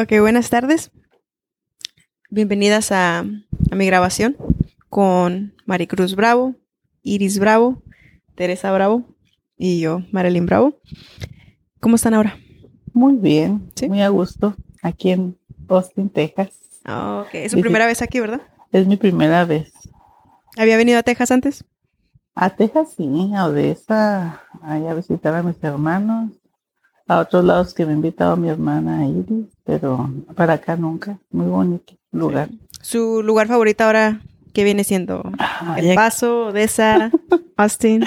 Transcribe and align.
Ok, 0.00 0.12
buenas 0.20 0.48
tardes. 0.48 0.92
Bienvenidas 2.30 2.92
a, 2.92 3.18
a 3.18 3.74
mi 3.74 3.84
grabación 3.84 4.36
con 4.88 5.56
Maricruz 5.66 6.14
Bravo, 6.14 6.54
Iris 7.02 7.40
Bravo, 7.40 7.82
Teresa 8.36 8.70
Bravo 8.70 9.02
y 9.56 9.80
yo, 9.80 10.02
Marilyn 10.12 10.46
Bravo. 10.46 10.78
¿Cómo 11.80 11.96
están 11.96 12.14
ahora? 12.14 12.38
Muy 12.92 13.16
bien, 13.16 13.72
¿Sí? 13.74 13.88
muy 13.88 14.00
a 14.00 14.08
gusto, 14.10 14.54
aquí 14.84 15.10
en 15.10 15.36
Austin, 15.68 16.08
Texas. 16.10 16.52
Ah, 16.84 17.24
ok, 17.26 17.34
es 17.34 17.50
su 17.50 17.60
primera 17.60 17.86
vez 17.86 18.00
aquí, 18.00 18.20
¿verdad? 18.20 18.42
Es 18.70 18.86
mi 18.86 18.96
primera 18.96 19.44
vez. 19.46 19.72
¿Había 20.56 20.76
venido 20.76 21.00
a 21.00 21.02
Texas 21.02 21.32
antes? 21.32 21.64
A 22.36 22.50
Texas 22.50 22.94
sí, 22.96 23.32
a 23.34 23.46
Odessa, 23.46 24.44
allá 24.62 24.92
a 24.92 24.94
visitar 24.94 25.34
a 25.34 25.42
mis 25.42 25.56
hermanos, 25.60 26.30
a 27.08 27.18
otros 27.20 27.44
lados 27.44 27.74
que 27.74 27.84
me 27.84 27.92
ha 27.92 27.94
invitado 27.96 28.36
mi 28.36 28.48
hermana 28.48 29.06
Iris, 29.06 29.46
pero 29.64 30.10
para 30.36 30.54
acá 30.54 30.76
nunca. 30.76 31.18
Muy 31.30 31.46
bonito 31.46 31.94
lugar. 32.12 32.48
¿Su 32.80 33.22
lugar 33.22 33.48
favorito 33.48 33.84
ahora 33.84 34.20
qué 34.52 34.62
viene 34.64 34.84
siendo? 34.84 35.22
Ay, 35.38 35.88
El 35.90 35.94
Paso, 35.96 36.46
Odessa, 36.48 37.10
Austin, 37.56 38.04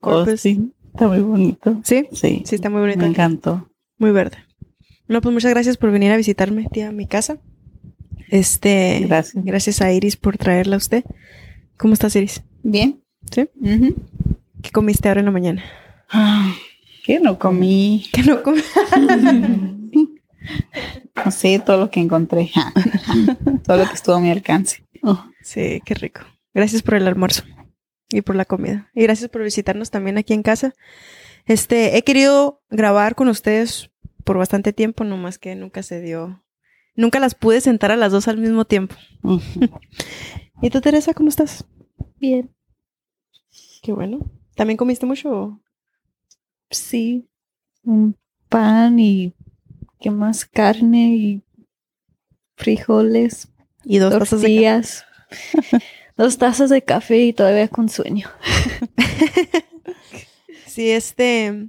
Corpus. 0.00 0.28
Austin, 0.32 0.74
está 0.92 1.06
muy 1.08 1.20
bonito. 1.20 1.80
¿Sí? 1.84 2.08
Sí, 2.12 2.42
Sí, 2.44 2.54
está 2.56 2.68
muy 2.70 2.80
bonito. 2.80 2.98
me 2.98 3.04
aquí. 3.06 3.12
encantó. 3.14 3.68
Muy 3.98 4.10
verde. 4.10 4.38
No, 5.08 5.20
pues 5.20 5.32
muchas 5.32 5.50
gracias 5.52 5.76
por 5.76 5.90
venir 5.90 6.10
a 6.12 6.16
visitarme, 6.16 6.66
tía, 6.70 6.88
a 6.88 6.92
mi 6.92 7.06
casa. 7.06 7.38
Este, 8.28 9.04
Gracias. 9.08 9.42
gracias 9.44 9.80
a 9.80 9.90
Iris 9.92 10.16
por 10.16 10.36
traerla 10.36 10.74
a 10.74 10.78
usted. 10.78 11.04
¿Cómo 11.78 11.94
estás, 11.94 12.14
Iris? 12.16 12.42
Bien. 12.62 13.00
¿Sí? 13.30 13.48
¿Qué 14.62 14.70
comiste 14.70 15.08
ahora 15.08 15.20
en 15.20 15.26
la 15.26 15.32
mañana? 15.32 15.62
¿Qué 17.08 17.20
no 17.20 17.38
comí? 17.38 18.04
¿Qué 18.12 18.22
no 18.22 18.42
comí? 18.42 18.60
No 21.24 21.30
sé, 21.30 21.58
todo 21.58 21.78
lo 21.78 21.90
que 21.90 22.00
encontré. 22.00 22.50
todo 23.64 23.76
lo 23.78 23.86
que 23.88 23.94
estuvo 23.94 24.16
a 24.16 24.20
mi 24.20 24.30
alcance. 24.30 24.84
oh, 25.02 25.24
Sí, 25.42 25.80
qué 25.84 25.94
rico. 25.94 26.20
Gracias 26.52 26.82
por 26.82 26.94
el 26.94 27.06
almuerzo 27.06 27.44
y 28.10 28.20
por 28.20 28.36
la 28.36 28.44
comida. 28.44 28.90
Y 28.94 29.02
gracias 29.04 29.30
por 29.30 29.42
visitarnos 29.42 29.90
también 29.90 30.18
aquí 30.18 30.34
en 30.34 30.42
casa. 30.42 30.74
Este, 31.46 31.96
he 31.96 32.04
querido 32.04 32.62
grabar 32.68 33.14
con 33.14 33.28
ustedes 33.28 33.90
por 34.24 34.36
bastante 34.36 34.74
tiempo, 34.74 35.04
nomás 35.04 35.38
que 35.38 35.54
nunca 35.56 35.82
se 35.82 36.02
dio. 36.02 36.44
Nunca 36.94 37.20
las 37.20 37.34
pude 37.34 37.62
sentar 37.62 37.90
a 37.90 37.96
las 37.96 38.12
dos 38.12 38.28
al 38.28 38.36
mismo 38.36 38.66
tiempo. 38.66 38.96
¿Y 40.62 40.70
tú, 40.70 40.80
Teresa, 40.82 41.14
cómo 41.14 41.30
estás? 41.30 41.64
Bien, 42.18 42.50
Qué 43.82 43.92
bueno. 43.92 44.30
¿También 44.56 44.76
comiste 44.76 45.06
mucho? 45.06 45.60
Sí. 46.70 47.28
Un 47.84 48.16
pan 48.48 48.98
y 48.98 49.32
qué 50.00 50.10
más 50.10 50.44
carne 50.44 51.14
y 51.16 51.42
frijoles, 52.56 53.48
Y 53.84 53.98
dos 53.98 54.12
tazas 54.12 54.40
de 54.42 54.48
café. 54.48 54.54
tortillas, 54.54 55.04
dos 56.16 56.38
tazas 56.38 56.70
de 56.70 56.82
café 56.82 57.18
y 57.24 57.32
todavía 57.32 57.68
con 57.68 57.88
sueño. 57.88 58.28
Sí, 60.66 60.90
este. 60.90 61.66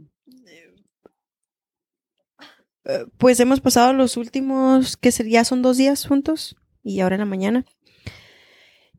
eh, 2.85 3.05
Pues 3.17 3.39
hemos 3.39 3.61
pasado 3.61 3.93
los 3.93 4.17
últimos, 4.17 4.97
que 4.97 5.11
ya 5.11 5.43
son 5.43 5.61
dos 5.61 5.77
días 5.77 6.05
juntos, 6.05 6.55
y 6.83 6.99
ahora 6.99 7.15
en 7.15 7.19
la 7.21 7.25
mañana. 7.25 7.65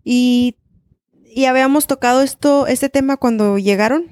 Y, 0.03 0.57
y 1.25 1.45
habíamos 1.45 1.87
tocado 1.87 2.23
esto, 2.23 2.67
este 2.67 2.89
tema 2.89 3.17
cuando 3.17 3.59
llegaron, 3.59 4.07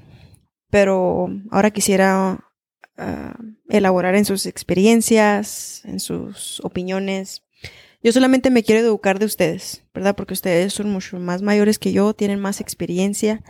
pero 0.69 1.29
ahora 1.51 1.71
quisiera 1.71 2.45
ah, 2.97 3.37
elaborar 3.67 4.15
en 4.15 4.25
sus 4.25 4.45
experiencias, 4.45 5.83
en 5.85 5.99
sus 5.99 6.59
opiniones. 6.63 7.43
Yo 8.01 8.11
solamente 8.13 8.49
me 8.49 8.63
quiero 8.63 8.81
educar 8.81 9.19
de 9.19 9.25
ustedes, 9.25 9.83
¿verdad? 9.93 10.15
Porque 10.15 10.33
ustedes 10.33 10.73
son 10.73 10.89
mucho 10.89 11.19
más 11.19 11.41
mayores 11.41 11.79
que 11.79 11.91
yo, 11.91 12.13
tienen 12.13 12.39
más 12.39 12.61
experiencia. 12.61 13.43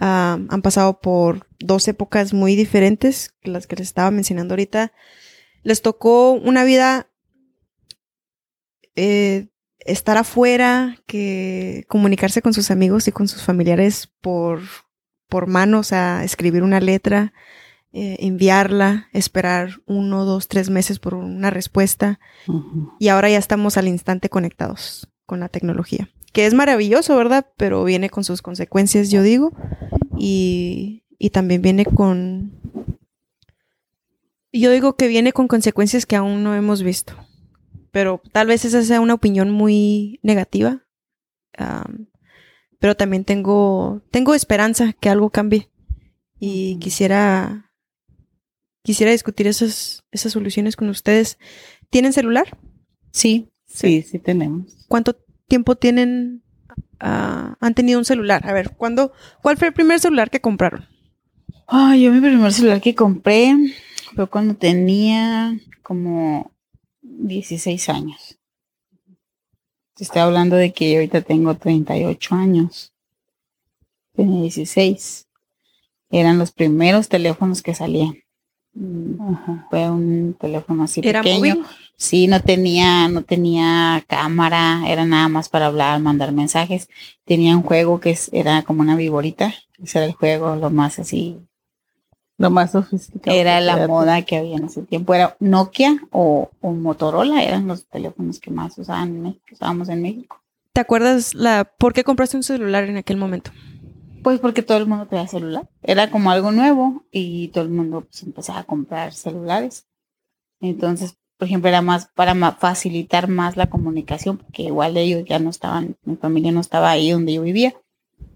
Ah, 0.00 0.38
han 0.48 0.62
pasado 0.62 1.00
por 1.00 1.46
dos 1.58 1.88
épocas 1.88 2.32
muy 2.34 2.54
diferentes, 2.54 3.34
las 3.42 3.66
que 3.66 3.76
les 3.76 3.88
estaba 3.88 4.10
mencionando 4.10 4.54
ahorita. 4.54 4.92
Les 5.62 5.80
tocó 5.82 6.32
una 6.32 6.64
vida 6.64 7.08
eh, 8.94 9.48
estar 9.78 10.16
afuera, 10.18 10.98
que 11.06 11.84
comunicarse 11.88 12.42
con 12.42 12.52
sus 12.52 12.70
amigos 12.70 13.08
y 13.08 13.12
con 13.12 13.28
sus 13.28 13.42
familiares 13.42 14.08
por, 14.20 14.60
por 15.28 15.46
mano, 15.46 15.80
o 15.80 15.82
sea, 15.82 16.24
escribir 16.24 16.62
una 16.62 16.80
letra, 16.80 17.32
eh, 17.92 18.16
enviarla, 18.20 19.08
esperar 19.12 19.80
uno, 19.86 20.24
dos, 20.24 20.48
tres 20.48 20.70
meses 20.70 20.98
por 20.98 21.14
una 21.14 21.50
respuesta 21.50 22.20
y 22.98 23.08
ahora 23.08 23.30
ya 23.30 23.38
estamos 23.38 23.76
al 23.76 23.88
instante 23.88 24.28
conectados 24.28 25.08
con 25.26 25.40
la 25.40 25.48
tecnología. 25.48 26.10
Que 26.32 26.46
es 26.46 26.54
maravilloso, 26.54 27.16
¿verdad? 27.16 27.46
Pero 27.56 27.84
viene 27.84 28.10
con 28.10 28.24
sus 28.24 28.42
consecuencias, 28.42 29.10
yo 29.10 29.22
digo. 29.22 29.52
Y, 30.16 31.04
y 31.18 31.30
también 31.30 31.62
viene 31.62 31.84
con... 31.84 32.52
Yo 34.52 34.70
digo 34.70 34.96
que 34.96 35.08
viene 35.08 35.32
con 35.32 35.48
consecuencias 35.48 36.06
que 36.06 36.16
aún 36.16 36.42
no 36.42 36.54
hemos 36.54 36.82
visto. 36.82 37.14
Pero 37.90 38.22
tal 38.32 38.46
vez 38.46 38.64
esa 38.64 38.82
sea 38.82 39.00
una 39.00 39.14
opinión 39.14 39.50
muy 39.50 40.20
negativa. 40.22 40.82
Pero 42.78 42.96
también 42.96 43.24
tengo, 43.24 44.02
tengo 44.10 44.34
esperanza 44.34 44.92
que 44.92 45.08
algo 45.08 45.30
cambie. 45.30 45.68
Y 46.38 46.78
quisiera, 46.78 47.72
quisiera 48.82 49.12
discutir 49.12 49.46
esas, 49.46 50.04
esas 50.12 50.32
soluciones 50.32 50.76
con 50.76 50.88
ustedes. 50.88 51.38
¿Tienen 51.90 52.12
celular? 52.12 52.56
Sí. 53.10 53.48
Sí, 53.66 54.02
sí 54.02 54.18
tenemos. 54.18 54.86
¿Cuánto 54.88 55.16
tiempo 55.46 55.76
tienen, 55.76 56.42
ah, 57.00 57.56
han 57.60 57.74
tenido 57.74 57.98
un 57.98 58.04
celular? 58.04 58.48
A 58.48 58.52
ver, 58.52 58.70
¿cuándo, 58.76 59.12
¿cuál 59.42 59.56
fue 59.56 59.68
el 59.68 59.74
primer 59.74 60.00
celular 60.00 60.30
que 60.30 60.40
compraron? 60.40 60.86
Ay, 61.66 62.02
yo 62.02 62.12
mi 62.12 62.20
primer 62.20 62.52
celular 62.52 62.80
que 62.80 62.94
compré 62.94 63.54
fue 64.14 64.26
cuando 64.28 64.54
tenía 64.54 65.58
como 65.82 66.52
16 67.02 67.88
años. 67.88 68.37
Te 69.98 70.04
estoy 70.04 70.20
hablando 70.22 70.54
de 70.54 70.72
que 70.72 70.92
yo 70.92 70.98
ahorita 70.98 71.22
tengo 71.22 71.56
38 71.56 72.36
años. 72.36 72.92
Tenía 74.14 74.42
16. 74.42 75.26
Eran 76.10 76.38
los 76.38 76.52
primeros 76.52 77.08
teléfonos 77.08 77.62
que 77.62 77.74
salían. 77.74 78.14
Mm, 78.74 79.20
Ajá. 79.34 79.66
Fue 79.68 79.90
un 79.90 80.36
teléfono 80.38 80.84
así 80.84 81.00
¿Era 81.02 81.20
pequeño. 81.20 81.56
móvil? 81.56 81.66
Sí, 81.96 82.28
no 82.28 82.40
tenía, 82.40 83.08
no 83.08 83.22
tenía 83.24 84.04
cámara, 84.06 84.84
era 84.86 85.04
nada 85.04 85.28
más 85.28 85.48
para 85.48 85.66
hablar, 85.66 85.98
mandar 85.98 86.30
mensajes. 86.30 86.88
Tenía 87.24 87.56
un 87.56 87.64
juego 87.64 87.98
que 87.98 88.16
era 88.30 88.62
como 88.62 88.82
una 88.82 88.94
viborita. 88.94 89.52
Ese 89.82 89.98
era 89.98 90.06
el 90.06 90.12
juego, 90.12 90.54
lo 90.54 90.70
más 90.70 91.00
así. 91.00 91.40
Lo 92.38 92.50
más 92.50 92.70
sofisticado. 92.72 93.36
Era 93.36 93.60
la 93.60 93.86
moda 93.88 94.22
que 94.22 94.36
había 94.36 94.56
en 94.56 94.64
ese 94.64 94.82
tiempo. 94.82 95.12
Era 95.12 95.36
Nokia 95.40 96.00
o, 96.10 96.50
o 96.60 96.72
Motorola, 96.72 97.42
eran 97.42 97.66
los 97.66 97.86
teléfonos 97.86 98.38
que 98.38 98.50
más 98.50 98.78
usaban 98.78 99.08
en 99.08 99.22
México, 99.22 99.44
usábamos 99.52 99.88
en 99.88 100.02
México. 100.02 100.40
¿Te 100.72 100.80
acuerdas 100.80 101.34
la, 101.34 101.64
por 101.78 101.92
qué 101.92 102.04
compraste 102.04 102.36
un 102.36 102.44
celular 102.44 102.84
en 102.84 102.96
aquel 102.96 103.16
momento? 103.16 103.50
Pues 104.22 104.38
porque 104.40 104.62
todo 104.62 104.78
el 104.78 104.86
mundo 104.86 105.06
tenía 105.06 105.26
celular. 105.26 105.68
Era 105.82 106.10
como 106.10 106.30
algo 106.30 106.52
nuevo 106.52 107.04
y 107.10 107.48
todo 107.48 107.64
el 107.64 107.70
mundo 107.70 108.02
pues, 108.02 108.22
empezaba 108.22 108.60
a 108.60 108.64
comprar 108.64 109.12
celulares. 109.14 109.86
Entonces, 110.60 111.16
por 111.36 111.46
ejemplo, 111.46 111.68
era 111.68 111.82
más 111.82 112.08
para 112.14 112.34
ma- 112.34 112.52
facilitar 112.52 113.28
más 113.28 113.56
la 113.56 113.68
comunicación, 113.70 114.38
porque 114.38 114.62
igual 114.64 114.96
ellos 114.96 115.24
ya 115.26 115.38
no 115.38 115.50
estaban, 115.50 115.96
mi 116.04 116.16
familia 116.16 116.52
no 116.52 116.60
estaba 116.60 116.90
ahí 116.90 117.10
donde 117.10 117.34
yo 117.34 117.42
vivía. 117.42 117.74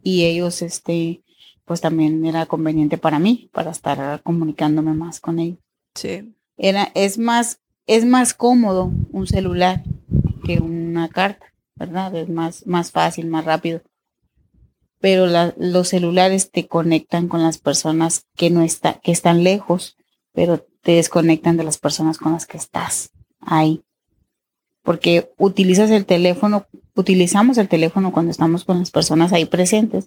Y 0.05 0.25
ellos, 0.25 0.63
este, 0.63 1.22
pues 1.65 1.81
también 1.81 2.25
era 2.27 2.47
conveniente 2.47 2.99
para 2.99 3.19
mí, 3.19 3.49
para 3.53 3.71
estar 3.71 4.23
comunicándome 4.23 4.95
más 4.95 5.21
con 5.21 5.39
ellos. 5.39 5.59
Sí. 5.95 6.34
Era, 6.57 6.91
es 6.95 7.19
más, 7.19 7.60
es 7.86 8.04
más 8.04 8.34
cómodo 8.34 8.91
un 9.10 9.27
celular 9.27 9.83
que 10.45 10.59
una 10.59 11.09
carta, 11.09 11.47
¿verdad? 11.77 12.15
Es 12.16 12.28
más, 12.28 12.66
más 12.66 12.91
fácil, 12.91 13.27
más 13.27 13.45
rápido 13.45 13.83
pero 15.01 15.27
la- 15.27 15.53
los 15.59 15.89
celulares 15.89 16.51
te 16.53 16.69
conectan 16.69 17.27
con 17.28 17.42
las 17.42 17.59
personas 17.59 18.27
que 18.36 18.51
no 18.51 18.63
está, 18.63 19.01
que 19.01 19.10
están 19.10 19.42
lejos, 19.42 19.97
pero 20.33 20.65
te 20.83 20.92
desconectan 20.92 21.57
de 21.57 21.65
las 21.65 21.78
personas 21.78 22.19
con 22.19 22.33
las 22.33 22.47
que 22.47 22.57
estás 22.57 23.10
ahí. 23.41 23.83
Porque 24.83 25.33
utilizas 25.39 25.91
el 25.91 26.07
teléfono, 26.07 26.67
utilizamos 26.95 27.59
el 27.59 27.69
teléfono 27.69 28.13
cuando 28.13 28.31
estamos 28.31 28.65
con 28.65 28.79
las 28.79 28.91
personas 28.91 29.33
ahí 29.33 29.45
presentes, 29.45 30.07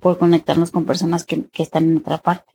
por 0.00 0.18
conectarnos 0.18 0.70
con 0.70 0.84
personas 0.84 1.24
que, 1.24 1.44
que 1.52 1.62
están 1.62 1.84
en 1.84 1.98
otra 1.98 2.18
parte. 2.18 2.52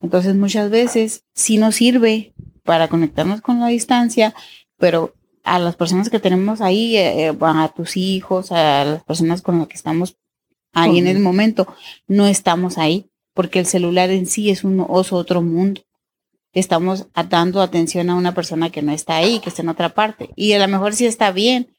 Entonces 0.00 0.34
muchas 0.34 0.70
veces 0.70 1.24
sí 1.34 1.58
nos 1.58 1.76
sirve 1.76 2.34
para 2.62 2.88
conectarnos 2.88 3.40
con 3.40 3.60
la 3.60 3.68
distancia, 3.68 4.34
pero 4.76 5.14
a 5.46 5.58
las 5.58 5.76
personas 5.76 6.10
que 6.10 6.18
tenemos 6.18 6.60
ahí, 6.60 6.96
eh, 6.96 7.28
eh, 7.28 7.36
a 7.40 7.72
tus 7.74 7.96
hijos, 7.96 8.52
a 8.52 8.84
las 8.84 9.04
personas 9.04 9.40
con 9.40 9.58
las 9.58 9.68
que 9.68 9.76
estamos 9.76 10.16
ahí 10.74 10.98
en 10.98 11.06
el 11.06 11.20
momento, 11.20 11.66
no 12.06 12.26
estamos 12.26 12.76
ahí, 12.76 13.08
porque 13.32 13.60
el 13.60 13.66
celular 13.66 14.10
en 14.10 14.26
sí 14.26 14.50
es 14.50 14.64
un 14.64 14.80
es 14.80 15.12
otro 15.12 15.40
mundo. 15.40 15.80
Estamos 16.60 17.06
dando 17.30 17.60
atención 17.60 18.08
a 18.10 18.14
una 18.14 18.34
persona 18.34 18.70
que 18.70 18.82
no 18.82 18.92
está 18.92 19.16
ahí, 19.16 19.40
que 19.40 19.50
está 19.50 19.62
en 19.62 19.68
otra 19.68 19.94
parte. 19.94 20.30
Y 20.36 20.52
a 20.52 20.58
lo 20.58 20.68
mejor 20.68 20.94
sí 20.94 21.04
está 21.06 21.30
bien, 21.30 21.74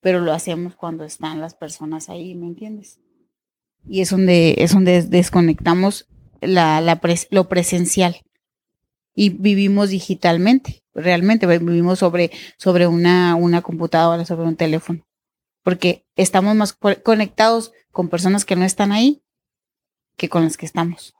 pero 0.00 0.20
lo 0.20 0.32
hacemos 0.32 0.74
cuando 0.76 1.04
están 1.04 1.40
las 1.40 1.54
personas 1.54 2.08
ahí, 2.08 2.34
¿me 2.34 2.46
entiendes? 2.46 2.98
Y 3.88 4.00
es 4.00 4.10
donde, 4.10 4.54
es 4.58 4.72
donde 4.72 5.02
desconectamos 5.02 6.06
la, 6.40 6.80
la 6.80 7.00
lo 7.30 7.48
presencial 7.48 8.16
y 9.14 9.30
vivimos 9.30 9.90
digitalmente, 9.90 10.82
realmente 10.94 11.46
vi- 11.46 11.58
vivimos 11.58 11.98
sobre, 11.98 12.30
sobre 12.58 12.86
una, 12.86 13.34
una 13.34 13.60
computadora, 13.60 14.24
sobre 14.24 14.46
un 14.46 14.56
teléfono, 14.56 15.04
porque 15.64 16.04
estamos 16.16 16.54
más 16.54 16.72
co- 16.72 17.02
conectados 17.02 17.72
con 17.90 18.08
personas 18.08 18.44
que 18.44 18.56
no 18.56 18.64
están 18.64 18.92
ahí 18.92 19.20
que 20.16 20.28
con 20.28 20.44
las 20.44 20.56
que 20.56 20.66
estamos. 20.66 21.14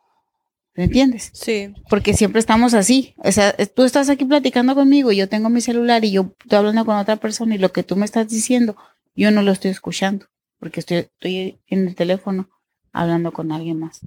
¿Me 0.74 0.84
entiendes? 0.84 1.30
Sí. 1.34 1.74
Porque 1.90 2.14
siempre 2.14 2.38
estamos 2.40 2.72
así. 2.74 3.14
O 3.18 3.30
sea, 3.30 3.50
es- 3.50 3.74
tú 3.74 3.82
estás 3.84 4.08
aquí 4.08 4.24
platicando 4.24 4.74
conmigo 4.74 5.12
y 5.12 5.16
yo 5.16 5.28
tengo 5.28 5.50
mi 5.50 5.60
celular 5.60 6.04
y 6.04 6.12
yo 6.12 6.34
estoy 6.40 6.58
hablando 6.58 6.84
con 6.86 6.96
otra 6.96 7.16
persona 7.16 7.54
y 7.54 7.58
lo 7.58 7.72
que 7.72 7.82
tú 7.82 7.94
me 7.96 8.04
estás 8.06 8.28
diciendo, 8.28 8.76
yo 9.14 9.30
no 9.30 9.42
lo 9.42 9.52
estoy 9.52 9.70
escuchando 9.70 10.26
porque 10.58 10.80
estoy, 10.80 10.96
estoy 10.98 11.58
en 11.66 11.88
el 11.88 11.94
teléfono 11.94 12.48
hablando 12.92 13.32
con 13.32 13.52
alguien 13.52 13.80
más. 13.80 14.00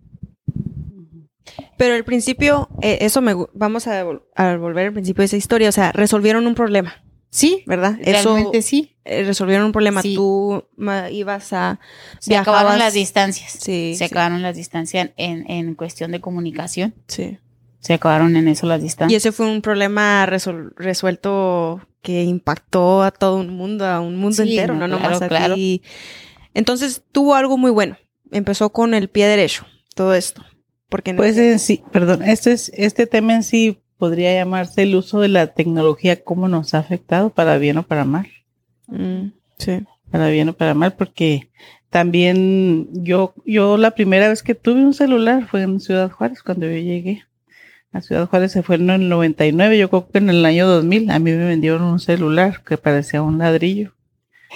Pero 1.77 1.93
al 1.95 2.03
principio, 2.03 2.69
eh, 2.81 2.99
eso 3.01 3.21
me 3.21 3.35
vamos 3.53 3.87
a, 3.87 4.03
vol- 4.05 4.23
a 4.35 4.55
volver 4.57 4.87
al 4.87 4.93
principio 4.93 5.21
de 5.21 5.25
esa 5.25 5.37
historia. 5.37 5.69
O 5.69 5.71
sea, 5.73 5.91
resolvieron 5.91 6.47
un 6.47 6.55
problema, 6.55 7.03
Sí, 7.29 7.63
¿verdad? 7.67 7.97
Eso 8.01 8.33
realmente 8.33 8.61
sí. 8.61 8.94
Eh, 9.05 9.23
resolvieron 9.23 9.65
un 9.67 9.71
problema. 9.71 10.01
Sí. 10.01 10.15
Tú 10.15 10.65
ma, 10.75 11.09
ibas 11.11 11.53
a 11.53 11.79
Se 12.19 12.35
acabaron 12.35 12.77
las 12.79 12.93
distancias. 12.93 13.51
Sí, 13.51 13.93
Se 13.95 13.99
sí. 13.99 14.03
acabaron 14.05 14.41
las 14.41 14.55
distancias 14.55 15.11
en, 15.17 15.49
en 15.49 15.75
cuestión 15.75 16.11
de 16.11 16.19
comunicación. 16.21 16.93
sí. 17.07 17.37
Se 17.79 17.93
acabaron 17.93 18.35
en 18.35 18.47
eso 18.47 18.65
las 18.65 18.79
Y 18.79 18.83
distancias. 18.85 19.21
ese 19.21 19.31
fue 19.31 19.45
un 19.45 19.61
problema 19.61 20.25
resol- 20.25 20.73
resuelto 20.75 21.81
que 22.01 22.23
impactó 22.23 23.03
a 23.03 23.11
todo 23.11 23.37
un 23.37 23.49
mundo, 23.55 23.85
a 23.85 23.99
un 23.99 24.15
mundo 24.17 24.43
Sí, 24.43 24.49
entero, 24.57 24.73
no, 24.73 24.87
no, 24.87 24.97
claro, 24.97 25.03
nomás 25.13 25.21
a 25.21 25.27
claro. 25.27 25.53
ti. 25.53 25.83
Entonces 26.55 27.03
tuvo 27.11 27.35
algo 27.35 27.57
muy 27.59 27.69
bueno. 27.69 27.95
Empezó 28.31 28.71
con 28.71 28.95
el 28.95 29.07
pie 29.09 29.27
derecho, 29.27 29.67
todo 29.93 30.15
esto. 30.15 30.43
Porque 30.89 31.13
no- 31.13 31.17
Pues 31.17 31.37
en 31.37 31.59
sí, 31.59 31.83
perdón, 31.91 32.23
este, 32.23 32.53
es, 32.53 32.71
este 32.75 33.05
tema 33.05 33.35
en 33.35 33.43
sí 33.43 33.77
podría 33.99 34.33
llamarse 34.33 34.81
el 34.81 34.95
uso 34.95 35.19
de 35.19 35.27
la 35.27 35.53
tecnología, 35.53 36.23
cómo 36.23 36.47
nos 36.47 36.73
ha 36.73 36.79
afectado 36.79 37.29
para 37.29 37.59
bien 37.59 37.77
o 37.77 37.83
para 37.83 38.03
mal. 38.03 38.27
Mm, 38.87 39.31
sí. 39.57 39.83
para 40.11 40.29
bien 40.29 40.49
o 40.49 40.53
para 40.53 40.73
mal, 40.73 40.93
porque 40.93 41.49
también 41.89 42.89
yo, 42.91 43.33
yo 43.45 43.77
la 43.77 43.91
primera 43.91 44.27
vez 44.27 44.43
que 44.43 44.55
tuve 44.55 44.83
un 44.83 44.93
celular 44.93 45.47
fue 45.47 45.61
en 45.61 45.79
Ciudad 45.79 46.11
Juárez, 46.11 46.43
cuando 46.43 46.65
yo 46.65 46.73
llegué. 46.73 47.23
A 47.93 48.01
Ciudad 48.01 48.27
Juárez 48.27 48.51
se 48.51 48.63
fue 48.63 48.75
en 48.75 48.89
el 48.89 49.07
99, 49.07 49.77
yo 49.77 49.89
creo 49.89 50.09
que 50.09 50.17
en 50.17 50.29
el 50.29 50.43
año 50.45 50.67
2000 50.67 51.09
a 51.09 51.19
mí 51.19 51.31
me 51.31 51.45
vendieron 51.45 51.83
un 51.83 51.99
celular 51.99 52.61
que 52.63 52.77
parecía 52.77 53.21
un 53.21 53.37
ladrillo 53.37 53.93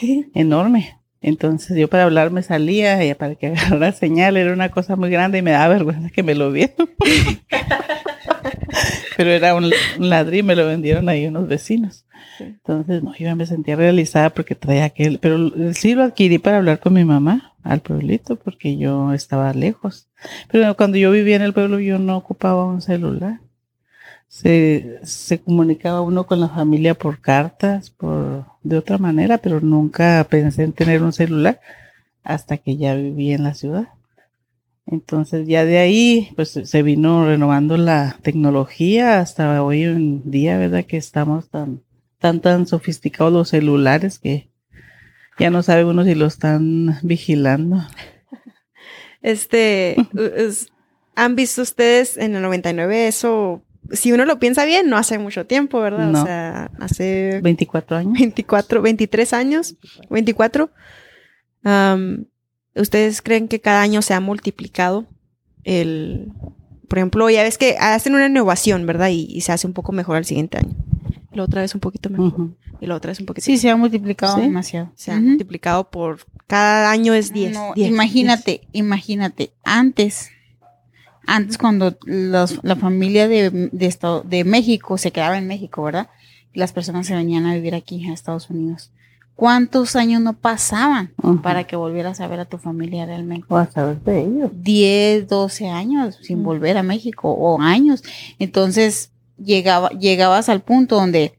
enorme. 0.33 0.99
Entonces 1.21 1.77
yo 1.77 1.87
para 1.89 2.03
hablar 2.03 2.31
me 2.31 2.43
salía 2.43 3.05
y 3.05 3.13
para 3.13 3.35
que 3.35 3.47
agarrara 3.55 3.91
señal 3.93 4.35
era 4.35 4.51
una 4.51 4.69
cosa 4.69 4.95
muy 4.95 5.09
grande 5.09 5.37
y 5.37 5.41
me 5.41 5.51
daba 5.51 5.75
vergüenza 5.75 6.09
que 6.09 6.23
me 6.23 6.35
lo 6.35 6.51
vieran. 6.51 6.75
Pero 9.17 9.31
era 9.31 9.55
un, 9.55 9.65
un 9.65 10.09
ladrillo 10.09 10.43
y 10.43 10.47
me 10.47 10.55
lo 10.55 10.67
vendieron 10.67 11.09
ahí 11.09 11.25
unos 11.27 11.47
vecinos. 11.47 12.05
Entonces, 12.39 13.03
no, 13.03 13.15
yo 13.15 13.35
me 13.35 13.45
sentía 13.45 13.75
realizada 13.75 14.29
porque 14.29 14.55
traía 14.55 14.85
aquel, 14.85 15.19
pero 15.19 15.51
sí 15.73 15.95
lo 15.95 16.03
adquirí 16.03 16.37
para 16.39 16.57
hablar 16.57 16.79
con 16.79 16.93
mi 16.93 17.05
mamá 17.05 17.53
al 17.63 17.81
pueblito 17.81 18.35
porque 18.35 18.77
yo 18.77 19.13
estaba 19.13 19.53
lejos. 19.53 20.07
Pero 20.51 20.75
cuando 20.75 20.97
yo 20.97 21.11
vivía 21.11 21.35
en 21.35 21.41
el 21.41 21.53
pueblo 21.53 21.79
yo 21.79 21.99
no 21.99 22.17
ocupaba 22.17 22.65
un 22.65 22.81
celular. 22.81 23.39
Se, 24.27 24.99
se 25.03 25.39
comunicaba 25.39 26.01
uno 26.01 26.27
con 26.27 26.39
la 26.39 26.49
familia 26.49 26.93
por 26.93 27.19
cartas, 27.19 27.89
por 27.89 28.45
de 28.63 28.77
otra 28.77 28.97
manera, 28.97 29.39
pero 29.39 29.59
nunca 29.59 30.25
pensé 30.29 30.63
en 30.63 30.73
tener 30.73 31.01
un 31.01 31.13
celular 31.13 31.59
hasta 32.23 32.57
que 32.57 32.77
ya 32.77 32.93
viví 32.93 33.33
en 33.33 33.43
la 33.43 33.55
ciudad. 33.55 33.89
Entonces 34.85 35.47
ya 35.47 35.65
de 35.65 35.77
ahí 35.77 36.29
pues 36.35 36.49
se 36.63 36.83
vino 36.83 37.25
renovando 37.25 37.77
la 37.77 38.17
tecnología 38.21 39.19
hasta 39.19 39.63
hoy 39.63 39.83
en 39.83 40.29
día, 40.29 40.57
¿verdad? 40.57 40.85
Que 40.85 40.97
estamos 40.97 41.49
tan 41.49 41.81
tan 42.19 42.39
tan 42.41 42.67
sofisticados 42.67 43.31
los 43.33 43.49
celulares 43.49 44.19
que 44.19 44.49
ya 45.39 45.49
no 45.49 45.63
sabe 45.63 45.85
uno 45.85 46.03
si 46.03 46.15
lo 46.15 46.25
están 46.25 46.99
vigilando. 47.01 47.81
Este, 49.21 49.95
es- 50.35 50.67
¿han 51.15 51.35
visto 51.35 51.61
ustedes 51.61 52.17
en 52.17 52.35
el 52.35 52.41
99 52.41 53.07
eso? 53.07 53.61
Si 53.91 54.11
uno 54.11 54.25
lo 54.25 54.37
piensa 54.39 54.65
bien, 54.65 54.89
no 54.89 54.97
hace 54.97 55.17
mucho 55.17 55.45
tiempo, 55.45 55.79
¿verdad? 55.79 56.07
No. 56.07 56.21
O 56.21 56.25
sea, 56.25 56.69
hace 56.79 57.39
24 57.41 57.97
años. 57.97 58.13
24, 58.13 58.81
23 58.81 59.33
años, 59.33 59.75
24. 60.09 60.69
Am, 61.63 62.25
¿Ustedes 62.75 63.21
creen 63.21 63.47
que 63.47 63.59
cada 63.59 63.81
año 63.81 64.01
se 64.01 64.13
ha 64.13 64.19
multiplicado 64.19 65.07
el... 65.63 66.31
Por 66.87 66.97
ejemplo, 66.99 67.29
ya 67.29 67.43
ves 67.43 67.57
que 67.57 67.77
hacen 67.79 68.15
una 68.15 68.27
innovación, 68.27 68.85
¿verdad? 68.85 69.09
Y, 69.09 69.25
y 69.29 69.41
se 69.41 69.51
hace 69.51 69.67
un 69.67 69.73
poco 69.73 69.91
mejor 69.91 70.15
al 70.17 70.25
siguiente 70.25 70.57
año. 70.59 70.75
Y 71.31 71.37
la 71.37 71.43
otra 71.43 71.61
vez 71.61 71.73
un 71.75 71.81
poquito 71.81 72.09
mejor. 72.09 72.49
Y 72.81 72.85
la 72.87 72.95
otra 72.95 73.09
vez 73.11 73.19
un 73.19 73.25
poquito 73.25 73.45
Sí, 73.45 73.57
se 73.57 73.69
ha 73.69 73.75
multiplicado 73.75 74.35
Sí. 74.35 74.41
demasiado. 74.41 74.91
Se 74.95 75.11
ha 75.11 75.15
Ujú. 75.15 75.23
multiplicado 75.25 75.89
por... 75.89 76.19
Cada 76.47 76.89
año 76.89 77.13
es 77.13 77.31
10. 77.33 77.53
No, 77.53 77.73
10, 77.75 77.89
imagínate, 77.91 78.61
imagínate, 78.71 79.51
antes, 79.63 80.29
antes 81.27 81.57
cuando 81.59 81.95
los- 82.05 82.63
la 82.63 82.75
familia 82.75 83.27
de, 83.27 83.69
de, 83.71 83.85
Estado- 83.85 84.23
de 84.23 84.43
México 84.43 84.97
se 84.97 85.11
quedaba 85.11 85.37
en 85.37 85.45
México, 85.47 85.83
¿verdad? 85.83 86.09
Y 86.53 86.59
las 86.59 86.73
personas 86.73 87.05
se 87.05 87.13
venían 87.15 87.45
a 87.45 87.53
vivir 87.53 87.75
aquí 87.75 88.03
a 88.09 88.13
Estados 88.13 88.49
Unidos. 88.49 88.91
¿Cuántos 89.35 89.95
años 89.95 90.21
no 90.21 90.33
pasaban 90.33 91.11
para 91.43 91.63
que 91.65 91.75
volvieras 91.77 92.19
a 92.19 92.27
ver 92.27 92.39
a 92.41 92.45
tu 92.45 92.57
familia 92.57 93.05
realmente? 93.05 93.45
O 93.49 93.55
a 93.57 93.67
saber 93.71 94.01
de 94.01 94.21
ellos. 94.21 94.51
10, 94.53 95.27
12 95.29 95.69
años 95.69 96.17
sin 96.23 96.43
volver 96.43 96.77
a 96.77 96.83
México 96.83 97.31
o 97.31 97.61
años. 97.61 98.03
Entonces 98.39 99.11
llegaba, 99.43 99.89
llegabas 99.89 100.49
al 100.49 100.61
punto 100.61 100.95
donde 100.95 101.33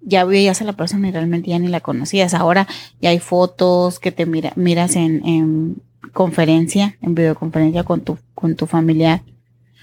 ya 0.00 0.24
veías 0.24 0.60
a 0.60 0.64
la 0.64 0.72
persona 0.72 1.08
y 1.08 1.12
realmente 1.12 1.50
ya 1.50 1.58
ni 1.58 1.68
la 1.68 1.80
conocías. 1.80 2.34
Ahora 2.34 2.66
ya 3.00 3.10
hay 3.10 3.18
fotos 3.18 3.98
que 3.98 4.12
te 4.12 4.26
mira, 4.26 4.52
miras 4.56 4.96
en, 4.96 5.26
en 5.26 5.82
conferencia, 6.12 6.96
en 7.02 7.14
videoconferencia 7.14 7.84
con 7.84 8.00
tu, 8.00 8.18
con 8.34 8.56
tu 8.56 8.66
familiar. 8.66 9.22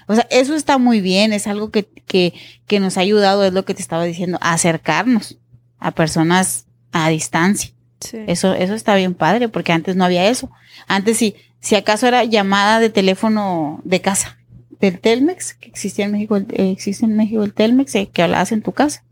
O 0.06 0.14
sea, 0.14 0.26
eso 0.30 0.54
está 0.54 0.78
muy 0.78 1.00
bien, 1.00 1.32
es 1.32 1.46
algo 1.46 1.70
que, 1.70 1.84
que, 1.84 2.32
que 2.66 2.80
nos 2.80 2.96
ha 2.96 3.02
ayudado, 3.02 3.44
es 3.44 3.52
lo 3.52 3.64
que 3.64 3.74
te 3.74 3.82
estaba 3.82 4.04
diciendo, 4.04 4.38
a 4.40 4.54
acercarnos 4.54 5.38
a 5.78 5.90
personas 5.92 6.66
a 6.92 7.08
distancia. 7.10 7.72
Sí. 8.00 8.18
Eso, 8.26 8.54
eso 8.54 8.74
está 8.74 8.94
bien 8.94 9.14
padre, 9.14 9.48
porque 9.48 9.72
antes 9.72 9.96
no 9.96 10.04
había 10.04 10.28
eso. 10.28 10.50
Antes 10.86 11.18
sí, 11.18 11.34
si 11.60 11.74
acaso 11.74 12.06
era 12.06 12.24
llamada 12.24 12.80
de 12.80 12.88
teléfono 12.88 13.80
de 13.84 14.00
casa, 14.00 14.37
del 14.80 15.00
Telmex, 15.00 15.54
que 15.54 15.68
existía 15.68 16.04
en 16.06 16.12
México, 16.12 16.36
el- 16.36 16.46
eh, 16.52 16.70
existe 16.70 17.04
en 17.04 17.16
México 17.16 17.42
el 17.42 17.52
Telmex, 17.54 17.94
eh, 17.96 18.08
que 18.12 18.22
hablabas 18.22 18.52
en 18.52 18.62
tu 18.62 18.72
casa. 18.72 19.04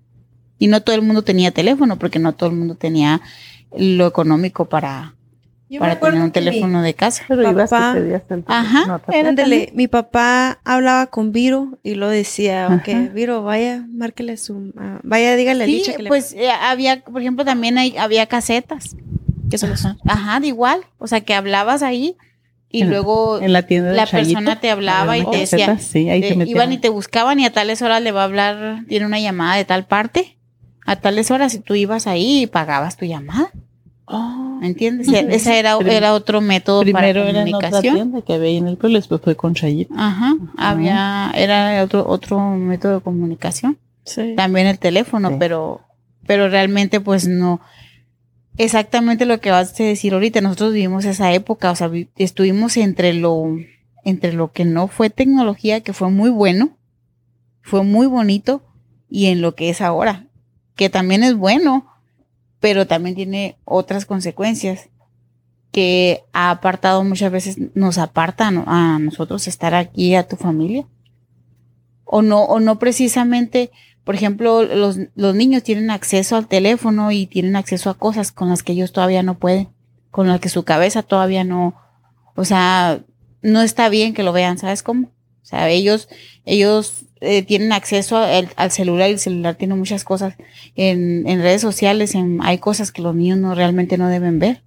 Y 0.58 0.68
no 0.68 0.82
todo 0.82 0.96
el 0.96 1.02
mundo 1.02 1.22
tenía 1.22 1.50
teléfono, 1.50 1.98
porque 1.98 2.18
no 2.18 2.32
todo 2.34 2.48
el 2.50 2.56
mundo 2.56 2.76
tenía 2.76 3.20
lo 3.76 4.06
económico 4.06 4.66
para, 4.68 5.14
Yo 5.68 5.80
para 5.80 5.98
tener 6.00 6.14
un 6.22 6.30
que 6.30 6.40
mi- 6.40 6.46
teléfono 6.46 6.80
de 6.82 6.94
casa. 6.94 7.24
Pero 7.28 7.42
ibas 7.50 7.68
Papá. 7.70 7.92
pedías 7.94 8.22
el 8.30 8.44
Ajá, 8.46 9.02
Ándale, 9.12 9.70
mi 9.74 9.88
papá 9.88 10.60
hablaba 10.64 11.08
con 11.08 11.32
Viro 11.32 11.78
y 11.82 11.94
lo 11.96 12.08
decía, 12.08 12.66
Ajá. 12.66 12.76
ok, 12.76 13.12
Viro, 13.12 13.42
vaya, 13.42 13.84
márquele 13.92 14.36
su, 14.36 14.72
ah, 14.78 15.00
vaya, 15.02 15.34
dígale 15.36 15.64
a 15.64 15.66
Sí, 15.66 15.72
Licha 15.72 15.94
que 15.96 16.04
le- 16.04 16.08
pues 16.08 16.32
eh, 16.32 16.48
había, 16.50 17.02
por 17.02 17.20
ejemplo, 17.20 17.44
también 17.44 17.76
hay, 17.76 17.96
había 17.98 18.26
casetas. 18.26 18.96
que 19.50 19.58
son. 19.58 19.74
Ajá, 20.06 20.40
de 20.40 20.46
igual. 20.48 20.80
O 20.98 21.06
sea, 21.06 21.20
que 21.20 21.34
hablabas 21.34 21.82
ahí 21.82 22.16
y 22.70 22.82
En- 22.82 22.90
luego 22.90 23.40
En 23.40 23.52
la 23.52 23.62
tienda 23.62 23.90
de 23.90 23.96
la 23.96 24.06
Chayito, 24.06 24.34
persona 24.34 24.60
te 24.60 24.70
hablaba 24.70 25.16
y 25.18 25.24
te 25.24 25.38
decía, 25.38 25.66
caseta, 25.66 25.78
sí, 25.92 26.10
ahí 26.10 26.22
Eh, 26.22 26.34
se 26.34 26.48
iban 26.50 26.72
y 26.72 26.78
te 26.78 26.88
buscaban 26.88 27.38
y 27.40 27.44
a 27.46 27.52
tales 27.52 27.80
horas 27.82 28.02
le 28.02 28.12
va 28.12 28.22
a 28.22 28.24
hablar, 28.24 28.80
tiene 28.88 29.06
una 29.06 29.20
llamada 29.20 29.56
de 29.56 29.64
tal 29.64 29.86
parte, 29.86 30.36
a 30.84 30.96
tales 30.96 31.30
horas 31.30 31.54
y 31.54 31.58
tú 31.60 31.74
ibas 31.74 32.06
ahí 32.06 32.42
y 32.42 32.46
pagabas 32.46 32.96
tu 32.96 33.04
llamada, 33.06 33.50
Oh, 34.08 34.58
¿me 34.60 34.68
entiendes? 34.68 35.08
Ese 35.08 35.58
era, 35.58 35.76
era 35.84 36.14
otro 36.14 36.40
método 36.40 36.82
Primero 36.82 36.98
para 37.00 37.08
era 37.30 37.42
en 37.42 37.52
otra 37.54 37.70
comunicación. 37.70 37.94
tienda 37.96 38.22
que 38.22 38.34
había 38.34 38.50
en 38.56 38.68
el 38.68 38.76
pueblo, 38.76 38.98
después 38.98 39.20
fue 39.20 39.34
con 39.34 39.54
Chayito. 39.54 39.92
Ajá, 39.96 40.36
había, 40.56 41.32
era 41.34 41.82
otro, 41.82 42.04
otro 42.06 42.38
método 42.50 42.94
de 42.94 43.00
comunicación. 43.00 43.78
Sí. 44.04 44.34
También 44.36 44.68
el 44.68 44.78
teléfono, 44.78 45.30
Sí. 45.30 45.36
pero, 45.40 45.80
pero 46.24 46.48
realmente 46.48 47.00
pues 47.00 47.26
no. 47.26 47.60
Exactamente 48.58 49.26
lo 49.26 49.40
que 49.40 49.50
vas 49.50 49.78
a 49.78 49.82
decir 49.84 50.14
ahorita, 50.14 50.40
nosotros 50.40 50.72
vivimos 50.72 51.04
esa 51.04 51.32
época, 51.32 51.70
o 51.70 51.76
sea, 51.76 51.88
vi- 51.88 52.08
estuvimos 52.16 52.76
entre 52.78 53.12
lo, 53.12 53.44
entre 54.04 54.32
lo 54.32 54.52
que 54.52 54.64
no 54.64 54.88
fue 54.88 55.10
tecnología, 55.10 55.82
que 55.82 55.92
fue 55.92 56.10
muy 56.10 56.30
bueno, 56.30 56.76
fue 57.60 57.82
muy 57.84 58.06
bonito, 58.06 58.62
y 59.10 59.26
en 59.26 59.42
lo 59.42 59.54
que 59.54 59.68
es 59.68 59.80
ahora, 59.82 60.26
que 60.74 60.88
también 60.88 61.22
es 61.22 61.34
bueno, 61.36 61.86
pero 62.60 62.86
también 62.86 63.14
tiene 63.14 63.56
otras 63.64 64.06
consecuencias 64.06 64.88
que 65.70 66.22
ha 66.32 66.50
apartado 66.50 67.04
muchas 67.04 67.30
veces, 67.30 67.58
nos 67.74 67.98
apartan 67.98 68.64
a 68.66 68.98
nosotros 68.98 69.46
estar 69.48 69.74
aquí, 69.74 70.14
a 70.14 70.26
tu 70.26 70.36
familia. 70.36 70.86
O 72.04 72.22
no, 72.22 72.44
o 72.44 72.60
no 72.60 72.78
precisamente, 72.78 73.70
por 74.06 74.14
ejemplo, 74.14 74.62
los, 74.62 74.96
los 75.16 75.34
niños 75.34 75.62
tienen 75.64 75.90
acceso 75.90 76.36
al 76.36 76.46
teléfono 76.46 77.10
y 77.10 77.26
tienen 77.26 77.56
acceso 77.56 77.90
a 77.90 77.98
cosas 77.98 78.30
con 78.32 78.48
las 78.48 78.62
que 78.62 78.72
ellos 78.72 78.92
todavía 78.92 79.22
no 79.24 79.36
pueden, 79.38 79.68
con 80.12 80.28
las 80.28 80.38
que 80.40 80.48
su 80.48 80.62
cabeza 80.62 81.02
todavía 81.02 81.42
no, 81.42 81.74
o 82.36 82.44
sea, 82.44 83.00
no 83.42 83.62
está 83.62 83.88
bien 83.88 84.14
que 84.14 84.22
lo 84.22 84.32
vean, 84.32 84.58
¿sabes 84.58 84.82
cómo? 84.84 85.08
O 85.42 85.44
sea, 85.48 85.68
ellos, 85.70 86.08
ellos 86.44 87.04
eh, 87.20 87.42
tienen 87.42 87.72
acceso 87.72 88.16
al, 88.16 88.48
al 88.54 88.70
celular 88.70 89.10
y 89.10 89.14
el 89.14 89.18
celular 89.18 89.56
tiene 89.56 89.74
muchas 89.74 90.04
cosas 90.04 90.34
en, 90.76 91.26
en 91.26 91.42
redes 91.42 91.60
sociales, 91.62 92.14
en, 92.14 92.38
hay 92.42 92.58
cosas 92.58 92.92
que 92.92 93.02
los 93.02 93.14
niños 93.14 93.38
no 93.38 93.54
realmente 93.56 93.98
no 93.98 94.08
deben 94.08 94.38
ver. 94.38 94.62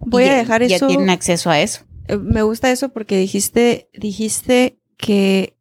Voy 0.00 0.24
Y 0.24 0.26
a 0.26 0.30
ya- 0.30 0.36
dejar 0.38 0.66
ya 0.66 0.76
eso. 0.76 0.86
tienen 0.86 1.10
acceso 1.10 1.50
a 1.50 1.60
eso. 1.60 1.82
Eh, 2.06 2.16
Me 2.16 2.42
gusta 2.42 2.70
eso 2.70 2.88
porque 2.90 3.18
dijiste, 3.18 3.90
dijiste 3.92 4.78
que 4.96 5.54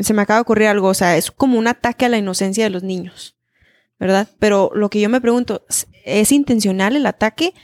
se 0.00 0.14
me 0.14 0.22
acaba 0.22 0.38
de 0.38 0.42
ocurrir 0.42 0.68
algo, 0.68 0.88
o 0.88 0.94
sea, 0.94 1.16
es 1.16 1.30
como 1.30 1.58
un 1.58 1.66
ataque 1.66 2.04
a 2.06 2.08
la 2.08 2.18
inocencia 2.18 2.64
de 2.64 2.70
los 2.70 2.82
niños, 2.82 3.36
¿verdad? 3.98 4.28
Pero 4.38 4.70
lo 4.74 4.90
que 4.90 5.00
yo 5.00 5.08
me 5.08 5.20
pregunto, 5.20 5.64
¿es- 5.68 5.86
¿es 6.04 6.32
intencional 6.32 6.96
el 6.96 7.06
ataque? 7.06 7.54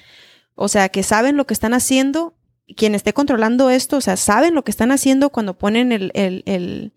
O 0.55 0.69
sea, 0.69 0.89
que 0.89 1.03
saben 1.03 1.37
lo 1.37 1.47
que 1.47 1.55
están 1.55 1.75
haciendo, 1.75 2.35
quien 2.77 2.95
esté 2.95 3.13
controlando 3.13 3.71
esto, 3.71 3.97
o 3.97 4.01
sea, 4.01 4.17
saben 4.17 4.55
lo 4.55 4.65
que 4.65 4.71
están 4.71 4.91
haciendo 4.93 5.31
cuando 5.31 5.59
ponen 5.59 5.93
el, 5.93 6.11
el, 6.15 6.43
el, 6.47 6.93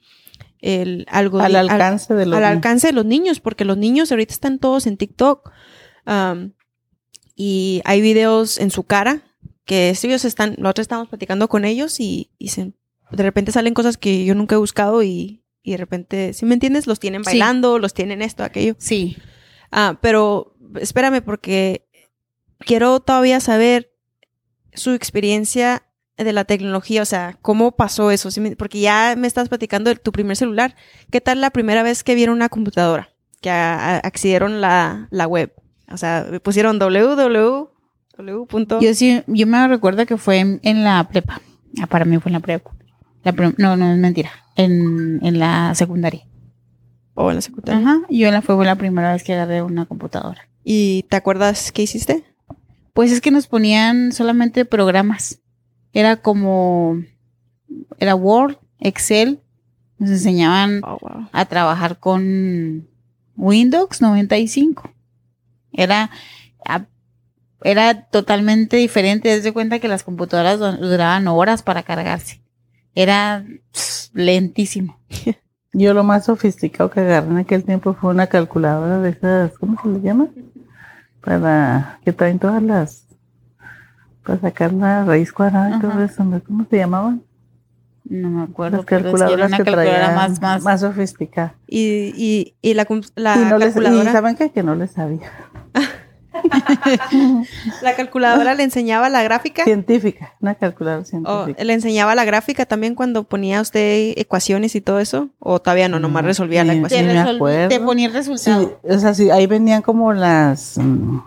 el 0.61 1.05
algo 1.09 1.39
Al 1.39 1.55
alcance 1.55 2.13
de 2.13 2.25
los 2.25 2.35
al 2.35 2.41
niños. 2.43 2.55
alcance 2.55 2.87
de 2.87 2.93
los 2.93 3.05
niños, 3.05 3.39
porque 3.39 3.65
los 3.65 3.77
niños 3.77 4.11
ahorita 4.11 4.33
están 4.33 4.59
todos 4.59 4.87
en 4.87 4.97
TikTok. 4.97 5.51
am, 6.05 6.53
y 7.35 7.81
hay 7.85 8.01
videos 8.01 8.57
en 8.59 8.71
su 8.71 8.83
cara 8.83 9.21
que 9.65 9.89
ellos 9.89 10.25
están, 10.25 10.55
nosotros 10.57 10.85
estamos 10.85 11.09
platicando 11.09 11.47
con 11.49 11.65
ellos 11.65 11.99
y, 11.99 12.31
y 12.39 12.47
se- 12.49 12.73
de 13.11 13.23
repente 13.23 13.51
salen 13.51 13.73
cosas 13.73 13.97
que 13.97 14.25
yo 14.25 14.35
nunca 14.35 14.55
he 14.55 14.59
buscado 14.59 15.03
y, 15.03 15.43
y 15.63 15.71
de 15.71 15.77
repente, 15.77 16.33
si 16.33 16.45
me 16.45 16.53
entiendes, 16.53 16.87
los 16.87 16.99
tienen 16.99 17.23
Sí. 17.23 17.31
bailando, 17.31 17.79
los 17.79 17.93
tienen 17.93 18.21
esto, 18.21 18.43
aquello. 18.43 18.75
Sí. 18.79 19.17
Ah, 19.71 19.97
pero 20.01 20.55
espérame 20.79 21.21
porque 21.21 21.87
quiero 22.59 22.99
todavía 22.99 23.39
saber 23.39 23.91
su 24.73 24.91
experiencia 24.91 25.83
de 26.17 26.33
la 26.33 26.45
tecnología, 26.45 27.01
o 27.01 27.05
sea, 27.05 27.37
cómo 27.41 27.75
pasó 27.75 28.09
eso, 28.11 28.31
¿Sí 28.31 28.39
me- 28.41 28.55
porque 28.55 28.79
ya 28.79 29.13
me 29.17 29.27
estás 29.27 29.49
platicando 29.49 29.89
de 29.91 29.97
tu 29.97 30.11
primer 30.11 30.35
celular. 30.35 30.75
¿Qué 31.11 31.21
tal 31.21 31.41
la 31.41 31.51
primera 31.51 31.83
vez 31.83 32.03
que 32.03 32.15
vieron 32.15 32.35
una 32.35 32.49
computadora? 32.49 33.09
Que 33.41 33.49
a- 33.51 33.75
a- 33.75 33.97
accedieron 33.99 34.59
la, 34.61 35.07
la 35.11 35.27
web. 35.27 35.53
O 35.91 35.97
sea, 35.97 36.25
pusieron 36.43 36.79
www. 36.79 37.69
Yo 38.81 38.93
sí, 38.95 39.21
yo 39.27 39.45
me 39.47 39.67
recuerdo 39.67 40.05
que 40.07 40.17
fue 40.17 40.39
en, 40.39 40.59
en 40.63 40.83
la 40.83 41.07
prepa. 41.07 41.39
Ah, 41.79 41.85
para 41.85 42.03
mí 42.05 42.17
fue 42.17 42.29
en 42.29 42.33
la 42.33 42.39
prepa. 42.39 42.71
La 43.23 43.31
no, 43.57 43.75
no 43.77 43.91
es 43.91 43.97
mentira. 43.97 44.31
En, 44.55 45.19
en 45.23 45.39
la 45.39 45.73
secundaria. 45.75 46.25
o 47.13 47.29
en 47.29 47.35
la 47.35 47.41
secundaria. 47.41 47.81
Ajá. 47.81 47.99
Yo 48.09 48.31
la 48.31 48.41
fue 48.41 48.63
la 48.65 48.75
primera 48.75 49.13
vez 49.13 49.23
que 49.23 49.33
agarré 49.33 49.61
una 49.61 49.85
computadora. 49.85 50.47
¿Y 50.63 51.03
te 51.09 51.15
acuerdas 51.17 51.71
qué 51.71 51.83
hiciste? 51.83 52.23
Pues 52.93 53.11
es 53.11 53.21
que 53.21 53.31
nos 53.31 53.47
ponían 53.47 54.11
solamente 54.11 54.65
programas. 54.65 55.39
Era 55.93 56.17
como, 56.17 57.01
era 57.99 58.15
Word, 58.15 58.57
Excel. 58.79 59.39
Nos 59.99 60.09
enseñaban 60.11 60.81
Oh, 60.83 60.97
wow. 61.01 61.27
a 61.31 61.45
trabajar 61.45 61.99
con 61.99 62.87
Windows 63.35 64.01
95. 64.01 64.91
Era, 65.73 66.09
a- 66.65 66.85
era 67.63 68.03
totalmente 68.09 68.77
diferente. 68.77 69.29
Desde 69.29 69.53
cuenta 69.53 69.79
que 69.79 69.87
las 69.87 70.03
computadoras 70.03 70.59
du- 70.59 70.87
duraban 70.87 71.27
horas 71.27 71.63
para 71.63 71.83
cargarse. 71.83 72.41
Era 72.97 73.45
pss, 73.73 74.09
lentísimo. 74.15 74.97
Yo 75.73 75.93
lo 75.93 76.03
más 76.03 76.25
sofisticado 76.25 76.89
que 76.89 77.01
agarré 77.01 77.29
en 77.29 77.37
aquel 77.37 77.63
tiempo 77.63 77.93
fue 77.93 78.09
una 78.09 78.25
calculadora 78.25 78.97
de 78.97 79.11
esas, 79.11 79.55
¿cómo 79.59 79.79
se 79.79 79.87
le 79.89 80.01
llama? 80.01 80.29
Para 81.21 81.99
que 82.03 82.11
traen 82.11 82.39
todas 82.39 82.63
las, 82.63 83.05
para 84.23 84.39
sacar 84.39 84.73
la 84.73 85.05
raíz 85.05 85.31
cuadrada 85.31 85.77
y 85.77 85.79
todo 85.79 86.03
eso, 86.03 86.23
¿no? 86.23 86.41
¿cómo 86.41 86.65
se 86.67 86.77
llamaban? 86.77 87.21
No 88.05 88.29
me 88.31 88.43
acuerdo. 88.45 88.77
Las 88.77 88.85
calculadoras 88.87 89.49
una 89.49 89.57
que 89.57 89.63
calculadora 89.63 89.97
traían 89.97 90.15
más, 90.15 90.41
más. 90.41 90.63
más 90.63 90.81
sofisticadas. 90.81 91.53
Y, 91.67 92.13
y, 92.15 92.55
y 92.63 92.73
la, 92.73 92.87
la 93.13 93.37
y, 93.37 93.45
no 93.45 93.59
les, 93.59 93.75
y 93.75 93.79
calculadora, 93.79 94.11
¿saben 94.11 94.35
qué? 94.37 94.49
Que 94.49 94.63
no 94.63 94.73
les 94.73 94.89
sabía. 94.89 95.29
la 97.81 97.95
calculadora 97.95 98.53
le 98.55 98.63
enseñaba 98.63 99.09
la 99.09 99.23
gráfica. 99.23 99.63
Científica, 99.63 100.33
una 100.41 100.55
calculadora 100.55 101.01
¿O 101.01 101.05
científica. 101.05 101.63
le 101.63 101.73
enseñaba 101.73 102.15
la 102.15 102.25
gráfica 102.25 102.65
también 102.65 102.95
cuando 102.95 103.23
ponía 103.23 103.61
usted 103.61 104.13
ecuaciones 104.17 104.75
y 104.75 104.81
todo 104.81 104.99
eso? 104.99 105.29
¿O 105.39 105.59
todavía 105.59 105.89
no? 105.89 105.99
Nomás 105.99 106.23
No, 106.23 106.27
resolvía 106.27 106.63
la 106.63 106.73
te, 106.73 106.79
ecuación. 106.79 107.05
me 107.07 107.13
resol- 107.15 107.35
acuerdo. 107.35 107.69
te 107.69 107.79
ponía 107.79 108.05
el 108.07 108.11
Sí, 108.11 108.17
resultado. 108.17 108.79
o 108.83 108.97
sea, 108.99 109.13
sí, 109.13 109.29
ahí 109.29 109.47
venían 109.47 109.81
como 109.81 110.13
las, 110.13 110.77
mm, 110.77 111.19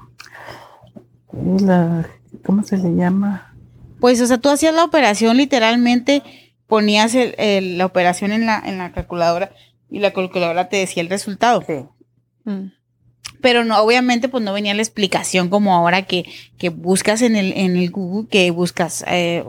la- 1.61 2.07
¿cómo 2.45 2.63
se 2.63 2.77
le 2.77 2.95
llama? 2.95 3.55
Pues, 4.01 4.21
o 4.21 4.27
sea, 4.27 4.39
tú 4.39 4.49
hacías 4.49 4.75
la 4.75 4.85
operación 4.85 5.37
literalmente, 5.37 6.23
ponías 6.67 7.15
el- 7.15 7.35
el- 7.39 7.79
la 7.79 7.87
operación 7.87 8.33
en 8.33 8.47
la, 8.47 8.63
en 8.65 8.79
la 8.79 8.93
calculadora 8.93 9.51
y 9.91 9.99
la 9.99 10.13
calculadora 10.13 10.69
te 10.69 10.77
decía 10.79 11.03
el 11.03 11.09
resultado. 11.11 11.63
Sí. 11.67 11.85
Mm. 12.45 12.73
Pero 13.43 13.65
no, 13.65 13.79
obviamente, 13.83 14.29
pues 14.29 14.43
no 14.45 14.53
venía 14.53 14.75
la 14.75 14.83
explicación 14.83 15.49
como 15.49 15.75
ahora 15.75 16.03
que, 16.03 16.25
que 16.59 16.69
buscas 16.71 17.23
en 17.23 17.37
el, 17.37 17.53
en 17.57 17.77
el 17.77 17.91
Google, 17.91 18.29
que 18.29 18.51
buscas 18.51 19.05
eh, 19.09 19.45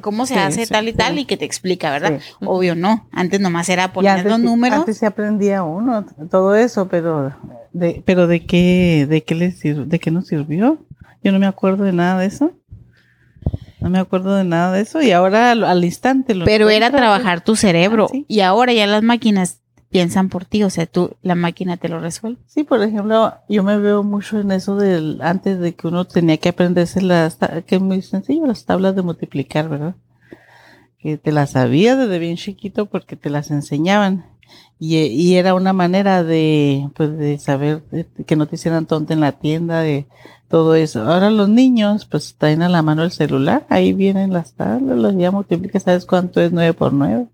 cómo 0.00 0.26
se 0.26 0.34
Sí, 0.34 0.40
hace 0.40 0.66
sí, 0.66 0.72
tal 0.72 0.88
y 0.88 0.92
sí. 0.92 0.96
tal 0.96 1.18
y 1.18 1.24
que 1.24 1.36
te 1.36 1.44
explica, 1.44 1.90
¿verdad? 1.90 2.20
Obvio 2.40 2.74
no. 2.74 3.08
Antes 3.12 3.40
nomás 3.40 3.68
era 3.68 3.92
poner 3.92 4.24
los 4.26 4.40
números. 4.40 4.80
antes 4.80 4.98
se 4.98 5.06
aprendía 5.06 5.62
uno 5.62 6.04
todo 6.30 6.54
eso, 6.54 6.88
pero 6.88 7.32
de, 7.72 8.02
pero 8.04 8.26
de 8.26 8.44
qué, 8.44 9.06
de 9.08 9.22
qué 9.22 9.34
le 9.34 9.52
sir- 9.52 9.86
de 9.86 9.98
qué 9.98 10.10
nos 10.10 10.26
sirvió. 10.26 10.78
Yo 11.22 11.32
no 11.32 11.38
me 11.38 11.46
acuerdo 11.46 11.84
de 11.84 11.92
nada 11.92 12.20
de 12.20 12.26
eso. 12.26 12.52
No 13.80 13.90
me 13.90 13.98
acuerdo 13.98 14.34
de 14.34 14.44
nada 14.44 14.72
de 14.72 14.82
eso 14.82 15.00
y 15.02 15.12
ahora 15.12 15.52
al, 15.52 15.62
al 15.62 15.84
instante 15.84 16.34
lo 16.34 16.44
pero 16.44 16.70
era 16.70 16.90
trabajar 16.90 17.42
tu 17.42 17.54
cerebro. 17.56 18.08
Ah. 18.12 18.16
Y 18.26 18.40
ahora 18.40 18.72
ya 18.72 18.86
las 18.86 19.02
máquinas 19.02 19.60
piensan 19.90 20.28
por 20.28 20.44
ti. 20.44 20.62
O 20.64 20.70
sea, 20.70 20.86
tú, 20.86 21.16
la 21.22 21.34
máquina 21.34 21.76
te 21.76 21.88
lo 21.88 22.00
resuelve. 22.00 22.38
Sí, 22.46 22.64
por 22.64 22.82
ejemplo, 22.82 23.34
yo 23.48 23.62
me 23.62 23.78
veo 23.78 24.02
mucho 24.02 24.38
en 24.40 24.52
eso 24.52 24.76
del 24.76 25.20
antes 25.22 25.58
de 25.58 25.74
que 25.74 25.88
uno 25.88 26.04
tenía 26.04 26.36
que 26.38 26.50
aprenderse 26.50 27.00
las 27.02 27.38
que 27.66 27.76
es 27.76 27.80
muy 27.82 28.02
sencillo 28.02 28.46
las 28.46 28.64
tablas 28.64 28.94
de 28.96 29.02
multiplicar, 29.02 29.68
¿verdad? 29.68 29.94
Que 30.98 31.18
te 31.18 31.32
las 31.32 31.50
sabías 31.50 31.98
desde 31.98 32.18
bien 32.18 32.36
chiquito 32.36 32.86
porque 32.86 33.16
te 33.16 33.30
las 33.30 33.50
enseñaban 33.50 34.24
y, 34.78 34.96
y 34.98 35.36
era 35.36 35.54
una 35.54 35.72
manera 35.72 36.22
de 36.24 36.88
pues 36.96 37.16
de 37.16 37.38
saber 37.38 37.82
de- 37.90 38.06
que 38.26 38.36
no 38.36 38.46
te 38.46 38.56
hicieran 38.56 38.86
tonta 38.86 39.14
en 39.14 39.20
la 39.20 39.32
tienda 39.32 39.80
de 39.80 40.06
todo 40.48 40.74
eso. 40.74 41.02
Ahora 41.02 41.30
los 41.30 41.48
niños 41.48 42.06
pues 42.06 42.34
traen 42.38 42.62
a 42.62 42.68
la 42.68 42.82
mano 42.82 43.02
el 43.02 43.10
celular, 43.12 43.66
ahí 43.68 43.92
vienen 43.92 44.32
las 44.32 44.54
tablas, 44.54 44.96
los 44.98 45.16
ya 45.16 45.30
multiplica, 45.30 45.78
sabes 45.80 46.06
cuánto 46.06 46.40
es 46.40 46.52
9 46.52 46.72
por 46.74 46.92
9. 46.92 47.26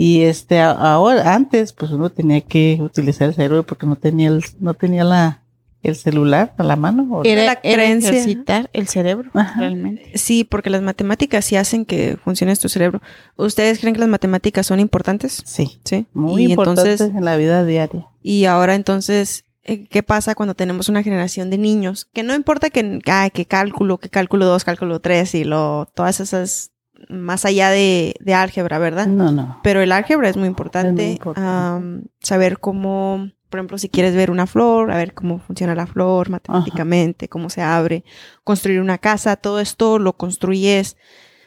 Y 0.00 0.22
este 0.22 0.60
a- 0.60 0.70
ahora 0.70 1.34
antes 1.34 1.72
pues 1.72 1.90
uno 1.90 2.08
tenía 2.08 2.40
que 2.40 2.78
utilizar 2.80 3.28
el 3.28 3.34
cerebro 3.34 3.64
porque 3.66 3.84
no 3.84 3.96
tenía 3.96 4.28
el, 4.28 4.44
no 4.60 4.74
tenía 4.74 5.02
la 5.02 5.42
el 5.82 5.96
celular 5.96 6.54
a 6.56 6.62
la 6.62 6.76
mano. 6.76 7.06
o- 7.10 7.24
Era, 7.24 7.44
la 7.44 7.60
era 7.64 7.84
ejercitar 7.84 8.70
el 8.72 8.86
cerebro, 8.88 9.30
Ajá. 9.34 9.58
realmente. 9.60 10.10
Sí, 10.14 10.44
porque 10.44 10.70
las 10.70 10.82
matemáticas 10.82 11.44
sí 11.44 11.56
hacen 11.56 11.84
que 11.84 12.16
funcione 12.24 12.54
tu 12.56 12.68
cerebro. 12.68 13.00
¿Ustedes 13.36 13.80
creen 13.80 13.94
que 13.94 14.00
las 14.00 14.08
matemáticas 14.08 14.66
son 14.66 14.78
importantes? 14.80 15.42
Sí, 15.44 15.78
Sí. 15.84 16.06
muy 16.14 16.42
y 16.46 16.50
importante 16.50 16.92
entonces, 16.92 17.16
en 17.16 17.24
la 17.24 17.36
vida 17.36 17.64
diaria. 17.64 18.06
y 18.22 18.44
ahora 18.44 18.74
entonces, 18.76 19.44
eh, 19.64 19.86
¿qué 19.88 20.02
pasa 20.04 20.34
cuando 20.36 20.54
tenemos 20.54 20.88
una 20.88 21.02
generación 21.02 21.50
de 21.50 21.58
niños? 21.58 22.06
Que 22.12 22.22
no 22.22 22.34
importa 22.34 22.70
que, 22.70 23.00
ay, 23.06 23.30
que 23.30 23.46
cálculo, 23.46 23.98
que 23.98 24.08
cálculo 24.10 24.46
2, 24.46 24.64
cálculo 24.64 25.00
3 25.00 25.34
y 25.34 25.44
lo, 25.44 25.88
todas 25.94 26.20
esas, 26.20 26.70
más 27.08 27.44
allá 27.44 27.70
de, 27.70 28.14
de 28.20 28.34
álgebra, 28.34 28.78
¿verdad? 28.78 29.06
No, 29.06 29.30
no. 29.30 29.60
Pero 29.62 29.80
el 29.82 29.92
álgebra 29.92 30.28
es 30.28 30.36
muy 30.36 30.48
importante. 30.48 31.02
Es 31.02 31.08
muy 31.08 31.12
importante. 31.12 32.08
saber 32.20 32.58
cómo, 32.58 33.30
por 33.48 33.60
ejemplo, 33.60 33.78
si 33.78 33.88
quieres 33.88 34.14
ver 34.14 34.30
una 34.30 34.46
flor, 34.46 34.90
a 34.90 34.96
ver 34.96 35.14
cómo 35.14 35.38
funciona 35.38 35.74
la 35.74 35.86
flor 35.86 36.30
matemáticamente, 36.30 37.28
cómo 37.28 37.50
se 37.50 37.62
abre, 37.62 38.04
construir 38.44 38.80
una 38.80 38.98
casa, 38.98 39.36
todo 39.36 39.60
esto 39.60 39.98
lo 39.98 40.14
construyes. 40.14 40.96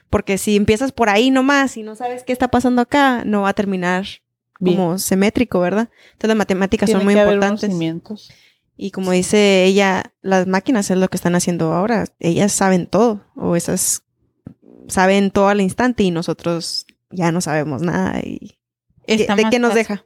Porque 0.10 0.38
si 0.38 0.56
empiezas 0.56 0.92
por 0.92 1.10
ahí 1.10 1.32
nomás 1.32 1.78
y 1.78 1.84
no 1.84 1.96
sabes 1.96 2.24
qué 2.24 2.34
está 2.34 2.50
pasando 2.50 2.82
acá, 2.82 3.24
no 3.26 3.44
va 3.44 3.50
a 3.50 3.54
terminar 3.54 4.06
Bien. 4.60 4.76
como 4.78 4.98
simétrico, 4.98 5.60
¿verdad? 5.60 5.90
Entonces 6.14 6.28
las 6.30 6.38
matemáticas 6.38 6.88
Tiene 6.88 7.00
son 7.00 7.06
muy 7.06 7.14
que 7.14 7.20
haber 7.22 7.38
unos 7.38 7.46
importantes. 7.46 7.70
cimientos. 7.72 8.32
Y 8.76 8.92
como 8.92 9.12
dice 9.12 9.64
ella, 9.66 10.12
las 10.22 10.48
máquinas 10.48 10.90
es 10.92 10.98
lo 10.98 11.08
que 11.08 11.16
están 11.16 11.36
haciendo 11.36 11.74
ahora. 11.74 12.06
Ellas 12.20 12.52
saben 12.52 12.88
todo, 12.88 13.22
o 13.36 13.56
esas 13.56 14.04
saben 14.92 15.32
todo 15.32 15.48
al 15.48 15.62
instante 15.62 16.04
y 16.04 16.12
nosotros 16.12 16.86
ya 17.10 17.32
no 17.32 17.42
sabemos 17.42 17.82
nada. 17.82 18.20
Y 18.22 18.58
Está 19.08 19.36
¿De 19.36 19.46
qué 19.50 19.58
nos 19.60 19.72
fácil. 19.74 19.88
deja? 19.88 20.06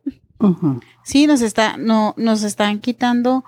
Sí, 1.03 1.27
nos 1.27 1.41
está, 1.41 1.77
no, 1.77 2.13
nos 2.17 2.43
están 2.43 2.79
quitando 2.79 3.43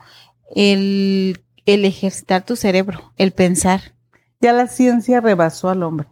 el, 0.55 1.41
el 1.65 1.85
ejercitar 1.85 2.45
tu 2.45 2.55
cerebro, 2.55 3.13
el 3.17 3.31
pensar. 3.31 3.95
Ya 4.41 4.53
la 4.53 4.67
ciencia 4.67 5.19
rebasó 5.21 5.69
al 5.69 5.83
hombre. 5.83 6.07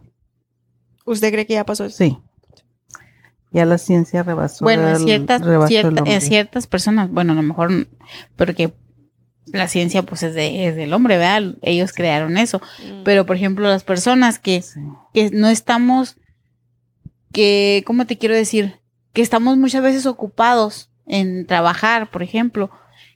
¿Usted 1.04 1.30
cree 1.32 1.46
que 1.46 1.54
ya 1.54 1.64
pasó 1.64 1.84
eso? 1.84 1.96
Sí. 1.98 2.18
Ya 3.52 3.64
la 3.64 3.78
ciencia 3.78 4.22
rebasó. 4.22 4.64
Bueno, 4.64 4.88
el- 4.88 4.96
en 4.96 5.04
ciertas, 5.04 5.42
rebasó 5.42 5.68
cierta- 5.68 6.02
en 6.04 6.20
ciertas 6.20 6.66
personas, 6.66 7.10
bueno, 7.10 7.32
a 7.32 7.36
lo 7.36 7.42
mejor, 7.42 7.86
porque 8.34 8.74
la 9.46 9.68
ciencia 9.68 10.02
pues 10.02 10.22
es, 10.22 10.34
de, 10.34 10.66
es 10.66 10.76
del 10.76 10.92
hombre, 10.92 11.18
¿verdad? 11.18 11.54
Ellos 11.62 11.92
crearon 11.92 12.36
eso. 12.36 12.60
Pero, 13.04 13.26
por 13.26 13.36
ejemplo, 13.36 13.68
las 13.68 13.84
personas 13.84 14.38
que, 14.38 14.62
Sí. 14.62 14.80
que 15.14 15.30
no 15.30 15.48
estamos, 15.48 16.16
que, 17.32 17.82
¿cómo 17.86 18.06
te 18.06 18.18
quiero 18.18 18.34
decir? 18.34 18.80
Que 19.12 19.22
estamos 19.22 19.56
muchas 19.56 19.82
veces 19.82 20.06
ocupados 20.06 20.90
en 21.06 21.46
trabajar, 21.46 22.10
por 22.10 22.22
ejemplo, 22.22 22.70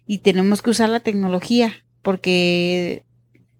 y 0.06 0.18
tenemos 0.18 0.62
que 0.62 0.70
usar 0.70 0.88
la 0.88 1.00
tecnología, 1.00 1.72
porque 2.02 3.04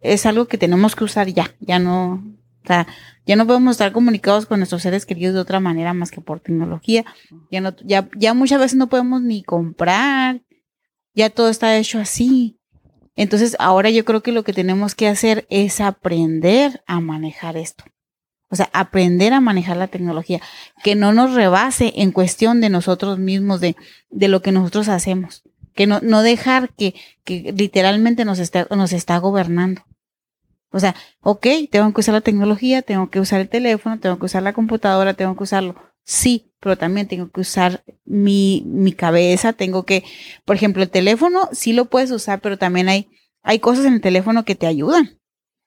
es 0.01 0.25
algo 0.27 0.47
que 0.47 0.59
tenemos 0.59 0.95
que 0.97 1.05
usar 1.05 1.29
ya, 1.29 1.55
ya 1.61 1.79
no, 1.79 2.25
o 2.65 2.67
sea, 2.67 2.87
ya 3.27 3.37
no 3.37 3.47
podemos 3.47 3.73
estar 3.73 3.93
comunicados 3.93 4.47
con 4.47 4.61
nuestros 4.61 4.83
seres 4.83 5.07
queridos 5.07 5.35
de 5.35 5.41
otra 5.41 5.61
manera 5.61 5.93
más 5.95 6.11
que 6.11 6.21
por 6.21 6.41
tecnología. 6.41 7.05
Ya 7.51 7.61
no, 7.61 7.75
ya, 7.85 8.09
ya 8.17 8.35
muchas 8.35 8.59
veces 8.61 8.77
no 8.79 8.89
podemos 8.89 9.23
ni 9.23 9.43
comprar, 9.43 10.41
ya 11.15 11.31
todo 11.31 11.49
está 11.49 11.77
hecho 11.77 11.99
así. 11.99 12.57
Entonces, 13.17 13.57
ahora 13.59 13.91
yo 13.91 14.05
creo 14.05 14.23
que 14.23 14.33
lo 14.33 14.45
que 14.45 14.53
tenemos 14.53 14.95
que 14.95 15.09
hacer 15.09 15.47
es 15.51 15.81
aprender 15.81 16.83
a 16.87 17.01
manejar 17.01 17.57
esto. 17.57 17.85
O 18.51 18.57
sea, 18.57 18.69
aprender 18.73 19.33
a 19.33 19.41
manejar 19.41 19.77
la 19.77 19.87
tecnología, 19.87 20.41
que 20.83 20.97
no 20.97 21.13
nos 21.13 21.35
rebase 21.35 21.93
en 21.97 22.11
cuestión 22.11 22.61
de 22.61 22.69
nosotros 22.69 23.19
mismos, 23.19 23.61
de, 23.61 23.77
de 24.11 24.29
lo 24.29 24.43
que 24.43 24.53
nosotros 24.53 24.89
hacemos. 24.89 25.43
Que 25.75 25.87
no, 25.87 26.01
no 26.03 26.23
dejar 26.23 26.71
que, 26.75 26.95
que 27.25 27.55
literalmente 27.57 28.25
nos 28.25 28.41
está, 28.41 28.67
nos 28.71 28.93
está 28.93 29.19
gobernando. 29.19 29.83
O 30.73 30.81
sea, 30.81 30.95
ok, 31.21 31.47
tengo 31.71 31.93
que 31.93 32.01
usar 32.01 32.15
la 32.15 32.21
tecnología, 32.21 32.83
tengo 32.83 33.11
que 33.11 33.21
usar 33.21 33.41
el 33.41 33.49
teléfono, 33.49 33.99
tengo 33.99 34.19
que 34.19 34.27
usar 34.27 34.43
la 34.43 34.53
computadora, 34.53 35.15
tengo 35.15 35.37
que 35.37 35.45
usarlo. 35.45 35.90
Sí, 36.11 36.51
pero 36.59 36.77
también 36.77 37.07
tengo 37.07 37.31
que 37.31 37.41
usar 37.41 37.85
mi, 38.05 38.65
mi 38.67 38.91
cabeza, 38.93 39.53
tengo 39.53 39.85
que, 39.85 40.03
por 40.45 40.57
ejemplo, 40.57 40.83
el 40.83 40.91
teléfono 40.91 41.49
sí 41.53 41.73
lo 41.73 41.85
puedes 41.85 42.11
usar, 42.11 42.41
pero 42.41 42.59
también 42.59 42.89
hay, 42.89 43.09
hay 43.45 43.61
cosas 43.61 43.85
en 43.85 43.95
el 43.95 44.01
teléfono 44.01 44.45
que 44.45 44.57
te 44.57 44.67
ayudan. 44.67 45.21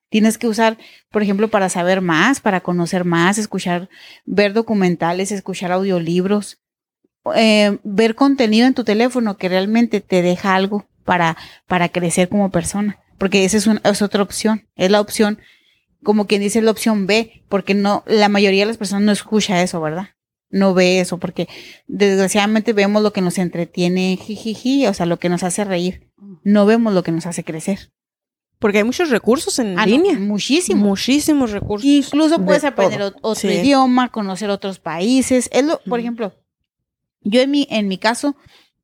Tienes 0.09 0.37
que 0.37 0.49
usar, 0.49 0.77
por 1.11 1.23
ejemplo, 1.23 1.47
para 1.47 1.69
saber 1.69 2.01
más, 2.01 2.41
para 2.41 2.59
conocer 2.59 3.05
más, 3.05 3.37
escuchar, 3.37 3.87
ver 4.25 4.51
documentales, 4.51 5.31
escuchar 5.31 5.71
audiolibros, 5.71 6.59
eh, 7.33 7.79
ver 7.85 8.15
contenido 8.15 8.67
en 8.67 8.73
tu 8.73 8.83
teléfono 8.83 9.37
que 9.37 9.47
realmente 9.47 10.01
te 10.01 10.21
deja 10.21 10.55
algo 10.55 10.89
para, 11.05 11.37
para 11.67 11.87
crecer 11.87 12.27
como 12.27 12.51
persona. 12.51 12.99
Porque 13.17 13.45
esa 13.45 13.55
es, 13.55 13.65
una, 13.65 13.79
es 13.85 14.01
otra 14.01 14.21
opción. 14.21 14.67
Es 14.75 14.91
la 14.91 14.99
opción, 14.99 15.39
como 16.03 16.27
quien 16.27 16.41
dice, 16.41 16.61
la 16.61 16.71
opción 16.71 17.07
B, 17.07 17.45
porque 17.47 17.75
no, 17.75 18.03
la 18.07 18.27
mayoría 18.27 18.63
de 18.63 18.67
las 18.67 18.77
personas 18.77 19.03
no 19.03 19.13
escucha 19.13 19.63
eso, 19.63 19.79
¿verdad? 19.79 20.09
No 20.53 20.75
ve 20.75 20.99
eso, 20.99 21.17
porque 21.17 21.47
desgraciadamente 21.87 22.73
vemos 22.73 23.01
lo 23.01 23.11
que 23.11 23.21
nos 23.21 23.39
entretiene, 23.39 24.17
jijiji, 24.21 24.85
o 24.85 24.93
sea, 24.93 25.07
lo 25.07 25.17
que 25.17 25.27
nos 25.29 25.41
hace 25.43 25.63
reír. 25.63 26.07
No 26.43 26.65
vemos 26.67 26.93
lo 26.93 27.01
que 27.01 27.11
nos 27.11 27.25
hace 27.25 27.43
crecer. 27.43 27.91
Porque 28.59 28.77
hay 28.77 28.83
muchos 28.83 29.09
recursos 29.09 29.57
en 29.59 29.77
Ah, 29.79 29.85
línea. 29.87 30.17
muchísimo. 30.19 30.85
Muchísimos 30.85 31.51
recursos. 31.51 31.85
Incluso 31.85 32.37
De 32.37 32.45
puedes 32.45 32.63
aprender 32.63 32.99
todo. 32.99 33.17
otro 33.21 33.35
Sí. 33.41 33.47
idioma, 33.47 34.09
conocer 34.11 34.49
otros 34.51 34.77
países. 34.79 35.49
Es 35.51 35.65
lo, 35.65 35.79
por 35.89 35.99
ejemplo, 35.99 36.33
yo 37.21 37.41
en 37.41 37.49
mi, 37.51 37.67
en 37.71 37.87
mi 37.87 37.97
caso, 37.97 38.35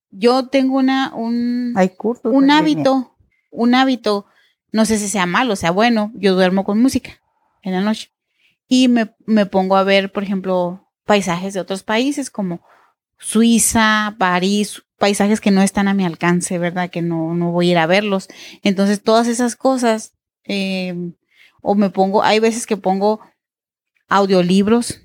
yo 0.10 0.48
tengo 0.48 0.78
una, 0.80 1.14
un, 1.16 1.74
Hay 1.78 1.90
cursos. 1.90 2.34
un 2.34 2.42
línea. 2.48 2.58
hábito, 2.58 3.16
un 3.52 3.76
hábito, 3.76 4.26
no 4.72 4.86
sé 4.86 4.98
si 4.98 5.08
sea 5.08 5.26
malo 5.28 5.54
o 5.54 5.56
sea 5.56 5.72
bueno, 5.72 6.12
yo 6.16 6.34
duermo 6.36 6.64
con 6.64 6.82
música 6.82 7.12
en 7.62 7.74
la 7.74 7.82
noche. 7.82 8.10
Y 8.68 8.88
me, 8.88 9.12
me 9.28 9.46
pongo 9.46 9.78
a 9.78 9.84
ver, 9.84 10.12
por 10.12 10.24
ejemplo, 10.24 10.89
paisajes 11.10 11.56
de 11.56 11.60
otros 11.60 11.82
países 11.82 12.30
como 12.30 12.62
Suiza, 13.18 14.16
París, 14.20 14.84
paisajes 15.00 15.42
que 15.42 15.50
no 15.50 15.64
están 15.64 15.88
a 15.88 15.96
mi 15.96 16.06
alcance, 16.06 16.60
¿verdad? 16.60 16.92
Que 16.92 17.02
no, 17.02 17.34
no 17.34 17.50
voy 17.50 17.70
a 17.70 17.72
ir 17.72 17.78
a 17.80 17.88
verlos. 17.88 18.28
Entonces, 18.62 19.02
todas 19.02 19.28
esas 19.28 19.56
cosas, 19.56 20.14
eh, 20.44 20.94
o 21.64 21.74
me 21.74 21.90
pongo, 21.90 22.22
hay 22.22 22.40
veces 22.40 22.68
que 22.68 22.78
pongo 22.78 23.22
audiolibros, 24.08 25.02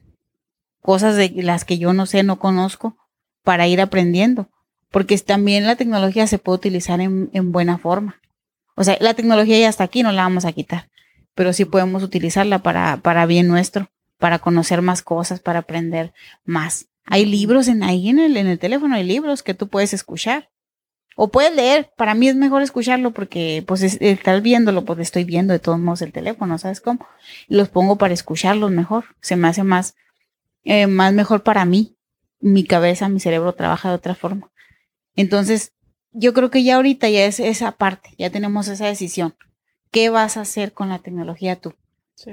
cosas 0.83 1.17
de 1.17 1.31
las 1.37 1.65
que 1.65 1.79
yo 1.79 1.95
no 1.95 2.05
sé, 2.05 2.23
no 2.23 2.39
conozco, 2.39 2.99
para 3.43 3.67
ir 3.67 3.81
aprendiendo. 3.81 4.51
Porque 4.91 5.17
también 5.17 5.67
la 5.67 5.77
tecnología 5.77 6.27
se 6.27 6.37
puede 6.37 6.57
utilizar 6.57 7.01
en, 7.01 7.31
en 7.33 7.51
buena 7.51 7.79
forma. 7.79 8.21
O 8.77 8.85
sea, 8.85 8.99
la 9.01 9.15
tecnología 9.15 9.59
ya 9.59 9.71
está 9.71 9.85
aquí, 9.85 10.03
no 10.03 10.13
la 10.13 10.25
vamos 10.25 10.45
a 10.45 10.53
quitar. 10.53 10.91
Pero 11.35 11.55
sí 11.55 11.65
podemos 11.65 12.03
utilizarla 12.03 12.59
para, 12.63 12.99
para 12.99 13.25
bien 13.25 13.49
nuestro, 13.49 13.89
para 14.19 14.39
conocer 14.39 14.83
más 14.83 15.03
cosas, 15.03 15.41
para 15.41 15.61
aprender 15.61 16.13
más. 16.45 16.87
Hay 17.07 17.27
libros 17.27 17.69
en 17.69 17.83
ahí 17.83 18.09
en 18.09 18.19
el, 18.19 18.37
en 18.37 18.47
el 18.47 18.59
teléfono, 18.59 18.95
hay 18.95 19.05
libros 19.05 19.43
que 19.43 19.55
tú 19.55 19.69
puedes 19.69 19.93
escuchar. 19.93 20.51
O 21.17 21.29
puedes 21.29 21.55
leer. 21.55 21.93
Para 21.97 22.15
mí 22.15 22.29
es 22.29 22.35
mejor 22.35 22.63
escucharlo 22.63 23.13
porque, 23.13 23.63
pues, 23.67 23.83
es- 23.83 23.99
estar 24.01 24.41
viéndolo, 24.41 24.85
pues 24.85 24.99
estoy 24.99 25.23
viendo 25.25 25.53
de 25.53 25.61
todos 25.61 25.79
modos 25.79 26.03
el 26.03 26.13
teléfono, 26.13 26.59
¿sabes 26.59 26.81
cómo? 26.81 27.07
Los 27.47 27.69
pongo 27.69 27.99
para 27.99 28.15
escucharlos 28.15 28.71
mejor. 28.73 29.05
Se 29.21 29.37
me 29.37 29.47
hace 29.47 29.63
más, 29.63 29.95
eh, 30.65 30.87
más 30.89 31.13
mejor 31.13 31.43
para 31.45 31.65
mí. 31.67 31.97
Mi 32.41 32.65
cabeza, 32.65 33.09
mi 33.09 33.21
cerebro 33.21 33.53
trabaja 33.55 33.91
de 33.91 33.95
otra 33.95 34.15
forma. 34.17 34.51
Entonces, 35.15 35.73
yo 36.11 36.33
creo 36.35 36.51
que 36.51 36.65
ya 36.65 36.77
ahorita 36.77 37.09
ya 37.09 37.25
es 37.27 37.39
esa 37.41 37.73
parte, 37.73 38.11
ya 38.19 38.31
tenemos 38.31 38.67
esa 38.69 38.87
decisión. 38.87 39.35
¿Qué 39.93 40.11
vas 40.11 40.37
a 40.37 40.41
hacer 40.43 40.73
con 40.73 40.89
la 40.89 40.99
tecnología 40.99 41.57
tú? 41.61 41.75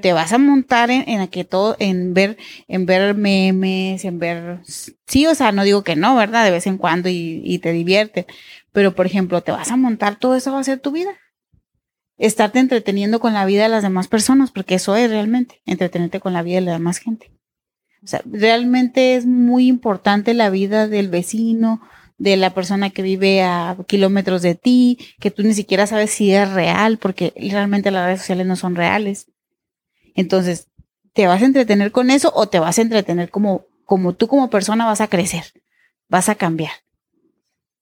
Te 0.02 0.14
vas 0.14 0.32
a 0.32 0.38
montar 0.38 0.92
en, 0.92 1.10
en 1.10 1.28
que 1.28 1.44
todo, 1.44 1.76
en 1.80 2.14
ver, 2.14 2.38
en 2.68 2.86
ver 2.86 3.16
memes, 3.16 4.06
en 4.06 4.20
ver, 4.20 4.62
sí, 5.08 5.26
o 5.26 5.36
sea, 5.36 5.52
no 5.52 5.64
digo 5.64 5.84
que 5.84 5.96
no, 5.96 6.16
¿verdad? 6.16 6.46
De 6.46 6.52
vez 6.52 6.68
en 6.68 6.78
cuando 6.78 7.10
y, 7.10 7.42
y 7.44 7.60
te 7.60 7.72
divierte. 7.72 8.28
Pero, 8.72 8.96
por 8.96 9.06
ejemplo, 9.06 9.42
te 9.42 9.52
vas 9.52 9.72
a 9.72 9.78
montar, 9.78 10.18
todo 10.18 10.36
eso 10.36 10.54
va 10.54 10.60
a 10.60 10.64
ser 10.64 10.80
tu 10.80 10.92
vida. 10.92 11.12
Estarte 12.18 12.60
entreteniendo 12.60 13.20
con 13.20 13.34
la 13.34 13.46
vida 13.46 13.64
de 13.64 13.70
las 13.70 13.84
demás 13.84 14.08
personas, 14.08 14.52
porque 14.52 14.76
eso 14.76 14.96
es 14.96 15.10
realmente, 15.10 15.62
entretenerte 15.66 16.20
con 16.20 16.34
la 16.34 16.44
vida 16.44 16.56
de 16.56 16.62
la 16.62 16.74
demás 16.74 17.00
gente. 17.00 17.32
O 18.04 18.08
sea, 18.08 18.22
realmente 18.26 19.16
es 19.16 19.26
muy 19.26 19.68
importante 19.68 20.34
la 20.34 20.50
vida 20.50 20.88
del 20.88 21.10
vecino, 21.10 21.82
de 22.18 22.38
la 22.38 22.54
persona 22.54 22.92
que 22.92 23.02
vive 23.02 23.42
a 23.42 23.76
kilómetros 23.88 24.44
de 24.44 24.54
ti, 24.54 25.00
que 25.20 25.32
tú 25.32 25.42
ni 25.42 25.56
siquiera 25.56 25.88
sabes 25.88 26.12
si 26.12 26.32
es 26.32 26.52
real, 26.52 27.00
porque 27.00 27.34
realmente 27.36 27.90
las 27.90 28.06
redes 28.06 28.20
sociales 28.20 28.46
no 28.46 28.56
son 28.56 28.76
reales. 28.76 29.32
Entonces, 30.16 30.68
¿te 31.14 31.28
vas 31.28 31.42
a 31.42 31.46
entretener 31.46 31.92
con 31.92 32.10
eso 32.10 32.32
o 32.36 32.48
te 32.48 32.60
vas 32.60 32.78
a 32.78 32.82
entretener 32.82 33.30
como, 33.30 33.66
como 33.86 34.14
tú 34.14 34.28
como 34.28 34.50
persona 34.50 34.86
vas 34.86 35.02
a 35.02 35.08
crecer? 35.08 35.46
Vas 36.08 36.30
a 36.30 36.36
cambiar. 36.36 36.72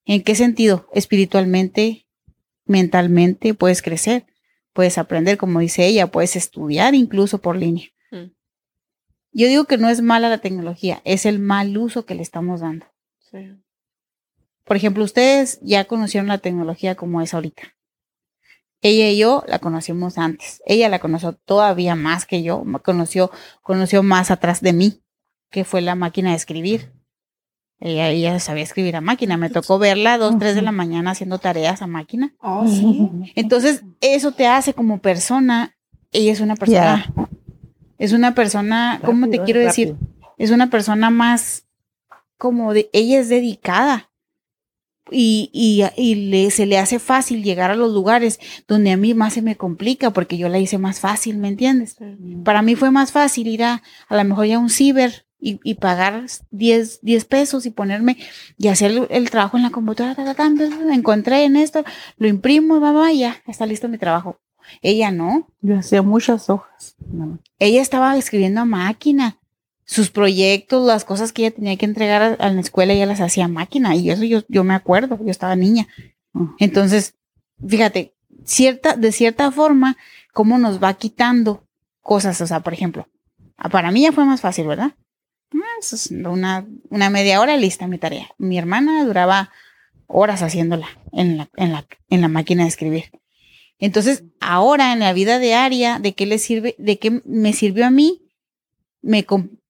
¿En 0.05 0.23
qué 0.23 0.35
sentido? 0.35 0.87
Espiritualmente, 0.93 2.07
mentalmente, 2.65 3.53
puedes 3.53 3.81
crecer, 3.81 4.25
puedes 4.73 4.97
aprender, 4.97 5.37
como 5.37 5.59
dice 5.59 5.85
ella, 5.85 6.07
puedes 6.07 6.35
estudiar 6.35 6.95
incluso 6.95 7.39
por 7.39 7.55
línea. 7.55 7.87
Mm. 8.11 8.31
Yo 9.31 9.47
digo 9.47 9.65
que 9.65 9.77
no 9.77 9.89
es 9.89 10.01
mala 10.01 10.29
la 10.29 10.39
tecnología, 10.39 11.01
es 11.03 11.25
el 11.25 11.39
mal 11.39 11.77
uso 11.77 12.05
que 12.05 12.15
le 12.15 12.21
estamos 12.21 12.61
dando. 12.61 12.87
Por 14.63 14.77
ejemplo, 14.77 15.03
ustedes 15.03 15.59
ya 15.61 15.85
conocieron 15.85 16.27
la 16.27 16.37
tecnología 16.37 16.95
como 16.95 17.21
es 17.21 17.33
ahorita. 17.33 17.75
Ella 18.81 19.09
y 19.09 19.17
yo 19.17 19.43
la 19.47 19.59
conocimos 19.59 20.17
antes. 20.17 20.61
Ella 20.65 20.87
la 20.89 20.99
conoció 20.99 21.33
todavía 21.33 21.95
más 21.95 22.25
que 22.25 22.43
yo. 22.43 22.63
Me 22.63 22.79
Conoció, 22.79 23.31
conoció 23.61 24.03
más 24.03 24.31
atrás 24.31 24.61
de 24.61 24.73
mí, 24.73 25.01
que 25.49 25.65
fue 25.65 25.81
la 25.81 25.95
máquina 25.95 26.29
de 26.29 26.37
escribir. 26.37 26.93
Ella, 27.81 28.09
ella 28.09 28.39
sabía 28.39 28.63
escribir 28.63 28.95
a 28.95 29.01
máquina. 29.01 29.37
Me 29.37 29.49
tocó 29.49 29.79
verla 29.79 30.13
a 30.13 30.17
dos, 30.17 30.37
tres 30.37 30.55
de 30.55 30.61
la 30.61 30.71
mañana 30.71 31.11
haciendo 31.11 31.39
tareas 31.39 31.81
a 31.81 31.87
máquina. 31.87 32.33
Oh, 32.41 32.67
sí. 32.67 33.09
Entonces, 33.35 33.83
eso 34.01 34.31
te 34.31 34.47
hace 34.47 34.73
como 34.73 34.99
persona. 34.99 35.75
Ella 36.11 36.31
es 36.31 36.39
una 36.41 36.55
persona. 36.55 37.13
Es 37.97 38.13
una 38.13 38.33
persona, 38.33 39.01
¿cómo 39.03 39.25
te 39.25 39.37
Rápido, 39.37 39.45
quiero 39.45 39.59
decir? 39.59 39.95
es 40.37 40.51
una 40.51 40.69
persona 40.69 41.09
más 41.09 41.65
como 42.37 42.73
de, 42.73 42.89
ella 42.93 43.19
es 43.19 43.27
dedicada 43.27 44.08
y, 45.11 45.49
y, 45.53 45.83
y 45.95 46.15
le, 46.29 46.51
se 46.51 46.65
le 46.65 46.77
hace 46.77 46.99
fácil 46.99 47.43
llegar 47.43 47.71
a 47.71 47.75
los 47.75 47.93
lugares 47.93 48.39
donde 48.67 48.91
a 48.91 48.97
mí 48.97 49.13
más 49.13 49.33
se 49.33 49.41
me 49.41 49.55
complica 49.55 50.11
porque 50.11 50.37
yo 50.37 50.49
la 50.49 50.59
hice 50.59 50.77
más 50.77 50.99
fácil, 50.99 51.37
¿me 51.37 51.47
entiendes? 51.47 51.97
Para 52.43 52.61
mí 52.61 52.75
fue 52.75 52.91
más 52.91 53.11
fácil 53.11 53.47
ir 53.47 53.63
a 53.63 53.81
a 54.07 54.17
lo 54.17 54.23
mejor 54.23 54.45
ya 54.45 54.55
a 54.57 54.59
un 54.59 54.69
ciber 54.69 55.25
y, 55.39 55.59
y 55.63 55.75
pagar 55.75 56.25
10, 56.51 56.99
10 57.01 57.25
pesos 57.25 57.65
y 57.65 57.71
ponerme 57.71 58.17
y 58.57 58.67
hacer 58.67 58.91
el, 58.91 59.07
el 59.09 59.29
trabajo 59.29 59.57
en 59.57 59.63
la 59.63 59.69
computadora, 59.69 60.15
ta, 60.15 60.25
ta, 60.25 60.35
ta, 60.35 60.93
encontré 60.93 61.45
en 61.45 61.55
esto, 61.55 61.83
lo 62.17 62.27
imprimo, 62.27 62.79
va, 62.79 63.11
ya, 63.13 63.41
está 63.47 63.65
listo 63.65 63.87
mi 63.87 63.97
trabajo. 63.97 64.39
Ella 64.81 65.11
no, 65.11 65.47
Yo 65.61 65.79
hacía 65.79 66.01
muchas 66.01 66.49
hojas. 66.49 66.95
No, 66.99 67.39
ella 67.57 67.81
estaba 67.81 68.15
escribiendo 68.17 68.61
a 68.61 68.65
máquina. 68.65 69.38
Sus 69.89 70.11
proyectos, 70.11 70.85
las 70.85 71.03
cosas 71.03 71.33
que 71.33 71.47
ella 71.47 71.55
tenía 71.55 71.75
que 71.75 71.85
entregar 71.85 72.21
a, 72.21 72.33
a 72.35 72.51
la 72.51 72.61
escuela, 72.61 72.93
ella 72.93 73.07
las 73.07 73.21
hacía 73.21 73.47
máquina. 73.47 73.95
Y 73.95 74.11
eso 74.11 74.23
yo, 74.23 74.43
yo 74.47 74.63
me 74.63 74.75
acuerdo, 74.75 75.17
yo 75.17 75.31
estaba 75.31 75.55
niña. 75.55 75.87
Ujú. 76.33 76.53
Entonces, 76.59 77.15
fíjate, 77.67 78.13
cierta, 78.45 78.95
de 78.95 79.11
cierta 79.11 79.51
forma, 79.51 79.97
cómo 80.31 80.59
nos 80.59 80.79
va 80.81 80.93
quitando 80.93 81.67
cosas. 82.01 82.39
O 82.39 82.45
sea, 82.45 82.59
por 82.59 82.73
ejemplo, 82.73 83.07
para 83.71 83.89
mí 83.89 84.03
ya 84.03 84.11
fue 84.11 84.25
más 84.25 84.41
fácil, 84.41 84.67
¿verdad? 84.67 84.91
Ah, 85.55 85.79
es 85.79 86.11
una, 86.11 86.67
una 86.91 87.09
media 87.09 87.41
hora 87.41 87.57
lista 87.57 87.87
mi 87.87 87.97
tarea. 87.97 88.29
Mi 88.37 88.59
hermana 88.59 89.03
duraba 89.05 89.49
horas 90.05 90.43
haciéndola 90.43 90.87
en 91.11 91.37
la, 91.37 91.49
en 91.55 91.71
la, 91.71 91.87
en 92.11 92.21
la 92.21 92.27
máquina 92.27 92.61
de 92.61 92.69
escribir. 92.69 93.05
Entonces, 93.79 94.23
ahora 94.39 94.93
en 94.93 94.99
la 94.99 95.13
vida 95.13 95.39
diaria, 95.39 95.97
¿de 95.97 96.13
qué 96.13 96.27
le 96.27 96.37
sirve? 96.37 96.75
¿De 96.77 96.99
qué 96.99 97.23
me 97.25 97.53
sirvió 97.53 97.87
a 97.87 97.89
mí? 97.89 98.21
Me 99.01 99.25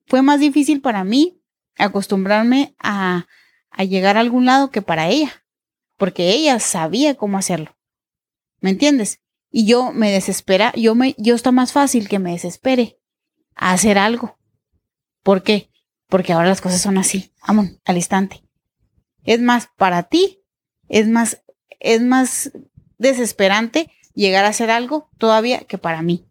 fue 0.09 0.23
más 0.23 0.39
difícil 0.39 0.81
para 0.81 1.03
mí 1.03 1.39
acostumbrarme 1.77 2.75
a, 2.79 3.27
a 3.69 3.83
llegar 3.83 4.17
a 4.17 4.21
algún 4.21 4.45
lado 4.45 4.71
que 4.71 4.81
para 4.81 5.07
ella, 5.07 5.45
porque 5.97 6.31
ella 6.31 6.59
sabía 6.59 7.15
cómo 7.15 7.37
hacerlo. 7.37 7.77
¿Me 8.59 8.71
entiendes? 8.71 9.21
Y 9.51 9.65
yo 9.65 9.91
me 9.93 10.11
desespera, 10.11 10.73
yo 10.75 10.95
me, 10.95 11.15
yo 11.17 11.35
está 11.35 11.51
más 11.51 11.71
fácil 11.71 12.09
que 12.09 12.19
me 12.19 12.31
desespere 12.31 12.99
a 13.55 13.71
hacer 13.71 13.99
algo. 13.99 14.37
¿Por 15.23 15.43
qué? 15.43 15.69
Porque 16.07 16.33
ahora 16.33 16.49
las 16.49 16.61
cosas 16.61 16.81
son 16.81 16.97
así, 16.97 17.31
vamos, 17.47 17.67
al 17.85 17.97
instante. 17.97 18.43
Es 19.23 19.39
más, 19.39 19.69
para 19.77 20.03
ti, 20.03 20.43
es 20.87 21.07
más, 21.07 21.43
es 21.79 22.01
más 22.01 22.51
desesperante 22.97 23.91
llegar 24.15 24.45
a 24.45 24.49
hacer 24.49 24.71
algo 24.71 25.11
todavía 25.19 25.59
que 25.61 25.77
para 25.77 26.01
mí. 26.01 26.25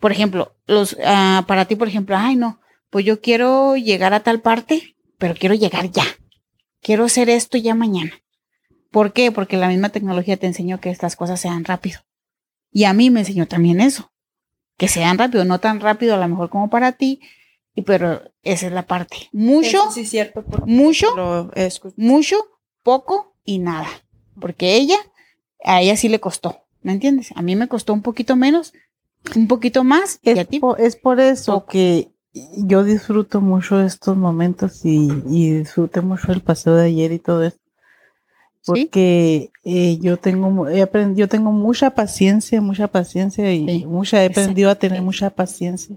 Por 0.00 0.10
ejemplo, 0.10 0.56
los, 0.66 0.96
ah, 1.04 1.44
para 1.46 1.66
ti, 1.66 1.76
por 1.76 1.86
ejemplo, 1.86 2.16
ay 2.16 2.34
no, 2.34 2.60
pues 2.90 3.04
yo 3.04 3.20
quiero 3.20 3.76
llegar 3.76 4.14
a 4.14 4.20
tal 4.22 4.40
parte, 4.40 4.96
pero 5.18 5.34
quiero 5.34 5.54
llegar 5.54 5.90
ya. 5.90 6.04
Quiero 6.82 7.04
hacer 7.04 7.28
esto 7.30 7.58
ya 7.58 7.74
mañana. 7.74 8.12
¿Por 8.90 9.12
qué? 9.12 9.30
Porque 9.32 9.56
la 9.56 9.68
misma 9.68 9.90
tecnología 9.90 10.36
te 10.36 10.46
enseñó 10.46 10.80
que 10.80 10.90
estas 10.90 11.14
cosas 11.16 11.40
sean 11.40 11.64
rápido. 11.64 12.00
Y 12.72 12.84
a 12.84 12.92
mí 12.92 13.10
me 13.10 13.20
enseñó 13.20 13.46
también 13.46 13.80
eso. 13.80 14.10
Que 14.76 14.88
sean 14.88 15.18
rápido, 15.18 15.44
no 15.44 15.60
tan 15.60 15.80
rápido 15.80 16.14
a 16.14 16.18
lo 16.18 16.26
mejor 16.26 16.48
como 16.48 16.70
para 16.70 16.92
ti, 16.92 17.20
y 17.74 17.82
pero 17.82 18.22
esa 18.42 18.66
es 18.66 18.72
la 18.72 18.86
parte. 18.86 19.28
Mucho, 19.32 19.90
sí 19.92 20.00
es 20.00 20.10
cierto. 20.10 20.42
mucho, 20.66 21.06
mucho, 21.96 22.36
poco 22.82 23.34
y 23.44 23.58
nada. 23.58 23.88
Porque 24.40 24.76
ella, 24.76 24.96
a 25.64 25.82
ella 25.82 25.96
sí 25.96 26.08
le 26.08 26.18
costó, 26.18 26.64
¿me 26.82 26.92
entiendes? 26.92 27.30
A 27.36 27.42
mí 27.42 27.56
me 27.56 27.68
costó 27.68 27.92
un 27.92 28.00
poquito 28.02 28.36
menos, 28.36 28.72
un 29.36 29.48
poquito 29.48 29.84
más, 29.84 30.18
y 30.22 30.30
a 30.30 30.32
Es, 30.42 30.48
ti. 30.48 30.60
po- 30.60 30.76
es 30.78 30.96
por 30.96 31.20
eso 31.20 31.52
Poco. 31.60 31.66
que 31.72 32.10
yo 32.32 32.84
disfruto 32.84 33.40
mucho 33.40 33.80
estos 33.80 34.16
momentos 34.16 34.84
y, 34.84 35.08
y 35.28 35.50
disfruté 35.50 36.00
mucho 36.00 36.32
el 36.32 36.40
paseo 36.40 36.74
de 36.74 36.86
ayer 36.86 37.12
y 37.12 37.18
todo 37.18 37.42
eso. 37.42 37.58
¿Sí? 38.62 38.72
Porque 38.84 39.50
eh, 39.64 39.98
yo 40.00 40.18
tengo 40.18 40.68
he 40.68 40.86
yo 41.14 41.28
tengo 41.28 41.50
mucha 41.50 41.90
paciencia, 41.90 42.60
mucha 42.60 42.88
paciencia 42.88 43.52
y 43.52 43.66
Sí, 43.66 43.86
mucha 43.86 44.22
he 44.22 44.26
aprendido 44.26 44.70
a 44.70 44.74
tener 44.74 45.00
mucha 45.00 45.30
paciencia 45.30 45.96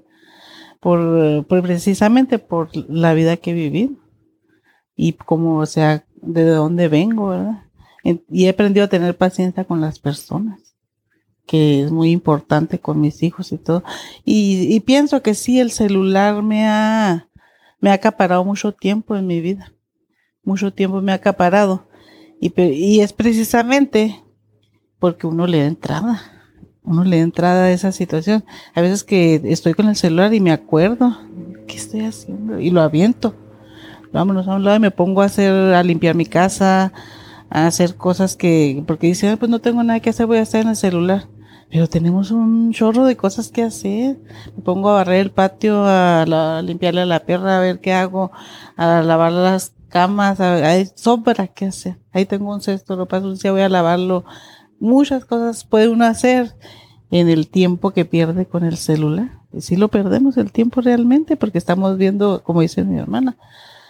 por, 0.80 1.46
por 1.46 1.62
precisamente 1.62 2.39
por 2.39 2.69
la 2.89 3.13
vida 3.13 3.38
que 3.38 3.54
viví 3.54 3.98
y 4.96 5.13
como 5.13 5.58
o 5.58 5.65
sea 5.65 6.06
de 6.22 6.46
dónde 6.46 6.88
vengo, 6.88 7.30
¿verdad? 7.30 7.63
Y 8.04 8.46
he 8.46 8.50
aprendido 8.50 8.86
a 8.86 8.89
tener 8.89 9.15
paciencia 9.15 9.63
con 9.63 9.80
las 9.80 10.00
personas, 10.00 10.60
que 11.45 11.84
es 11.84 11.91
muy 11.91 12.12
importante 12.12 12.79
con 12.79 13.01
mis 13.01 13.21
hijos 13.23 13.51
y 13.51 13.58
todo. 13.58 13.84
Y, 14.23 14.73
y 14.73 14.79
pienso 14.79 15.21
que 15.21 15.34
sí, 15.34 15.60
el 15.60 15.71
celular 15.71 16.41
me 16.41 16.67
ha, 16.67 17.27
me 17.79 17.89
ha 17.89 17.93
acaparado 17.93 18.43
mucho 18.45 18.71
tiempo 18.71 19.15
en 19.15 19.27
mi 19.27 19.41
vida. 19.41 19.71
Mucho 20.43 20.73
tiempo 20.73 21.01
me 21.01 21.12
ha 21.12 21.15
acaparado. 21.15 21.88
Y, 22.39 22.53
y 22.62 23.01
es 23.01 23.13
precisamente 23.13 24.21
porque 24.99 25.27
uno 25.27 25.47
le 25.47 25.60
da 25.60 25.65
entrada. 25.65 26.21
Uno 26.84 27.03
le 27.03 27.17
da 27.17 27.23
entrada 27.23 27.65
a 27.65 27.71
esa 27.71 27.91
situación. 27.91 28.43
A 28.73 28.82
veces 28.82 29.03
que 29.03 29.41
estoy 29.45 29.73
con 29.73 29.88
el 29.88 29.95
celular 29.95 30.34
y 30.34 30.39
me 30.39 30.51
acuerdo, 30.51 31.17
¿qué 31.67 31.75
estoy 31.75 32.01
haciendo? 32.01 32.60
Y 32.60 32.69
lo 32.71 32.82
aviento. 32.82 33.36
Vámonos 34.12 34.47
a 34.47 34.56
un 34.56 34.63
lado 34.63 34.77
y 34.77 34.82
me 34.82 34.91
pongo 34.91 35.21
a 35.21 35.25
hacer, 35.25 35.51
a 35.73 35.82
limpiar 35.84 36.15
mi 36.15 36.25
casa, 36.25 36.93
a 37.49 37.67
hacer 37.67 37.95
cosas 37.95 38.36
que, 38.36 38.84
porque 38.86 39.08
dicen, 39.08 39.29
"Ay, 39.32 39.36
pues 39.38 39.49
no 39.49 39.60
tengo 39.60 39.84
nada 39.84 39.99
que 39.99 40.10
hacer, 40.10 40.25
voy 40.25 40.38
a 40.38 40.41
estar 40.41 40.62
en 40.62 40.69
el 40.69 40.75
celular. 40.75 41.27
Pero 41.73 41.88
tenemos 41.89 42.29
un 42.29 42.71
chorro 42.71 43.03
de 43.03 43.17
cosas 43.17 43.49
que 43.49 43.63
hacer. 43.63 44.19
Me 44.55 44.62
pongo 44.62 44.89
a 44.91 44.93
barrer 44.93 45.21
el 45.21 45.31
patio, 45.31 45.83
a, 45.88 46.23
la- 46.27 46.62
limpiarle 46.62 47.03
la 47.07 47.21
perra, 47.21 47.57
a 47.57 47.62
ver 47.62 47.79
qué 47.79 47.93
hago, 47.93 48.29
a 48.77 49.01
lavar 49.01 49.31
las 49.31 49.73
camas, 49.89 50.39
a- 50.39 50.53
hay 50.69 50.88
sobra 50.93 51.47
que 51.47 51.65
hacer. 51.65 51.97
Ahí 52.12 52.27
tengo 52.27 52.53
un 52.53 52.62
cesto, 52.62 52.95
lo 52.95 53.07
paso 53.07 53.25
un 53.25 53.39
día, 53.39 53.51
voy 53.51 53.62
a 53.62 53.69
lavarlo. 53.69 54.23
Muchas 54.79 55.25
cosas 55.25 55.63
puede 55.63 55.88
uno 55.88 56.05
hacer 56.05 56.55
en 57.09 57.27
el 57.27 57.47
tiempo 57.47 57.89
que 57.89 58.05
pierde 58.05 58.45
con 58.45 58.63
el 58.63 58.77
celular. 58.77 59.31
Y 59.51 59.62
sí 59.62 59.75
lo 59.75 59.88
perdemos 59.88 60.38
el 60.38 60.51
tiempo 60.51 60.79
realmente 60.79 61.38
porque 61.38 61.57
estamos 61.57 61.97
viendo, 61.97 62.43
como 62.43 62.62
dice 62.62 62.83
mi 62.83 62.99
hermana, 62.99 63.36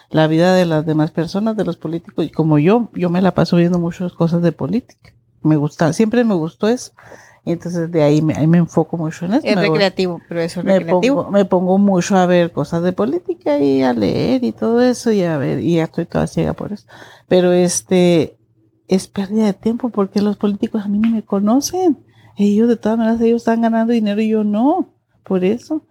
la 0.09 0.27
vida 0.27 0.53
de 0.55 0.65
las 0.65 0.85
demás 0.85 1.11
personas, 1.11 1.57
de 1.57 1.65
los 1.65 1.75
políticos. 1.75 2.23
Y 2.25 2.29
como 2.29 2.59
yo, 2.59 2.89
yo 2.93 3.09
me 3.09 3.21
la 3.21 3.33
paso 3.33 3.57
viendo 3.57 3.77
muchas 3.77 4.13
cosas 4.13 4.41
de 4.41 4.53
política. 4.53 5.11
Me 5.41 5.57
gusta, 5.57 5.91
siempre 5.91 6.23
me 6.23 6.35
gustó 6.35 6.69
eso. 6.69 6.93
Y 7.45 7.51
entonces 7.51 7.91
de 7.91 8.01
ahí 8.03 8.21
me, 8.21 8.33
ahí 8.35 8.47
me 8.47 8.57
enfoco 8.57 8.97
mucho 8.97 9.25
en 9.25 9.33
eso. 9.33 9.45
Es 9.45 9.55
Me 9.55 9.61
recreativo, 9.63 10.21
pero 10.29 10.41
eso 10.41 10.61
es 10.61 10.65
me 10.65 10.79
recreativo. 10.79 11.15
pongo, 11.17 11.31
me 11.31 11.45
pongo 11.45 11.77
mucho 11.77 12.15
a 12.15 12.25
ver 12.25 12.51
cosas 12.51 12.83
de 12.83 12.93
política 12.93 13.59
y 13.59 13.81
a 13.81 13.93
leer 13.93 14.43
y 14.43 14.53
todo 14.53 14.81
eso 14.81 15.11
y 15.11 15.23
a 15.23 15.37
ver, 15.37 15.59
y 15.59 15.75
ya 15.75 15.83
estoy 15.83 16.05
toda 16.05 16.27
ciega 16.27 16.53
por 16.53 16.71
eso. 16.71 16.87
Pero 17.27 17.51
este 17.51 18.37
es 18.87 19.07
pérdida 19.07 19.45
de 19.45 19.53
tiempo 19.53 19.89
porque 19.89 20.21
los 20.21 20.37
políticos 20.37 20.83
a 20.85 20.87
mí 20.87 20.99
no 20.99 21.09
me 21.09 21.23
conocen. 21.23 21.97
Ellos 22.37 22.67
de 22.67 22.77
todas 22.77 22.97
maneras 22.97 23.19
ellos 23.21 23.41
están 23.41 23.61
ganando 23.61 23.91
dinero 23.93 24.21
y 24.21 24.29
yo 24.29 24.43
no, 24.43 24.93
por 25.23 25.43
eso. 25.43 25.85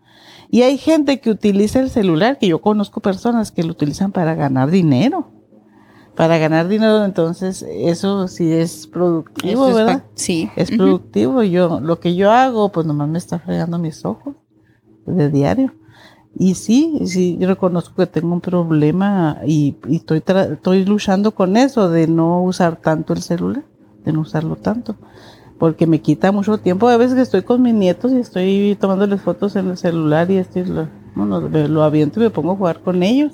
Y 0.50 0.62
hay 0.62 0.76
gente 0.78 1.20
que 1.20 1.30
utiliza 1.30 1.80
el 1.80 1.90
celular, 1.90 2.38
que 2.38 2.48
yo 2.48 2.60
conozco 2.60 3.00
personas 3.00 3.52
que 3.52 3.62
lo 3.62 3.72
utilizan 3.72 4.12
para 4.12 4.34
ganar 4.34 4.70
dinero. 4.70 5.31
Para 6.16 6.36
ganar 6.38 6.68
dinero, 6.68 7.04
entonces 7.04 7.64
eso 7.66 8.28
sí 8.28 8.52
es 8.52 8.86
productivo, 8.86 9.66
Eso 9.68 9.74
¿verdad? 9.74 10.04
Sí. 10.14 10.50
es 10.56 10.70
productivo. 10.70 11.42
Yo, 11.42 11.80
lo 11.80 12.00
que 12.00 12.14
yo 12.14 12.30
hago, 12.30 12.70
pues 12.70 12.86
nomás 12.86 13.08
me 13.08 13.16
está 13.18 13.38
fregando 13.38 13.78
mis 13.78 14.04
ojos 14.04 14.34
de 15.06 15.30
diario. 15.30 15.72
Y 16.34 16.54
sí, 16.54 17.00
sí, 17.06 17.36
yo 17.40 17.48
reconozco 17.48 17.94
que 17.94 18.06
tengo 18.06 18.32
un 18.32 18.40
problema 18.40 19.38
y, 19.46 19.76
y 19.88 19.96
estoy, 19.96 20.20
tra- 20.20 20.52
estoy 20.52 20.84
luchando 20.84 21.34
con 21.34 21.56
eso 21.56 21.88
de 21.90 22.06
no 22.06 22.42
usar 22.42 22.76
tanto 22.76 23.12
el 23.14 23.22
celular, 23.22 23.64
de 24.04 24.12
no 24.12 24.20
usarlo 24.20 24.56
tanto, 24.56 24.96
porque 25.58 25.86
me 25.86 26.00
quita 26.00 26.30
mucho 26.32 26.58
tiempo. 26.58 26.88
A 26.88 26.96
veces 26.98 27.14
que 27.14 27.20
estoy 27.22 27.42
con 27.42 27.60
mis 27.62 27.74
nietos 27.74 28.12
y 28.12 28.16
estoy 28.16 28.76
tomándoles 28.80 29.20
fotos 29.22 29.56
en 29.56 29.68
el 29.68 29.76
celular 29.78 30.30
y 30.30 30.36
estoy, 30.36 30.64
lo, 30.64 30.88
bueno, 31.14 31.40
lo 31.40 31.82
aviento 31.82 32.20
y 32.20 32.24
me 32.24 32.30
pongo 32.30 32.52
a 32.52 32.56
jugar 32.56 32.80
con 32.80 33.02
ellos. 33.02 33.32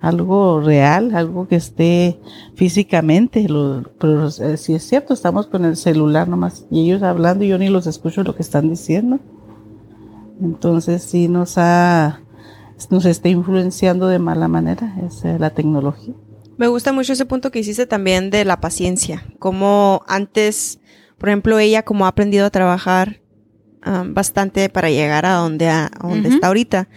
Algo 0.00 0.60
real, 0.60 1.14
algo 1.14 1.46
que 1.46 1.56
esté 1.56 2.18
físicamente, 2.54 3.46
lo, 3.48 3.82
pero 3.98 4.28
eh, 4.28 4.56
si 4.56 4.74
es 4.74 4.82
cierto, 4.88 5.12
estamos 5.12 5.46
con 5.46 5.66
el 5.66 5.76
celular 5.76 6.26
nomás 6.26 6.64
y 6.70 6.80
ellos 6.84 7.02
hablando 7.02 7.44
y 7.44 7.48
yo 7.48 7.58
ni 7.58 7.68
los 7.68 7.86
escucho 7.86 8.22
lo 8.22 8.34
que 8.34 8.42
están 8.42 8.70
diciendo. 8.70 9.20
Entonces 10.40 11.02
sí 11.02 11.28
nos 11.28 11.58
ha, 11.58 12.20
nos 12.88 13.04
está 13.04 13.28
influenciando 13.28 14.08
de 14.08 14.18
mala 14.18 14.48
manera 14.48 14.96
es, 15.06 15.22
eh, 15.24 15.38
la 15.38 15.50
tecnología. 15.50 16.14
Me 16.56 16.66
gusta 16.68 16.92
mucho 16.92 17.12
ese 17.12 17.26
punto 17.26 17.50
que 17.50 17.58
hiciste 17.58 17.86
también 17.86 18.30
de 18.30 18.44
la 18.44 18.60
paciencia. 18.60 19.24
Como 19.38 20.02
antes, 20.06 20.78
por 21.18 21.28
ejemplo, 21.28 21.58
ella 21.58 21.82
como 21.84 22.06
ha 22.06 22.08
aprendido 22.08 22.46
a 22.46 22.50
trabajar 22.50 23.20
ah, 23.82 24.04
bastante 24.06 24.68
para 24.70 24.90
llegar 24.90 25.26
a 25.26 25.34
donde, 25.34 25.68
a, 25.68 25.86
a 25.86 26.08
donde 26.08 26.30
está 26.30 26.48
ahorita. 26.48 26.88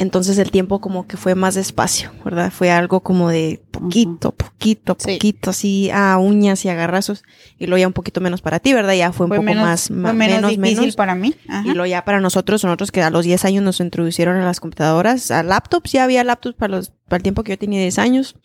Entonces 0.00 0.38
el 0.38 0.52
tiempo 0.52 0.80
como 0.80 1.08
que 1.08 1.16
fue 1.16 1.34
más 1.34 1.56
despacio, 1.56 2.12
¿verdad? 2.24 2.52
Fue 2.52 2.70
algo 2.70 3.00
como 3.00 3.28
de 3.30 3.60
poquito, 3.72 4.30
poquito, 4.32 4.96
Sí. 4.98 5.14
poquito, 5.14 5.50
así 5.50 5.90
a 5.92 6.16
uñas 6.18 6.64
y 6.64 6.68
agarrazos. 6.68 7.24
Y 7.58 7.66
luego 7.66 7.80
ya 7.80 7.88
un 7.88 7.92
poquito 7.92 8.20
menos 8.20 8.40
para 8.40 8.60
ti, 8.60 8.72
¿verdad? 8.72 8.94
Ya 8.94 9.10
fue 9.12 9.26
un 9.26 9.30
Fue 9.30 9.38
poco 9.38 9.46
menos, 9.46 9.64
más, 9.64 9.90
menos, 9.90 10.14
menos, 10.14 10.50
difícil 10.52 10.78
menos. 10.80 10.96
para 10.96 11.16
mí. 11.16 11.34
Ajá. 11.48 11.62
Y 11.66 11.72
luego 11.72 11.86
ya 11.86 12.04
para 12.04 12.20
nosotros, 12.20 12.62
nosotros 12.62 12.92
que 12.92 13.02
a 13.02 13.10
los 13.10 13.24
10 13.24 13.44
años 13.44 13.64
nos 13.64 13.80
introducieron 13.80 14.36
a 14.36 14.44
las 14.44 14.60
computadoras, 14.60 15.32
a 15.32 15.42
laptops, 15.42 15.90
ya 15.90 16.04
había 16.04 16.22
laptops 16.22 16.54
para, 16.54 16.76
los, 16.76 16.90
para 17.08 17.16
el 17.16 17.22
tiempo 17.24 17.42
que 17.42 17.52
yo 17.52 17.58
tenía 17.58 17.80
10 17.80 17.98
años. 17.98 18.36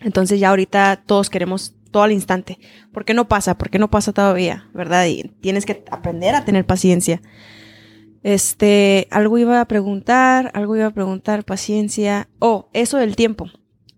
Entonces 0.00 0.38
ya 0.40 0.50
ahorita 0.50 1.04
todos 1.06 1.30
queremos 1.30 1.72
todo 1.90 2.02
al 2.02 2.12
instante. 2.12 2.58
¿Por 2.92 3.06
qué 3.06 3.14
no 3.14 3.28
pasa? 3.28 3.56
¿Por 3.56 3.70
qué 3.70 3.78
no 3.78 3.88
pasa 3.90 4.12
todavía? 4.12 4.68
¿Verdad? 4.74 5.06
Y 5.06 5.22
tienes 5.40 5.64
que 5.64 5.84
aprender 5.90 6.34
a 6.34 6.44
tener 6.44 6.66
paciencia. 6.66 7.22
Este, 8.26 9.06
algo 9.12 9.38
iba 9.38 9.60
a 9.60 9.68
preguntar, 9.68 10.50
algo 10.52 10.74
iba 10.74 10.86
a 10.86 10.90
preguntar, 10.90 11.44
paciencia. 11.44 12.28
Oh, 12.40 12.68
eso 12.72 12.96
del 12.96 13.14
tiempo. 13.14 13.48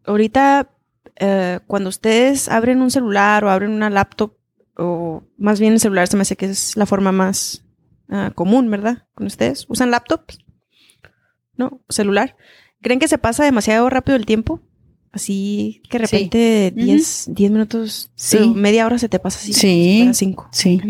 Ahorita, 0.05 0.69
eh, 1.17 1.61
cuando 1.67 1.89
ustedes 1.89 2.51
abren 2.51 2.83
un 2.83 2.91
celular 2.91 3.43
o 3.43 3.51
abren 3.51 3.71
una 3.71 3.89
laptop, 3.89 4.35
o 4.77 5.23
más 5.39 5.61
bien 5.61 5.73
el 5.73 5.81
celular 5.81 6.09
se 6.09 6.17
me 6.19 6.23
hace 6.23 6.37
que 6.37 6.45
es 6.45 6.77
la 6.77 6.85
forma 6.85 7.11
más 7.11 7.65
ah, 8.11 8.31
común, 8.35 8.71
¿verdad? 8.71 9.07
Con 9.15 9.27
ustedes. 9.27 9.65
¿Usan 9.67 9.91
laptops? 9.91 10.41
¿No? 11.57 11.81
¿Celular? 11.89 12.37
¿Creen 12.83 13.01
que 13.01 13.09
se 13.09 13.17
pasa 13.17 13.45
demasiado 13.45 13.89
rápido 13.89 14.15
el 14.17 14.27
tiempo? 14.27 14.61
Así 15.11 15.81
que 15.89 15.99
de 15.99 16.05
repente 16.05 16.73
Ujú. 16.77 16.85
10 16.85 17.31
10 17.31 17.51
minutos, 17.51 18.13
Sí. 18.15 18.53
media 18.55 18.85
hora 18.85 18.99
se 18.99 19.09
te 19.09 19.21
pasa 19.21 19.39
así. 19.39 19.55
Sí. 19.55 20.11
5. 20.13 20.49
Sí. 20.53 20.83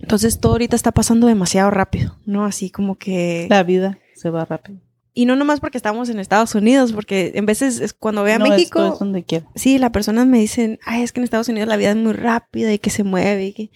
Entonces 0.00 0.38
todo 0.40 0.52
ahorita 0.52 0.76
está 0.76 0.92
pasando 0.92 1.26
demasiado 1.26 1.70
rápido, 1.70 2.16
¿no? 2.24 2.44
Así 2.44 2.70
como 2.70 2.96
que... 2.96 3.46
La 3.50 3.62
vida. 3.62 3.98
se 4.14 4.30
va 4.30 4.44
rápido. 4.44 4.78
Y 5.14 5.26
no 5.26 5.34
nomás 5.34 5.58
porque 5.58 5.78
estamos 5.78 6.08
en 6.10 6.20
Estados 6.20 6.54
Unidos, 6.54 6.92
porque 6.92 7.32
en 7.34 7.44
veces 7.44 7.80
es 7.80 7.92
cuando 7.92 8.22
ve 8.22 8.34
a 8.34 8.38
No, 8.38 8.46
México, 8.48 8.92
es 8.92 8.98
donde 9.00 9.24
quiera. 9.24 9.46
sí, 9.56 9.78
las 9.78 9.90
personas 9.90 10.26
me 10.28 10.38
dicen, 10.38 10.78
ay, 10.86 11.02
es 11.02 11.12
que 11.12 11.18
en 11.18 11.24
Estados 11.24 11.48
Unidos 11.48 11.68
la 11.68 11.76
vida 11.76 11.90
es 11.90 11.96
muy 11.96 12.12
rápida 12.12 12.72
y 12.72 12.78
que 12.78 12.90
se 12.90 13.02
mueve. 13.02 13.46
y 13.46 13.52
que-". 13.52 13.70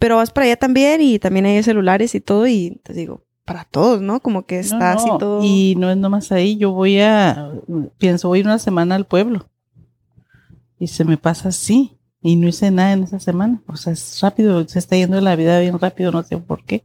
Pero 0.00 0.16
vas 0.16 0.32
para 0.32 0.46
allá 0.46 0.56
también 0.56 1.00
y 1.00 1.20
también 1.20 1.46
hay 1.46 1.62
celulares 1.62 2.14
y 2.16 2.20
todo 2.20 2.48
y 2.48 2.80
te 2.82 2.92
digo, 2.94 3.22
para 3.44 3.64
todos, 3.64 4.00
¿no? 4.02 4.18
Como 4.20 4.44
que 4.46 4.56
No, 4.56 4.60
está 4.62 4.92
así 4.94 5.06
no, 5.08 5.18
todo. 5.18 5.44
Y 5.44 5.76
no 5.76 5.88
es 5.90 5.96
nomás 5.96 6.32
ahí, 6.32 6.56
yo 6.56 6.72
voy 6.72 6.98
a, 7.00 7.52
pienso, 7.98 8.26
voy 8.28 8.40
una 8.40 8.58
semana 8.58 8.96
al 8.96 9.06
pueblo. 9.06 9.48
Y 10.80 10.88
se 10.88 11.04
me 11.04 11.16
pasa 11.16 11.50
así. 11.50 11.96
Y 12.22 12.36
no 12.36 12.48
hice 12.48 12.70
nada 12.70 12.92
en 12.92 13.02
esa 13.02 13.18
semana. 13.18 13.60
O 13.66 13.76
sea, 13.76 13.92
es 13.92 14.20
rápido, 14.20 14.66
se 14.68 14.78
está 14.78 14.96
yendo 14.96 15.20
la 15.20 15.34
vida 15.36 15.58
bien 15.60 15.78
rápido, 15.78 16.12
no 16.12 16.22
sé 16.22 16.36
por 16.38 16.64
qué. 16.64 16.84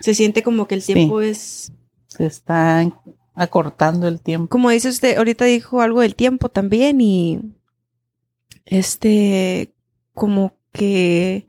Se 0.00 0.14
siente 0.14 0.42
como 0.42 0.68
que 0.68 0.76
el 0.76 0.82
Sí. 0.82 0.94
tiempo 0.94 1.20
es... 1.20 1.72
Se 2.06 2.24
está 2.26 2.88
acortando 3.34 4.06
el 4.08 4.20
tiempo. 4.20 4.48
Como 4.48 4.70
dice 4.70 4.88
usted, 4.88 5.16
ahorita 5.18 5.44
dijo 5.46 5.80
algo 5.80 6.00
del 6.00 6.14
tiempo 6.14 6.48
también 6.48 7.00
y... 7.00 7.40
Este... 8.64 9.72
Como 10.14 10.52
que... 10.72 11.46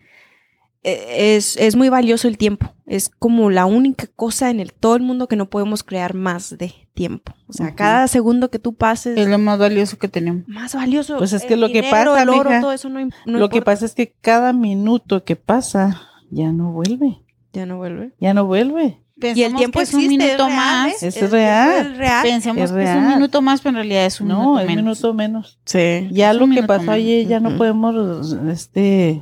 eh, 0.84 1.36
Es, 1.36 1.56
es 1.58 1.76
muy 1.76 1.90
valioso 1.90 2.28
el 2.28 2.38
tiempo. 2.38 2.74
Es 2.90 3.08
como 3.10 3.50
la 3.52 3.66
única 3.66 4.08
cosa 4.16 4.50
en 4.50 4.60
el 4.60 4.74
todo 4.74 4.96
el 4.96 5.04
mundo 5.04 5.28
que 5.28 5.36
no 5.36 5.50
podemos 5.50 5.84
crear 5.84 6.16
más 6.16 6.58
de 6.58 6.74
tiempo. 6.96 7.34
O 7.48 7.54
sea, 7.54 7.76
cada 7.76 8.08
segundo 8.08 8.50
que 8.50 8.60
tú 8.60 8.74
pases... 8.74 9.16
Es 9.18 9.28
lo 9.28 9.38
más 9.38 9.58
valioso 9.60 9.98
que 10.00 10.08
tenemos. 10.08 10.48
más 10.48 10.74
valioso. 10.74 11.18
Pues 11.20 11.32
es 11.34 11.44
El 11.44 11.48
que 11.48 11.56
lo 11.56 11.68
que 11.68 11.82
dinero, 11.84 12.12
pasa, 12.14 12.24
el 12.24 12.30
oro, 12.30 12.50
mija, 12.50 12.62
todo 12.62 12.72
eso 12.74 12.90
no, 12.90 13.00
im- 13.00 13.14
no 13.26 13.38
Lo 13.40 13.50
que 13.50 13.62
pasa 13.62 13.86
es 13.86 13.94
que 13.94 14.14
cada 14.22 14.52
minuto 14.54 15.24
que 15.24 15.36
pasa 15.36 16.02
ya 16.32 16.52
no 16.52 16.72
vuelve. 16.74 17.22
Ya 17.54 17.66
no 17.66 17.78
vuelve. 17.78 18.12
Ya 18.20 18.34
no 18.34 18.46
vuelve. 18.46 19.02
Y 19.22 19.44
el 19.44 19.54
tiempo 19.56 19.80
que 19.80 19.84
es 19.84 19.94
un 19.94 20.08
minuto 20.08 20.48
real, 20.48 20.56
más. 20.56 21.04
Es 21.04 21.14
tiempo 21.16 21.36
real. 21.36 21.86
es 21.92 21.98
real. 21.98 22.24
Pensemos 22.24 22.64
Es 22.64 22.72
que 22.72 22.84
es 22.84 22.90
un 22.90 23.04
real. 23.04 23.16
minuto 23.16 23.42
más, 23.42 23.60
pero 23.62 23.70
en 23.72 23.76
realidad 23.76 24.06
es 24.06 24.22
un 24.22 24.30
no, 24.30 24.38
minuto 24.40 24.60
es 24.62 24.68
menos. 24.68 24.84
minuto 24.84 25.14
menos. 25.14 25.60
Sí. 25.66 26.08
Ya 26.12 26.32
Es 26.32 26.38
lo 26.38 26.46
un 26.46 26.54
que 26.56 26.64
pasó 26.64 26.82
menos. 26.84 26.96
ayer 26.96 27.28
ya 27.28 27.40
no 27.40 27.56
podemos 27.58 28.34
este 28.50 29.22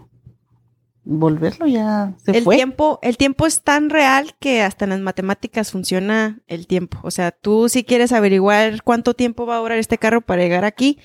volverlo 1.09 1.65
ya 1.67 2.13
se 2.23 2.31
El 2.37 2.43
fue. 2.43 2.55
tiempo, 2.57 2.99
el 3.01 3.15
tiempo 3.17 3.45
es 3.47 3.61
tan 3.63 3.89
real 3.89 4.35
que 4.39 4.61
hasta 4.61 4.83
en 4.85 4.89
las 4.89 4.99
matemáticas 4.99 5.71
funciona 5.71 6.41
el 6.47 6.67
tiempo. 6.67 6.99
O 7.03 7.11
sea, 7.11 7.31
tú 7.31 7.69
si 7.69 7.83
quieres 7.85 8.11
averiguar 8.11 8.83
cuánto 8.83 9.13
tiempo 9.13 9.45
va 9.45 9.55
a 9.55 9.59
durar 9.59 9.77
este 9.77 9.97
carro 9.97 10.21
para 10.21 10.41
llegar 10.43 10.65
aquí, 10.65 10.99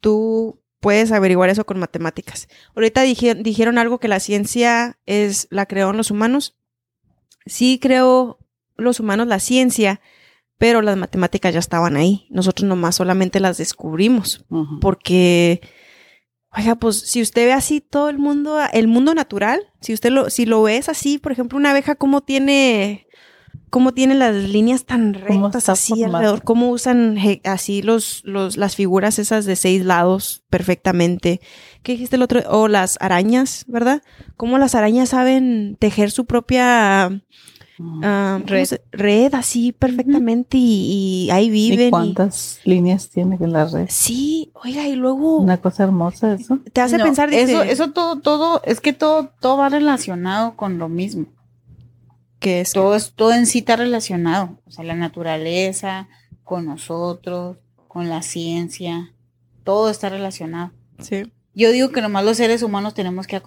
tú 0.00 0.60
puedes 0.80 1.12
averiguar 1.12 1.48
eso 1.50 1.64
con 1.64 1.78
matemáticas. 1.78 2.48
Ahorita 2.76 3.02
dije- 3.02 3.34
dijeron 3.34 3.78
algo 3.78 3.98
que 3.98 4.08
la 4.08 4.20
ciencia 4.20 4.98
es 5.06 5.48
la 5.50 5.66
creó 5.66 5.90
en 5.90 5.96
los 5.96 6.10
humanos. 6.10 6.56
Sí 7.46 7.78
creó 7.80 8.38
los 8.76 9.00
humanos 9.00 9.26
la 9.26 9.38
ciencia, 9.40 10.00
pero 10.58 10.82
las 10.82 10.96
matemáticas 10.96 11.52
ya 11.52 11.58
estaban 11.60 11.96
ahí. 11.96 12.26
Nosotros 12.30 12.68
nomás 12.68 12.94
solamente 12.96 13.40
las 13.40 13.58
descubrimos. 13.58 14.44
Porque 14.80 15.60
oiga, 16.56 16.74
pues 16.76 17.00
si 17.00 17.22
usted 17.22 17.46
ve 17.46 17.52
así 17.52 17.80
todo 17.80 18.08
el 18.08 18.18
mundo, 18.18 18.58
el 18.72 18.86
mundo 18.88 19.14
natural, 19.14 19.60
si 19.80 19.92
usted 19.94 20.10
lo, 20.10 20.30
si 20.30 20.46
lo 20.46 20.62
ves 20.62 20.88
así, 20.88 21.18
por 21.18 21.32
ejemplo, 21.32 21.58
una 21.58 21.70
abeja 21.70 21.94
cómo 21.94 22.20
tiene, 22.20 23.06
cómo 23.70 23.92
tiene 23.94 24.14
las 24.14 24.34
líneas 24.34 24.84
tan 24.84 25.14
¿Cómo 25.14 25.46
rectas 25.46 25.68
así 25.68 25.92
alrededor, 26.16 26.42
cómo 26.44 26.68
usan 26.70 27.16
je- 27.16 27.40
así 27.44 27.80
los, 27.82 28.20
los, 28.24 28.56
las 28.56 28.76
figuras 28.76 29.18
esas 29.18 29.44
de 29.46 29.56
seis 29.56 29.84
lados 29.84 30.44
perfectamente. 30.50 31.40
¿Qué 31.82 31.92
dijiste 31.92 32.16
el 32.16 32.22
otro? 32.22 32.40
O 32.50 32.68
las 32.68 32.98
arañas, 33.00 33.64
¿verdad? 33.66 34.02
Cómo 34.36 34.58
las 34.58 34.74
arañas 34.74 35.08
saben 35.10 35.76
tejer 35.80 36.10
su 36.10 36.26
propia 36.26 37.22
Ah, 38.02 38.38
¿cómo 38.42 38.46
Red. 38.92 39.34
así 39.34 39.72
perfectamente 39.72 40.56
y, 40.58 41.24
y 41.26 41.30
ahí 41.30 41.50
viven. 41.50 41.80
¿Y 41.80 41.86
y- 41.86 41.90
cuántas 41.90 42.60
líneas 42.64 43.08
tiene 43.10 43.38
que 43.38 43.46
la 43.46 43.66
red? 43.66 43.86
Sí, 43.90 44.50
oiga, 44.54 44.86
y 44.88 44.94
luego 44.94 45.38
Una 45.38 45.58
cosa 45.60 45.84
hermosa 45.84 46.34
eso. 46.34 46.58
te 46.72 46.80
hace 46.80 46.98
No, 46.98 47.04
pensar, 47.04 47.30
dice, 47.30 47.42
eso, 47.44 47.62
eso 47.62 47.90
todo, 47.92 48.20
todo, 48.20 48.60
es 48.64 48.80
que 48.80 48.92
todo, 48.92 49.30
todo 49.40 49.56
va 49.56 49.68
relacionado 49.68 50.56
con 50.56 50.78
lo 50.78 50.88
mismo. 50.88 51.26
que 52.38 52.60
es 52.60 52.72
Todo, 52.72 52.94
es, 52.96 53.12
todo 53.14 53.32
en 53.32 53.46
sí 53.46 53.58
está 53.60 53.76
relacionado. 53.76 54.58
O 54.66 54.70
sea, 54.70 54.84
la 54.84 54.94
naturaleza, 54.94 56.08
con 56.44 56.66
nosotros, 56.66 57.58
con 57.88 58.08
la 58.08 58.22
ciencia, 58.22 59.12
todo 59.64 59.90
está 59.90 60.08
relacionado. 60.08 60.72
sí. 60.98 61.24
Yo 61.54 61.70
digo 61.70 61.90
que 61.90 62.00
nomás 62.00 62.24
los 62.24 62.38
seres 62.38 62.62
humanos 62.62 62.94
tenemos 62.94 63.26
que 63.26 63.40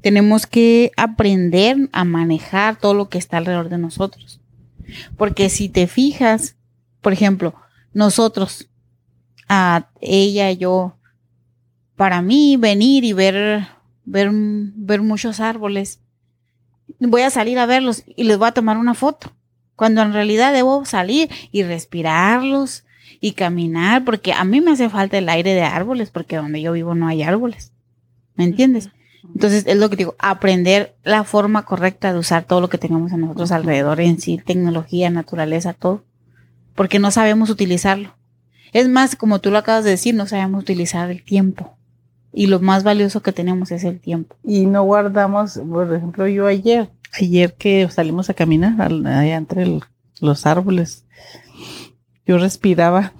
tenemos 0.00 0.46
que 0.46 0.92
aprender 0.96 1.88
a 1.92 2.04
manejar 2.04 2.76
todo 2.76 2.94
lo 2.94 3.08
que 3.08 3.18
está 3.18 3.38
alrededor 3.38 3.68
de 3.68 3.78
nosotros. 3.78 4.40
Porque 5.16 5.48
si 5.50 5.68
te 5.68 5.86
fijas, 5.86 6.56
por 7.00 7.12
ejemplo, 7.12 7.54
nosotros, 7.92 8.68
a 9.48 9.88
ella, 10.00 10.52
yo, 10.52 10.96
para 11.96 12.22
mí 12.22 12.56
venir 12.56 13.04
y 13.04 13.12
ver, 13.12 13.66
ver, 14.04 14.30
ver 14.32 15.02
muchos 15.02 15.40
árboles, 15.40 16.00
voy 17.00 17.22
a 17.22 17.30
salir 17.30 17.58
a 17.58 17.66
verlos 17.66 18.04
y 18.06 18.24
les 18.24 18.38
voy 18.38 18.48
a 18.48 18.52
tomar 18.52 18.76
una 18.76 18.94
foto. 18.94 19.32
Cuando 19.74 20.02
en 20.02 20.12
realidad 20.12 20.52
debo 20.52 20.84
salir 20.84 21.28
y 21.50 21.62
respirarlos 21.64 22.84
y 23.20 23.32
caminar, 23.32 24.04
porque 24.04 24.32
a 24.32 24.44
mí 24.44 24.60
me 24.60 24.70
hace 24.72 24.88
falta 24.88 25.18
el 25.18 25.28
aire 25.28 25.52
de 25.54 25.62
árboles, 25.62 26.10
porque 26.10 26.36
donde 26.36 26.62
yo 26.62 26.72
vivo 26.72 26.94
no 26.94 27.06
hay 27.06 27.22
árboles. 27.22 27.72
¿Me 28.34 28.44
entiendes? 28.44 28.90
Entonces 29.34 29.64
es 29.66 29.76
lo 29.76 29.90
que 29.90 29.96
digo, 29.96 30.14
aprender 30.18 30.96
la 31.04 31.24
forma 31.24 31.64
correcta 31.66 32.12
de 32.12 32.18
usar 32.18 32.44
todo 32.44 32.60
lo 32.62 32.68
que 32.70 32.78
tenemos 32.78 33.12
a 33.12 33.18
nosotros 33.18 33.52
alrededor 33.52 34.00
en 34.00 34.18
sí, 34.18 34.38
tecnología, 34.44 35.10
naturaleza, 35.10 35.74
todo, 35.74 36.02
porque 36.74 36.98
no 36.98 37.10
sabemos 37.10 37.50
utilizarlo. 37.50 38.14
Es 38.72 38.88
más, 38.88 39.16
como 39.16 39.40
tú 39.40 39.50
lo 39.50 39.58
acabas 39.58 39.84
de 39.84 39.90
decir, 39.90 40.14
no 40.14 40.26
sabemos 40.26 40.62
utilizar 40.62 41.10
el 41.10 41.22
tiempo. 41.22 41.76
Y 42.32 42.46
lo 42.46 42.60
más 42.60 42.84
valioso 42.84 43.20
que 43.22 43.32
tenemos 43.32 43.72
es 43.72 43.84
el 43.84 44.00
tiempo. 44.00 44.36
Y 44.44 44.64
no 44.66 44.84
guardamos, 44.84 45.60
por 45.68 45.92
ejemplo, 45.94 46.26
yo 46.28 46.46
ayer, 46.46 46.88
ayer 47.20 47.54
que 47.54 47.88
salimos 47.90 48.30
a 48.30 48.34
caminar 48.34 48.80
al- 48.80 49.04
allá 49.06 49.36
entre 49.36 49.64
el- 49.64 49.82
los 50.20 50.46
árboles, 50.46 51.04
yo 52.30 52.38
respiraba 52.38 53.12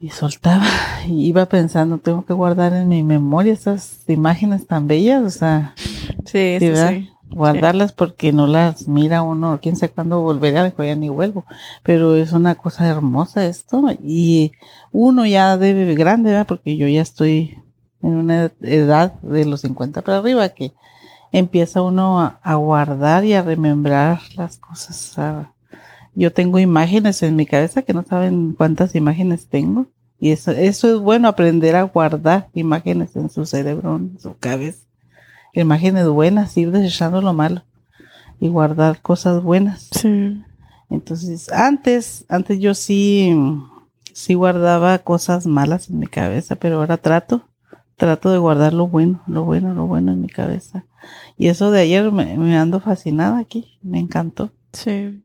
y 0.00 0.10
soltaba 0.10 0.66
y 1.06 1.26
iba 1.26 1.46
pensando, 1.46 1.96
tengo 1.96 2.26
que 2.26 2.34
guardar 2.34 2.74
en 2.74 2.88
mi 2.88 3.02
memoria 3.02 3.54
esas 3.54 4.00
imágenes 4.06 4.66
tan 4.66 4.86
bellas, 4.86 5.22
o 5.22 5.30
sea, 5.30 5.74
Sí, 5.78 6.12
Sí, 6.26 6.56
sí, 6.60 6.68
¿verdad? 6.68 6.90
sí. 6.90 7.10
guardarlas 7.30 7.92
porque 7.92 8.34
no 8.34 8.46
las 8.46 8.86
mira 8.86 9.22
uno, 9.22 9.58
quién 9.62 9.76
sabe 9.76 9.92
cuándo 9.94 10.20
volveré, 10.20 10.58
a 10.58 10.62
mejor 10.64 10.84
ya 10.84 10.94
ni 10.94 11.08
vuelvo, 11.08 11.46
pero 11.82 12.16
es 12.16 12.32
una 12.32 12.54
cosa 12.54 12.86
hermosa 12.86 13.46
esto 13.46 13.82
y 14.04 14.52
uno 14.92 15.24
ya 15.24 15.56
debe 15.56 15.94
grande, 15.94 16.32
¿verdad? 16.32 16.46
porque 16.46 16.76
yo 16.76 16.86
ya 16.86 17.00
estoy 17.00 17.56
en 18.02 18.14
una 18.14 18.52
edad 18.60 19.14
de 19.22 19.46
los 19.46 19.62
50 19.62 20.02
para 20.02 20.18
arriba 20.18 20.50
que 20.50 20.74
empieza 21.32 21.80
uno 21.80 22.20
a, 22.20 22.40
a 22.42 22.56
guardar 22.56 23.24
y 23.24 23.32
a 23.32 23.42
remembrar 23.42 24.20
las 24.36 24.58
cosas. 24.58 25.16
Yo 26.18 26.32
tengo 26.32 26.58
imágenes 26.58 27.22
en 27.22 27.36
mi 27.36 27.46
cabeza 27.46 27.82
que 27.82 27.94
no 27.94 28.04
saben 28.04 28.52
cuántas 28.52 28.94
imágenes 28.94 29.48
tengo 29.48 29.86
y 30.20 30.30
eso, 30.30 30.50
eso 30.50 30.94
es 30.94 30.98
bueno 31.00 31.28
aprender 31.28 31.76
a 31.76 31.82
guardar 31.84 32.48
imágenes 32.54 33.14
en 33.16 33.30
su 33.30 33.46
cerebro, 33.46 33.96
en 33.96 34.18
su 34.18 34.36
cabeza 34.36 34.88
imágenes 35.60 36.08
buenas, 36.08 36.56
ir 36.56 36.70
desechando 36.70 37.20
lo 37.20 37.32
malo 37.32 37.62
y 38.40 38.48
guardar 38.48 39.00
cosas 39.00 39.42
buenas. 39.42 39.88
Sí. 39.92 40.42
Entonces, 40.90 41.50
antes, 41.52 42.24
antes 42.28 42.58
yo 42.58 42.74
sí, 42.74 43.36
sí 44.12 44.34
guardaba 44.34 44.98
cosas 44.98 45.46
malas 45.46 45.90
en 45.90 45.98
mi 45.98 46.06
cabeza, 46.06 46.56
pero 46.56 46.76
ahora 46.76 46.96
trato, 46.96 47.42
trato 47.96 48.30
de 48.30 48.38
guardar 48.38 48.72
lo 48.72 48.88
bueno, 48.88 49.22
lo 49.26 49.44
bueno, 49.44 49.74
lo 49.74 49.86
bueno 49.86 50.12
en 50.12 50.20
mi 50.20 50.28
cabeza. 50.28 50.84
Y 51.36 51.48
eso 51.48 51.70
de 51.70 51.80
ayer 51.80 52.10
me, 52.10 52.36
me 52.38 52.56
ando 52.56 52.80
fascinada 52.80 53.38
aquí, 53.38 53.78
me 53.82 53.98
encantó. 53.98 54.50
Sí. 54.72 55.22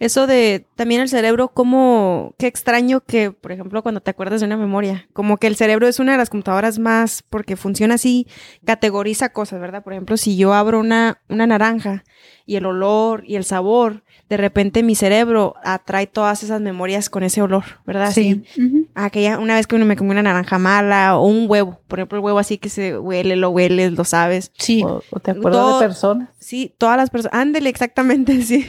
Eso 0.00 0.26
de 0.26 0.66
también 0.76 1.02
el 1.02 1.08
cerebro, 1.10 1.48
como, 1.48 2.34
qué 2.38 2.46
extraño 2.46 3.00
que, 3.02 3.30
por 3.32 3.52
ejemplo, 3.52 3.82
cuando 3.82 4.00
te 4.00 4.10
acuerdas 4.10 4.40
de 4.40 4.46
una 4.46 4.56
memoria, 4.56 5.06
como 5.12 5.36
que 5.36 5.46
el 5.46 5.56
cerebro 5.56 5.86
es 5.86 5.98
una 6.00 6.12
de 6.12 6.18
las 6.18 6.30
computadoras 6.30 6.78
más, 6.78 7.22
porque 7.28 7.54
funciona 7.54 7.94
así, 7.96 8.26
categoriza 8.64 9.28
cosas, 9.28 9.60
¿verdad? 9.60 9.84
Por 9.84 9.92
ejemplo, 9.92 10.16
si 10.16 10.36
yo 10.38 10.54
abro 10.54 10.80
una, 10.80 11.20
una 11.28 11.46
naranja 11.46 12.02
y 12.46 12.56
el 12.56 12.64
olor 12.66 13.24
y 13.26 13.36
el 13.36 13.44
sabor, 13.44 14.02
de 14.30 14.36
repente 14.38 14.82
mi 14.82 14.94
cerebro 14.94 15.54
atrae 15.62 16.06
todas 16.06 16.42
esas 16.42 16.60
memorias 16.62 17.10
con 17.10 17.22
ese 17.22 17.42
olor, 17.42 17.64
¿verdad? 17.86 18.10
Ujú. 18.56 18.88
aquella, 18.94 19.38
una 19.38 19.56
vez 19.56 19.66
que 19.66 19.76
uno 19.76 19.84
me 19.84 19.96
comió 19.96 20.12
una 20.12 20.22
naranja 20.22 20.58
mala 20.58 21.18
o 21.18 21.26
un 21.26 21.44
huevo, 21.48 21.78
por 21.88 21.98
ejemplo, 21.98 22.16
el 22.18 22.24
huevo 22.24 22.38
así 22.38 22.56
que 22.56 22.70
se 22.70 22.98
huele, 22.98 23.36
lo 23.36 23.50
hueles, 23.50 23.92
lo 23.92 24.04
sabes. 24.04 24.50
Sí. 24.56 24.82
O, 24.82 25.02
o 25.10 25.20
te 25.20 25.32
acuerdas 25.32 25.60
Todo- 25.60 25.80
de 25.80 25.86
personas. 25.86 26.28
Sí, 26.38 26.74
todas 26.78 26.96
las 26.96 27.10
personas, 27.10 27.38
ándele, 27.38 27.68
exactamente, 27.68 28.40
sí. 28.42 28.66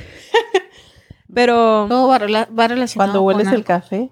Pero 1.34 1.86
Todo 1.89 2.08
va, 2.08 2.20
rela- 2.20 2.48
va 2.58 2.67
relacionado. 2.67 3.12
Cuando 3.12 3.22
hueles 3.24 3.46
con 3.48 3.56
el 3.56 3.63
café, 3.63 4.10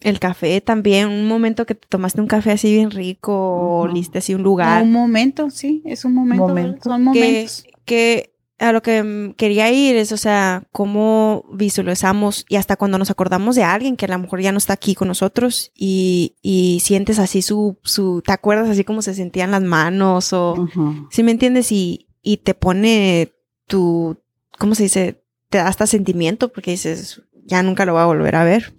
el 0.00 0.20
café 0.20 0.60
también, 0.60 1.08
un 1.08 1.26
momento 1.26 1.66
que 1.66 1.74
te 1.74 1.86
tomaste 1.88 2.20
un 2.20 2.26
café 2.28 2.52
así 2.52 2.72
bien 2.72 2.90
rico, 2.90 3.32
o 3.34 3.78
Ujú. 3.82 3.90
oliste 3.90 4.18
así 4.18 4.34
un 4.34 4.42
lugar, 4.42 4.82
Un 4.82 4.92
momento, 4.92 5.50
sí, 5.50 5.82
es 5.84 6.04
un 6.04 6.14
momento. 6.14 6.46
Momento. 6.48 6.80
Son 6.84 7.02
momentos. 7.02 7.64
que 7.84 8.34
a 8.60 8.72
lo 8.72 8.82
que 8.82 9.32
quería 9.36 9.70
ir 9.70 9.94
es, 9.96 10.10
o 10.12 10.16
sea, 10.16 10.64
cómo 10.72 11.44
visualizamos 11.52 12.44
y 12.48 12.56
hasta 12.56 12.76
cuando 12.76 12.98
nos 12.98 13.08
acordamos 13.10 13.54
de 13.54 13.62
alguien 13.62 13.96
que 13.96 14.06
a 14.06 14.08
lo 14.08 14.18
mejor 14.18 14.40
ya 14.40 14.50
no 14.50 14.58
está 14.58 14.72
aquí 14.72 14.96
con 14.96 15.06
nosotros 15.08 15.70
y, 15.76 16.34
y 16.42 16.80
sientes 16.80 17.20
así 17.20 17.40
su, 17.40 17.78
su, 17.84 18.20
¿te 18.26 18.32
acuerdas 18.32 18.68
así 18.68 18.82
como 18.82 19.00
se 19.00 19.14
sentían 19.14 19.52
las 19.52 19.62
manos 19.62 20.32
o, 20.32 20.68
si 21.10 21.22
me 21.22 21.30
entiendes? 21.30 21.70
Y, 21.70 22.08
y 22.20 22.38
te 22.38 22.54
pone 22.54 23.32
tu, 23.68 24.16
¿cómo 24.58 24.74
se 24.74 24.82
dice? 24.84 25.22
Te 25.48 25.58
da 25.58 25.68
hasta 25.68 25.86
sentimiento 25.86 26.48
porque 26.48 26.72
dices, 26.72 27.22
ya 27.44 27.62
nunca 27.62 27.84
lo 27.84 27.92
voy 27.94 28.02
a 28.02 28.06
volver 28.06 28.36
a 28.36 28.44
ver. 28.44 28.74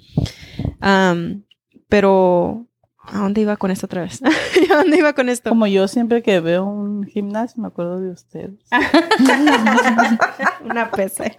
Pero, 1.90 2.68
¿a 3.00 3.18
dónde 3.18 3.42
iba 3.42 3.58
con 3.58 3.72
esto 3.72 3.88
otra 3.88 4.04
vez? 4.04 4.22
¿A 4.72 4.76
dónde 4.76 4.98
iba 4.98 5.14
con 5.14 5.28
esto? 5.28 5.50
Como 5.50 5.66
yo 5.66 5.88
siempre 5.88 6.22
que 6.22 6.40
veo 6.40 6.66
un 6.66 7.04
gimnasio 7.06 7.62
me 7.62 7.68
acuerdo 7.68 8.00
de 8.00 8.12
ustedes. 8.12 8.52
Una 10.64 10.92
pesa. 10.92 11.26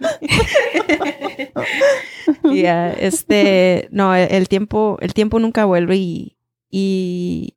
Ya, 2.43 2.91
este, 2.91 3.87
no, 3.91 4.15
el, 4.15 4.31
el 4.31 4.47
tiempo, 4.47 4.97
el 5.01 5.13
tiempo 5.13 5.39
nunca 5.39 5.65
vuelve 5.65 5.97
y, 5.97 6.37
y, 6.69 7.55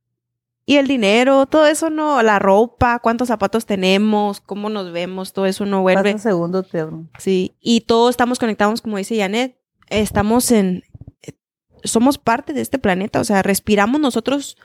y 0.66 0.76
el 0.76 0.86
dinero, 0.86 1.46
todo 1.46 1.66
eso 1.66 1.90
no, 1.90 2.22
la 2.22 2.38
ropa, 2.38 2.98
cuántos 3.00 3.28
zapatos 3.28 3.66
tenemos, 3.66 4.40
cómo 4.40 4.70
nos 4.70 4.92
vemos, 4.92 5.32
todo 5.32 5.44
eso 5.44 5.66
no 5.66 5.82
vuelve. 5.82 6.12
Pasa 6.12 6.30
segundo 6.30 6.62
terno. 6.62 7.08
Sí, 7.18 7.54
y 7.60 7.82
todos 7.82 8.10
estamos 8.10 8.38
conectados, 8.38 8.80
como 8.80 8.96
dice 8.96 9.18
Janet, 9.18 9.58
estamos 9.88 10.50
en, 10.50 10.82
somos 11.82 12.16
parte 12.16 12.54
de 12.54 12.62
este 12.62 12.78
planeta, 12.78 13.20
o 13.20 13.24
sea, 13.24 13.42
respiramos 13.42 14.00
nosotros, 14.00 14.56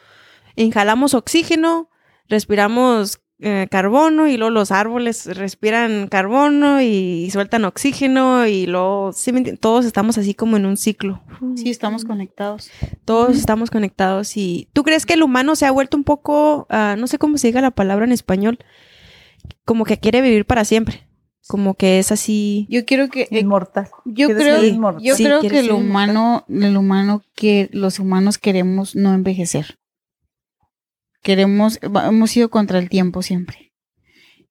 inhalamos 0.56 1.14
oxígeno, 1.14 1.90
respiramos 2.30 3.20
eh, 3.42 3.68
carbono 3.72 4.28
y 4.28 4.36
luego 4.36 4.52
los 4.52 4.72
árboles 4.72 5.26
respiran 5.38 6.08
carbono 6.10 6.82
y, 6.82 7.30
sueltan 7.32 7.64
oxígeno 7.66 8.46
y 8.48 8.66
luego, 8.66 9.14
sí, 9.14 9.32
me 9.32 9.42
enti- 9.42 9.58
todos 9.60 9.86
estamos 9.86 10.18
así 10.18 10.34
como 10.34 10.58
en 10.58 10.66
un 10.66 10.76
ciclo. 10.76 11.22
Sí, 11.56 11.70
estamos 11.70 12.04
conectados. 12.06 12.70
Todos 13.06 13.38
estamos 13.38 13.70
conectados 13.72 14.36
y 14.36 14.68
¿tú 14.74 14.84
crees 14.84 15.06
que 15.06 15.14
el 15.14 15.24
humano 15.24 15.56
se 15.56 15.66
ha 15.66 15.72
vuelto 15.72 15.96
un 15.96 16.04
poco, 16.04 16.68
ah, 16.70 16.96
no 17.00 17.08
sé 17.08 17.18
cómo 17.18 17.38
se 17.38 17.48
diga 17.48 17.62
la 17.62 17.72
palabra 17.72 18.04
en 18.06 18.12
español, 18.12 18.60
como 19.66 19.86
que 19.86 19.98
quiere 19.98 20.22
vivir 20.22 20.46
para 20.46 20.66
siempre? 20.66 21.08
Como 21.48 21.74
que 21.74 21.98
es 21.98 22.12
así. 22.12 22.68
Yo 22.70 22.86
quiero 22.86 23.10
que 23.10 23.22
eh, 23.32 23.40
Inmortal. 23.40 23.88
yo 24.06 24.28
¿Quieres 24.28 24.44
creo 24.44 24.64
inmortal? 24.64 25.02
yo 25.04 25.16
Sí, 25.16 25.24
creo 25.24 25.40
quieres 25.40 25.62
que 25.62 25.66
el 25.68 25.72
humano 25.72 26.46
el 26.48 26.78
humano 26.78 27.24
que 27.34 27.70
los 27.72 27.98
humanos 27.98 28.38
queremos 28.38 28.96
no 28.96 29.14
envejecer. 29.16 29.79
Queremos 31.22 31.80
hemos 31.82 32.36
ido 32.36 32.50
contra 32.50 32.80
el 32.80 32.90
tiempo 32.90 33.22
siempre. 33.22 33.74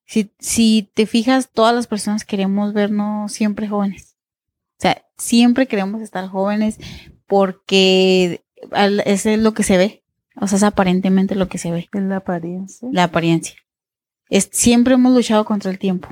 Si 0.04 0.30
si 0.38 0.90
te 0.94 1.06
fijas 1.06 1.50
todas 1.50 1.74
las 1.74 1.86
personas 1.86 2.24
queremos 2.24 2.72
vernos 2.72 3.32
siempre 3.32 3.68
jóvenes. 3.68 4.16
O 4.78 4.80
sea, 4.80 5.04
siempre 5.16 5.66
queremos 5.66 6.00
estar 6.02 6.28
jóvenes 6.28 6.78
porque 7.26 8.44
eso 9.04 9.30
es 9.30 9.38
lo 9.38 9.54
que 9.54 9.62
se 9.62 9.76
ve. 9.76 10.04
O 10.40 10.46
sea, 10.46 10.56
es 10.56 10.62
aparentemente 10.62 11.34
lo 11.34 11.48
que 11.48 11.58
se 11.58 11.70
ve. 11.70 11.88
Es 11.92 12.02
la 12.02 12.16
apariencia. 12.16 12.88
la 12.92 13.04
apariencia. 13.04 13.56
Es, 14.30 14.48
siempre 14.52 14.94
hemos 14.94 15.12
luchado 15.14 15.44
contra 15.44 15.70
el 15.70 15.78
tiempo. 15.78 16.08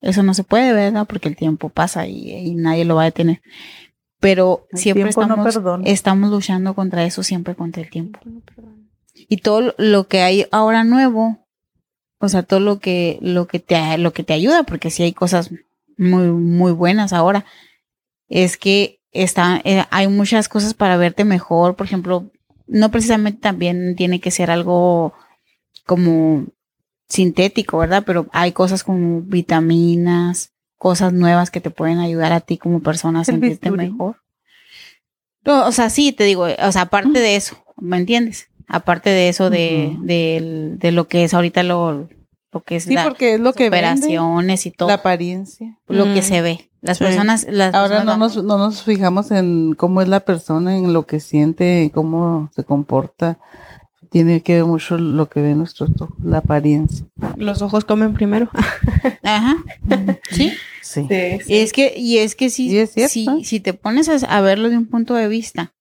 Eso 0.00 0.22
no 0.22 0.34
se 0.34 0.44
puede, 0.44 0.72
¿verdad? 0.72 1.06
Porque 1.06 1.28
el 1.28 1.36
tiempo 1.36 1.70
pasa 1.70 2.06
y, 2.06 2.30
y 2.30 2.54
nadie 2.54 2.84
lo 2.84 2.96
va 2.96 3.02
a 3.02 3.06
detener. 3.06 3.40
Pero 4.20 4.66
El 4.70 4.78
siempre 4.78 5.04
no 5.04 5.10
estamos, 5.10 5.58
estamos 5.84 6.30
luchando 6.30 6.74
contra 6.74 7.04
eso, 7.04 7.22
siempre 7.22 7.54
contra 7.54 7.82
el 7.82 7.90
tiempo. 7.90 8.20
Y 9.28 9.38
todo 9.38 9.74
lo 9.78 10.08
que 10.08 10.20
hay 10.20 10.46
ahora 10.50 10.84
nuevo, 10.84 11.38
o 12.18 12.28
sea, 12.28 12.42
todo 12.42 12.60
lo 12.60 12.78
que, 12.78 13.18
lo 13.20 13.46
que 13.46 13.60
te, 13.60 13.98
lo 13.98 14.12
que 14.12 14.24
te 14.24 14.32
ayuda, 14.32 14.62
porque 14.64 14.90
sí 14.90 15.02
hay 15.02 15.12
cosas 15.12 15.50
muy, 15.96 16.28
muy 16.28 16.72
buenas 16.72 17.12
ahora, 17.12 17.44
es 18.28 18.56
que 18.56 19.00
está, 19.12 19.60
eh, 19.64 19.84
hay 19.90 20.08
muchas 20.08 20.48
cosas 20.48 20.74
para 20.74 20.96
verte 20.96 21.24
mejor. 21.24 21.76
Por 21.76 21.86
ejemplo, 21.86 22.30
no 22.66 22.90
precisamente 22.90 23.40
también 23.40 23.96
tiene 23.96 24.20
que 24.20 24.30
ser 24.30 24.50
algo 24.50 25.14
como 25.86 26.46
sintético, 27.08 27.78
¿verdad? 27.78 28.02
Pero 28.06 28.26
hay 28.32 28.52
cosas 28.52 28.84
como 28.84 29.20
vitaminas, 29.22 30.52
cosas 30.76 31.12
nuevas 31.12 31.50
que 31.50 31.60
te 31.60 31.70
pueden 31.70 31.98
ayudar 31.98 32.32
a 32.32 32.40
ti 32.40 32.58
como 32.58 32.80
persona 32.80 33.20
a 33.20 33.24
sentirte 33.24 33.70
mejor. 33.70 34.16
No, 35.44 35.66
o 35.66 35.72
sea, 35.72 35.90
sí, 35.90 36.12
te 36.12 36.24
digo, 36.24 36.44
o 36.44 36.72
sea, 36.72 36.82
aparte 36.82 37.20
de 37.20 37.36
eso, 37.36 37.62
¿me 37.76 37.98
entiendes? 37.98 38.48
Aparte 38.68 39.10
de 39.10 39.28
eso 39.28 39.50
de, 39.50 39.96
de 40.00 40.92
lo 40.92 41.06
que 41.08 41.24
es 41.24 41.34
ahorita 41.34 41.62
lo, 41.62 42.08
lo 42.52 42.60
que 42.62 42.76
es 42.76 42.84
Sí, 42.84 42.94
la 42.94 43.04
porque 43.04 43.34
es 43.34 43.40
lo 43.40 43.52
que 43.52 43.70
vende, 43.70 43.78
operaciones 43.78 44.66
y 44.66 44.70
todo, 44.70 44.88
la 44.88 44.94
apariencia. 44.94 45.76
lo 45.88 46.04
que 46.12 46.22
se 46.22 46.40
ve. 46.42 46.70
Las 46.80 46.98
Sí. 46.98 47.04
personas, 47.04 47.46
las 47.50 47.74
Ahora 47.74 48.04
no 48.04 48.16
nos, 48.18 48.36
no 48.42 48.58
nos 48.58 48.82
fijamos 48.82 49.30
en 49.30 49.74
cómo 49.74 50.02
es 50.02 50.08
la 50.08 50.20
persona, 50.20 50.76
en 50.76 50.92
lo 50.92 51.06
que 51.06 51.18
siente, 51.20 51.82
en 51.82 51.88
cómo 51.88 52.50
se 52.54 52.62
comporta. 52.64 53.38
Tiene 54.10 54.42
que 54.42 54.54
ver 54.56 54.64
mucho 54.66 54.96
lo 54.98 55.28
que 55.28 55.40
ve 55.40 55.54
nuestros 55.54 55.90
ojos, 56.00 56.16
la 56.22 56.38
apariencia. 56.38 57.04
Los 57.36 57.62
ojos 57.62 57.84
comen 57.84 58.12
primero. 58.14 58.48
Ajá, 59.24 59.56
sí. 60.30 60.52
Sí. 60.82 61.08
Y 61.48 61.56
es 61.56 61.72
que, 61.72 61.94
y 61.96 62.18
es 62.18 62.36
que 62.36 62.50
si, 62.50 62.78
es 62.78 62.92
si, 63.10 63.26
si 63.44 63.58
te 63.60 63.72
pones 63.72 64.08
a, 64.08 64.14
a 64.36 64.40
verlo 64.42 64.68
de 64.68 64.76
un 64.76 64.86
punto 64.86 65.14
de 65.14 65.26
vista, 65.26 65.72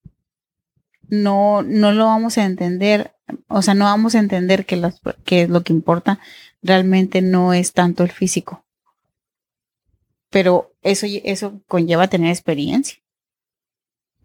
no, 1.13 1.61
no 1.61 1.91
lo 1.91 2.05
vamos 2.05 2.37
a 2.37 2.45
entender, 2.45 3.13
o 3.47 3.61
sea, 3.61 3.75
no 3.75 3.85
vamos 3.85 4.15
a 4.15 4.19
entender 4.19 4.65
que, 4.65 4.77
las, 4.77 4.99
que 5.25 5.47
lo 5.47 5.63
que 5.63 5.71
importa 5.71 6.19
realmente 6.63 7.21
no 7.21 7.53
es 7.53 7.73
tanto 7.73 8.03
el 8.03 8.11
físico. 8.11 8.65
Pero 10.31 10.73
eso, 10.81 11.05
eso 11.23 11.61
conlleva 11.67 12.07
tener 12.07 12.29
experiencia. 12.31 12.97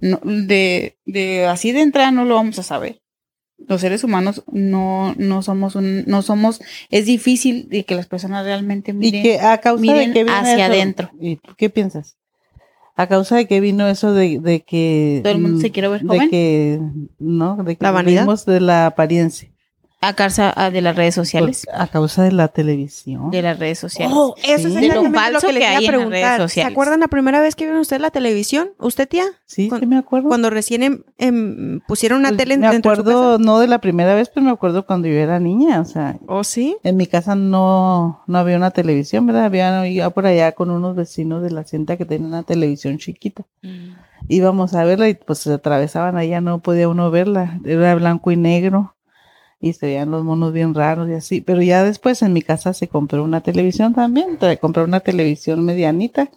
No, 0.00 0.18
de, 0.24 0.96
de 1.04 1.46
así 1.46 1.72
de 1.72 1.82
entrada 1.82 2.10
no 2.10 2.24
lo 2.24 2.36
vamos 2.36 2.58
a 2.58 2.62
saber. 2.62 3.02
Los 3.58 3.80
seres 3.80 4.04
humanos 4.04 4.44
no, 4.50 5.14
no 5.18 5.42
somos 5.42 5.74
un, 5.74 6.04
no 6.06 6.22
somos, 6.22 6.60
es 6.90 7.06
difícil 7.06 7.68
de 7.68 7.84
que 7.84 7.96
las 7.96 8.06
personas 8.06 8.44
realmente 8.44 8.92
¿Y 8.92 8.94
miren. 8.94 9.22
que 9.22 9.40
a 9.40 9.58
causa 9.58 9.82
miren 9.82 10.10
de 10.10 10.14
qué 10.14 10.24
vino 10.24 10.36
hacia 10.36 10.54
eso? 10.54 10.72
adentro. 10.72 11.10
¿Y 11.20 11.36
tú 11.36 11.54
qué 11.56 11.68
piensas? 11.68 12.17
¿A 12.98 13.06
causa 13.06 13.36
de 13.36 13.46
qué 13.46 13.60
vino 13.60 13.86
eso 13.86 14.12
de, 14.12 14.40
de 14.40 14.60
que... 14.62 15.20
Todo 15.22 15.32
el 15.32 15.40
mundo 15.40 15.58
mm, 15.58 15.60
se 15.60 15.70
quiere 15.70 15.86
ver 15.88 16.02
De 16.02 16.08
joven. 16.08 16.30
que, 16.30 16.80
no, 17.20 17.56
de 17.62 17.76
que 17.76 17.84
¿La 17.84 17.92
vanidad? 17.92 18.22
vivimos 18.22 18.44
de 18.44 18.60
la 18.60 18.86
apariencia. 18.86 19.48
A 20.00 20.12
causa 20.14 20.52
ah, 20.56 20.70
de 20.70 20.80
las 20.80 20.94
redes 20.94 21.14
sociales. 21.14 21.66
Por- 21.66 21.80
a 21.80 21.86
causa 21.88 22.22
de 22.22 22.30
la 22.30 22.48
televisión. 22.48 23.30
De 23.32 23.42
las 23.42 23.58
redes 23.58 23.80
sociales. 23.80 24.14
Oh, 24.16 24.34
eso 24.44 24.68
es. 24.68 24.74
De 24.74 24.80
lo 24.82 24.86
exactamente 24.86 25.08
lo, 25.08 25.20
falso 25.40 25.46
que 25.48 25.58
que 25.58 25.64
hay 25.66 25.86
en 25.86 25.92
las 25.92 26.00
redes 26.00 26.10
preguntar. 26.20 26.50
¿Se 26.50 26.62
acuerdan 26.62 27.00
la 27.00 27.08
primera 27.08 27.40
vez 27.40 27.56
que 27.56 27.64
vieron 27.64 27.80
ustedes 27.80 28.00
la 28.00 28.10
televisión? 28.10 28.70
¿Usted, 28.78 29.08
tía? 29.08 29.24
sí, 29.44 29.70
sí 29.76 29.86
me 29.86 29.96
acuerdo. 29.98 30.28
Cuando 30.28 30.50
recién 30.50 30.82
em- 30.84 31.02
em, 31.18 31.80
pusieron 31.88 32.20
una 32.20 32.28
Pues, 32.28 32.38
tele 32.38 32.54
en- 32.54 32.60
me 32.60 32.70
dentro 32.70 32.90
de 32.92 32.96
su 32.96 33.00
acuerdo, 33.02 33.38
no 33.40 33.58
de 33.58 33.66
la 33.66 33.80
primera 33.80 34.14
vez, 34.14 34.28
pero 34.32 34.44
me 34.46 34.52
acuerdo 34.52 34.86
cuando 34.86 35.08
yo 35.08 35.14
era 35.14 35.40
niña, 35.40 35.80
o 35.80 35.84
sea. 35.84 36.16
¿Oh, 36.28 36.44
sí? 36.44 36.76
en 36.84 36.96
mi 36.96 37.06
casa 37.08 37.34
no, 37.34 38.22
no 38.28 38.38
había 38.38 38.56
una 38.56 38.70
televisión, 38.70 39.26
¿verdad? 39.26 39.46
Había 39.46 39.86
iba 39.88 40.10
por 40.10 40.26
allá 40.26 40.52
con 40.52 40.70
unos 40.70 40.94
vecinos 40.94 41.42
de 41.42 41.50
la 41.50 41.64
cinta 41.64 41.96
que 41.96 42.04
tenían 42.04 42.28
una 42.28 42.44
televisión 42.44 42.98
chiquita. 42.98 43.44
Íbamos 44.28 44.74
a 44.74 44.84
verla 44.84 45.08
y 45.08 45.14
pues 45.14 45.38
se 45.40 45.52
atravesaban 45.52 46.16
allá, 46.16 46.40
no 46.40 46.60
podía 46.60 46.88
uno 46.88 47.10
verla, 47.10 47.58
era 47.64 47.94
blanco 47.94 48.30
y 48.30 48.36
negro 48.36 48.94
y 49.60 49.72
se 49.72 49.86
veían 49.86 50.10
los 50.10 50.24
monos 50.24 50.52
bien 50.52 50.74
raros 50.74 51.08
y 51.08 51.14
así, 51.14 51.40
pero 51.40 51.62
ya 51.62 51.82
después 51.82 52.22
en 52.22 52.32
mi 52.32 52.42
casa 52.42 52.72
se 52.74 52.88
compró 52.88 53.24
una 53.24 53.40
televisión 53.40 53.94
también, 53.94 54.38
se 54.40 54.58
compró 54.58 54.84
una 54.84 55.00
televisión 55.00 55.64
medianita, 55.64 56.30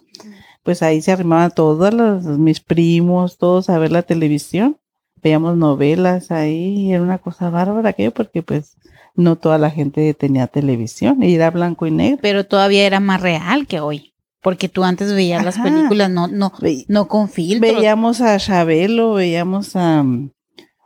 pues 0.62 0.82
ahí 0.82 1.00
se 1.02 1.12
arrimaban 1.12 1.52
todos 1.54 1.92
los, 1.94 2.24
mis 2.24 2.60
primos, 2.60 3.38
todos 3.38 3.70
a 3.70 3.78
ver 3.78 3.92
la 3.92 4.02
televisión, 4.02 4.78
veíamos 5.22 5.56
novelas 5.56 6.30
ahí, 6.30 6.86
y 6.86 6.92
era 6.92 7.02
una 7.02 7.18
cosa 7.18 7.50
bárbara 7.50 7.90
aquello 7.90 8.12
porque 8.12 8.42
pues 8.42 8.76
no 9.14 9.36
toda 9.36 9.58
la 9.58 9.70
gente 9.70 10.14
tenía 10.14 10.46
televisión 10.46 11.22
y 11.22 11.34
era 11.34 11.50
blanco 11.50 11.86
y 11.86 11.90
negro. 11.90 12.18
Pero 12.22 12.46
todavía 12.46 12.86
era 12.86 13.00
más 13.00 13.20
real 13.20 13.66
que 13.66 13.80
hoy. 13.80 14.14
Porque 14.40 14.68
tú 14.68 14.82
antes 14.82 15.14
veías 15.14 15.44
las 15.44 15.58
películas 15.58 16.10
no, 16.10 16.26
no, 16.26 16.52
no 16.88 17.08
con 17.08 17.28
filtros. 17.28 17.76
veíamos 17.76 18.20
a 18.20 18.36
Chabelo, 18.38 19.14
veíamos 19.14 19.76
a... 19.76 20.04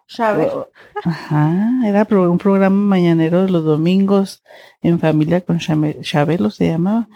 Chabelo. 0.09 0.71
Ajá, 1.05 1.69
era 1.85 2.07
un 2.11 2.39
programa 2.39 2.77
mañanero 2.77 3.45
de 3.45 3.51
los 3.51 3.65
domingos 3.65 4.43
en 4.83 5.01
familia 5.01 5.41
con 5.41 5.59
Chabelo 5.59 6.51
se 6.51 6.69
llamaba. 6.69 7.09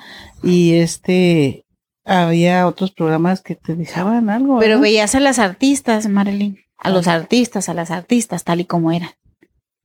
Y 0.42 0.74
este, 0.74 1.64
había 2.04 2.66
otros 2.66 2.90
programas 2.90 3.42
que 3.42 3.54
te 3.54 3.76
dejaban 3.76 4.28
algo. 4.30 4.58
Pero 4.58 4.70
¿verdad? 4.76 4.82
veías 4.82 5.14
a 5.14 5.20
las 5.20 5.38
artistas, 5.38 6.08
Marilyn. 6.08 6.58
A 6.78 6.90
los 6.90 7.06
artistas, 7.08 7.68
a 7.68 7.74
las 7.74 7.90
artistas, 7.90 8.42
tal 8.44 8.60
y 8.60 8.64
como 8.64 8.90
eran. 8.90 9.10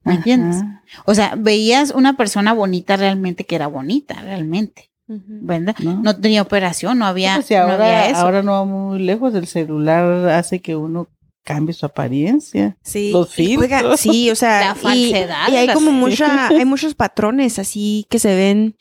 ¿Me 0.04 0.14
Ajá. 0.14 0.18
entiendes? 0.20 0.64
O 1.06 1.14
sea, 1.14 1.34
veías 1.38 1.92
una 1.92 2.16
persona 2.16 2.54
bonita 2.54 2.96
realmente 2.96 3.46
que 3.46 3.56
era 3.56 3.68
bonita, 3.68 4.16
realmente. 4.22 4.90
¿Verdad? 5.08 5.76
¿No? 5.84 6.02
No 6.02 6.16
tenía 6.16 6.42
operación, 6.42 6.98
no 6.98 7.06
había, 7.06 7.36
Pues, 7.36 7.52
no 7.52 7.58
había 7.58 8.10
eso. 8.10 8.18
ahora 8.22 8.42
no 8.42 8.54
va 8.54 8.66
muy 8.66 8.98
lejos, 9.00 9.36
el 9.36 9.46
celular 9.46 10.30
hace 10.30 10.62
que 10.62 10.76
uno 10.76 11.08
cambie 11.46 11.74
su 11.74 11.86
apariencia. 11.86 12.76
Sí. 12.82 13.12
Los 13.12 13.38
oiga, 13.40 13.78
filtros. 13.80 14.00
sí, 14.02 14.30
o 14.32 14.36
sea, 14.36 14.60
La 14.60 14.72
y- 14.78 15.12
falsedad 15.12 15.48
Y, 15.50 15.56
hay 15.56 15.68
como 15.70 15.92
mucha, 15.94 16.48
hay 16.50 16.66
muchos 16.66 16.94
patrones 16.96 17.58
así 17.60 18.06
que 18.10 18.20
se 18.20 18.36
ven 18.36 18.76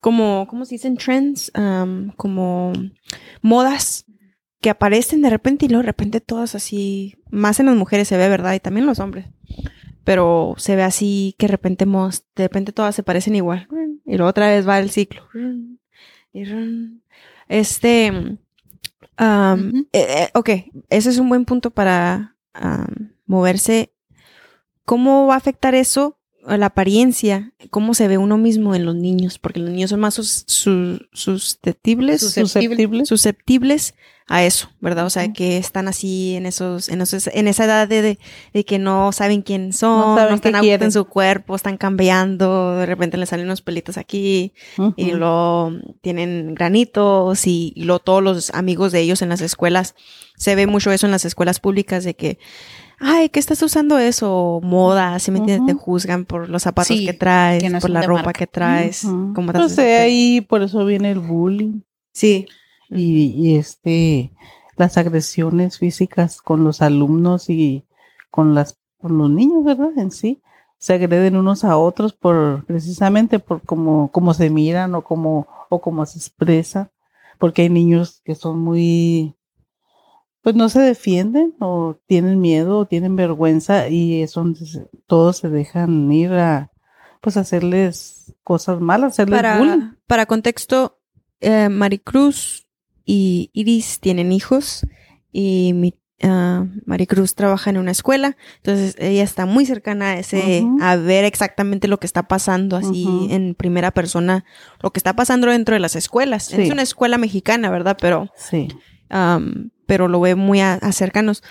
como, 0.00 0.46
¿cómo 0.50 0.64
se 0.64 0.74
dicen? 0.76 0.96
Trends, 0.96 1.52
um, 1.56 2.10
como 2.16 2.72
modas 3.42 4.04
que 4.60 4.70
aparecen 4.70 5.20
de 5.22 5.30
repente 5.30 5.66
y 5.66 5.68
luego 5.68 5.82
de 5.82 5.86
repente 5.86 6.20
todas 6.20 6.54
así, 6.54 7.14
más 7.30 7.60
en 7.60 7.66
las 7.66 7.76
mujeres 7.76 8.08
se 8.08 8.16
ve, 8.16 8.28
¿verdad? 8.28 8.54
Y 8.54 8.60
también 8.60 8.82
en 8.84 8.88
los 8.88 8.98
hombres. 8.98 9.26
Pero 10.04 10.54
se 10.56 10.74
ve 10.76 10.82
así 10.82 11.34
que 11.38 11.46
de 11.46 11.52
repente, 11.52 11.84
de 11.84 12.42
repente 12.44 12.72
todas 12.72 12.94
se 12.94 13.02
parecen 13.02 13.34
igual. 13.36 13.68
Y 14.04 14.16
luego 14.16 14.30
otra 14.30 14.48
vez 14.48 14.66
va 14.66 14.78
el 14.78 14.90
ciclo. 14.90 15.22
Este, 17.48 18.38
um, 19.20 19.86
eh, 19.92 20.30
ok, 20.34 20.50
ese 20.90 21.10
es 21.10 21.18
un 21.18 21.28
buen 21.28 21.44
punto 21.44 21.70
para 21.70 22.36
um, 22.60 23.10
moverse. 23.26 23.92
¿Cómo 24.84 25.26
va 25.26 25.34
a 25.34 25.38
afectar 25.38 25.74
eso 25.74 26.18
la 26.56 26.66
apariencia? 26.66 27.52
¿Cómo 27.70 27.94
se 27.94 28.08
ve 28.08 28.18
uno 28.18 28.38
mismo 28.38 28.74
en 28.74 28.84
los 28.84 28.94
niños? 28.94 29.38
Porque 29.38 29.60
los 29.60 29.70
niños 29.70 29.90
son 29.90 30.00
más 30.00 30.14
sus- 30.14 30.44
su- 30.46 31.00
susceptibles, 31.12 32.20
Susceptible. 32.20 33.04
susceptibles 33.06 33.94
a 34.28 34.44
eso, 34.44 34.68
¿verdad? 34.80 35.06
O 35.06 35.10
sea, 35.10 35.32
que 35.32 35.56
están 35.56 35.86
así 35.86 36.34
en 36.34 36.46
esos, 36.46 36.88
en 36.88 37.00
esos, 37.00 37.28
en 37.28 37.46
esa 37.46 37.64
edad 37.64 37.86
de, 37.86 38.02
de, 38.02 38.18
de 38.52 38.64
que 38.64 38.80
no 38.80 39.12
saben 39.12 39.42
quién 39.42 39.72
son, 39.72 40.16
No 40.16 40.34
están 40.34 40.56
a 40.56 40.58
en 40.64 40.90
su 40.92 41.04
cuerpo, 41.04 41.54
están 41.54 41.76
cambiando, 41.76 42.76
de 42.76 42.86
repente 42.86 43.18
les 43.18 43.28
salen 43.28 43.46
unos 43.46 43.62
pelitos 43.62 43.96
aquí, 43.98 44.52
y 44.96 45.12
luego 45.12 45.72
tienen 46.00 46.54
granitos 46.56 47.46
y, 47.46 47.72
y 47.76 47.84
luego 47.84 48.00
todos 48.00 48.22
los 48.22 48.50
amigos 48.50 48.90
de 48.90 49.00
ellos 49.00 49.22
en 49.22 49.28
las 49.28 49.40
escuelas, 49.42 49.94
se 50.36 50.56
ve 50.56 50.66
mucho 50.66 50.90
eso 50.90 51.06
en 51.06 51.12
las 51.12 51.24
escuelas 51.24 51.60
públicas 51.60 52.02
de 52.02 52.14
que, 52.16 52.38
ay, 52.98 53.28
¿qué 53.28 53.38
estás 53.40 53.62
usando 53.62 53.98
eso? 53.98 54.60
Moda, 54.62 55.18
si 55.18 55.30
me 55.30 55.38
entiendes? 55.38 55.74
Te 55.76 55.80
juzgan 55.82 56.24
por 56.24 56.48
los 56.48 56.62
zapatos 56.62 56.88
Sí, 56.88 57.06
que 57.06 57.12
traes, 57.12 57.62
que 57.62 57.70
no 57.70 57.78
por 57.80 57.90
la 57.90 58.02
ropa 58.02 58.22
marca. 58.24 58.38
que 58.38 58.46
traes. 58.46 59.04
Ujú. 59.04 59.32
cómo 59.34 59.52
te 59.52 59.58
haces 59.58 59.76
de 59.76 59.82
sentir. 59.82 60.00
ahí, 60.00 60.40
por 60.40 60.62
eso 60.62 60.84
viene 60.84 61.10
el 61.12 61.20
bullying 61.20 61.80
Sí. 62.12 62.46
y, 62.90 63.26
y 63.36 63.56
este 63.56 64.32
las 64.76 64.96
agresiones 64.98 65.78
físicas 65.78 66.40
con 66.42 66.64
los 66.64 66.82
alumnos 66.82 67.48
y 67.50 67.84
con 68.30 68.54
las 68.54 68.78
con 69.00 69.16
los 69.18 69.30
niños, 69.30 69.64
¿verdad? 69.64 69.90
En 69.96 70.10
sí 70.10 70.40
se 70.78 70.94
agreden 70.94 71.36
unos 71.36 71.64
a 71.64 71.76
otros 71.78 72.12
por 72.12 72.64
precisamente 72.66 73.38
por 73.38 73.62
cómo 73.62 74.10
cómo 74.12 74.34
se 74.34 74.50
miran 74.50 74.94
o 74.94 75.02
cómo 75.04 75.46
o 75.70 75.80
cómo 75.80 76.04
se 76.06 76.18
expresan, 76.18 76.90
porque 77.38 77.62
hay 77.62 77.68
niños 77.70 78.20
que 78.24 78.34
son 78.34 78.58
muy 78.58 79.35
pues 80.46 80.54
no 80.54 80.68
se 80.68 80.78
defienden 80.78 81.56
o 81.58 81.96
tienen 82.06 82.40
miedo 82.40 82.78
o 82.78 82.86
tienen 82.86 83.16
vergüenza 83.16 83.88
y 83.88 84.22
es 84.22 84.34
donde 84.34 84.60
todos 85.08 85.38
se 85.38 85.48
dejan 85.48 86.12
ir 86.12 86.32
a 86.34 86.70
pues 87.20 87.36
hacerles 87.36 88.32
cosas 88.44 88.80
malas, 88.80 89.14
hacerles 89.14 89.42
bullying. 89.58 89.78
Para, 89.80 89.96
para 90.06 90.26
contexto, 90.26 91.00
eh, 91.40 91.68
Maricruz 91.68 92.68
y 93.04 93.50
Iris 93.54 93.98
tienen 93.98 94.30
hijos 94.30 94.86
y 95.32 95.72
mi, 95.74 95.94
ah, 96.22 96.64
Maricruz 96.84 97.34
trabaja 97.34 97.70
en 97.70 97.78
una 97.78 97.90
escuela, 97.90 98.36
entonces 98.58 98.94
ella 99.00 99.24
está 99.24 99.46
muy 99.46 99.66
cercana 99.66 100.10
a 100.10 100.18
ese, 100.20 100.64
a 100.80 100.94
ver 100.94 101.24
exactamente 101.24 101.88
lo 101.88 101.98
que 101.98 102.06
está 102.06 102.28
pasando 102.28 102.76
así 102.76 103.26
en 103.30 103.56
primera 103.56 103.90
persona, 103.90 104.44
lo 104.80 104.92
que 104.92 105.00
está 105.00 105.16
pasando 105.16 105.48
dentro 105.48 105.74
de 105.74 105.80
las 105.80 105.96
escuelas. 105.96 106.44
Sí. 106.44 106.62
Es 106.62 106.70
una 106.70 106.82
escuela 106.82 107.18
mexicana, 107.18 107.68
¿verdad? 107.68 107.96
Pero 108.00 108.30
Sí. 108.36 108.68
am, 109.08 109.70
pero 109.86 110.08
lo 110.08 110.20
ve 110.20 110.34
muy 110.34 110.60
a, 110.60 110.74
a 110.74 110.92
cercanos. 110.92 111.42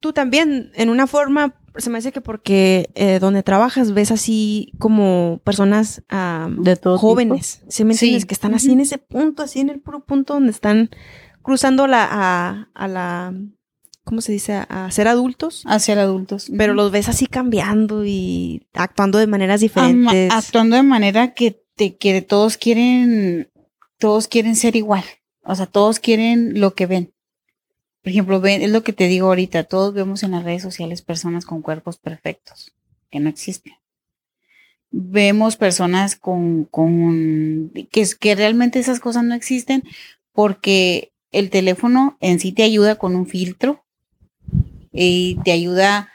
Tú 0.00 0.12
también, 0.12 0.70
en 0.74 0.90
una 0.90 1.06
forma, 1.08 1.60
se 1.76 1.90
me 1.90 1.98
hace 1.98 2.12
que 2.12 2.20
porque 2.20 2.90
eh, 2.94 3.18
donde 3.18 3.42
trabajas 3.42 3.92
ves 3.92 4.10
así 4.12 4.72
como 4.78 5.40
personas 5.44 6.02
De 6.50 6.76
todo 6.76 6.94
tipo. 6.96 6.98
jóvenes, 6.98 7.62
¿sí 7.68 7.84
me 7.84 7.94
Sí. 7.94 8.06
entiendes? 8.06 8.26
Que 8.26 8.34
están 8.34 8.54
así 8.54 8.72
en 8.72 8.80
ese 8.80 8.98
punto, 8.98 9.42
así 9.42 9.58
en 9.60 9.70
el 9.70 9.80
puro 9.80 10.04
punto 10.04 10.34
donde 10.34 10.52
están 10.52 10.90
cruzando 11.42 11.86
la, 11.88 12.06
a, 12.10 12.68
a 12.74 12.88
la, 12.88 13.34
¿cómo 14.04 14.20
se 14.20 14.30
dice? 14.32 14.64
A 14.68 14.88
ser 14.92 15.08
adultos. 15.08 15.64
Hacia 15.66 15.94
el 15.94 16.00
adultos. 16.00 16.48
Pero 16.56 16.74
los 16.74 16.92
ves 16.92 17.08
así 17.08 17.26
cambiando 17.26 18.04
y 18.04 18.68
actuando 18.74 19.18
de 19.18 19.26
maneras 19.26 19.60
Ama- 19.60 19.62
diferentes. 19.62 20.32
actuando 20.32 20.76
de 20.76 20.82
manera 20.84 21.34
que 21.34 21.60
te 21.74 21.96
que 21.96 22.22
todos 22.22 22.56
quieren 22.56 23.50
todos 23.98 24.28
quieren 24.28 24.54
ser 24.54 24.76
igual 24.76 25.02
o 25.48 25.54
sea 25.56 25.66
todos 25.66 25.98
quieren 25.98 26.60
lo 26.60 26.74
que 26.74 26.86
ven 26.86 27.12
por 28.02 28.10
ejemplo 28.10 28.40
ven 28.40 28.62
es 28.62 28.70
lo 28.70 28.82
que 28.84 28.92
te 28.92 29.08
digo 29.08 29.26
ahorita 29.28 29.64
todos 29.64 29.92
vemos 29.94 30.22
en 30.22 30.30
las 30.32 30.44
redes 30.44 30.62
sociales 30.62 31.02
personas 31.02 31.44
con 31.46 31.62
cuerpos 31.62 31.98
perfectos 31.98 32.72
que 33.10 33.18
no 33.20 33.28
existen 33.28 33.74
vemos 34.90 35.56
personas 35.56 36.16
con 36.16 36.64
con 36.64 37.70
que 37.90 38.06
que 38.18 38.34
realmente 38.34 38.78
esas 38.78 39.00
cosas 39.00 39.24
no 39.24 39.34
existen 39.34 39.82
porque 40.32 41.12
el 41.30 41.50
teléfono 41.50 42.16
en 42.20 42.40
sí 42.40 42.52
te 42.52 42.62
ayuda 42.62 42.96
con 42.96 43.14
un 43.16 43.26
filtro 43.26 43.84
y 44.92 45.38
te 45.44 45.52
ayuda 45.52 46.10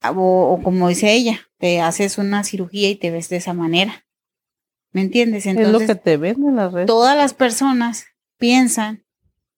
a- 0.00 0.12
o, 0.12 0.54
o 0.54 0.62
como 0.62 0.88
dice 0.88 1.12
ella, 1.12 1.40
te 1.58 1.80
haces 1.82 2.16
una 2.16 2.42
cirugía 2.42 2.88
y 2.88 2.94
te 2.96 3.10
ves 3.10 3.28
de 3.28 3.36
esa 3.36 3.52
manera. 3.52 4.06
¿Me 4.92 5.02
entiendes? 5.02 5.44
es 5.44 5.54
lo 5.56 5.60
Entonces, 5.60 5.88
que 5.88 5.94
te 5.96 6.16
venden 6.16 6.56
las 6.56 6.72
redes. 6.72 6.86
todas 6.86 7.14
las 7.16 7.34
personas 7.34 8.06
piensan, 8.40 9.04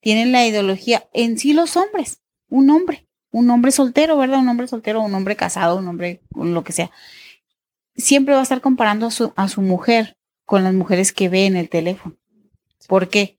tienen 0.01 0.33
la 0.33 0.47
ideología, 0.47 1.09
en 1.15 1.39
sí 1.39 1.55
los 1.55 1.79
hombres, 1.79 2.21
un 2.51 2.69
hombre, 2.69 3.09
un 3.31 3.49
hombre 3.49 3.73
soltero, 3.73 4.19
¿verdad? 4.19 4.41
Un 4.41 4.49
hombre 4.49 4.69
soltero, 4.69 5.01
un 5.01 5.15
hombre 5.15 5.37
casado, 5.37 5.79
un 5.79 5.89
hombre, 5.89 6.21
lo 6.35 6.63
que 6.65 6.73
sea. 6.73 6.91
Siempre 7.97 8.35
va 8.35 8.41
a 8.41 8.43
estar 8.43 8.61
comparando 8.61 9.07
a 9.07 9.11
su, 9.11 9.33
a 9.37 9.49
su 9.49 9.63
mujer 9.63 10.19
con 10.45 10.65
las 10.65 10.75
mujeres 10.75 11.13
que 11.13 11.31
ve 11.31 11.47
en 11.47 11.57
el 11.57 11.71
teléfono. 11.71 12.17
¿Por 12.89 13.09
qué? 13.09 13.39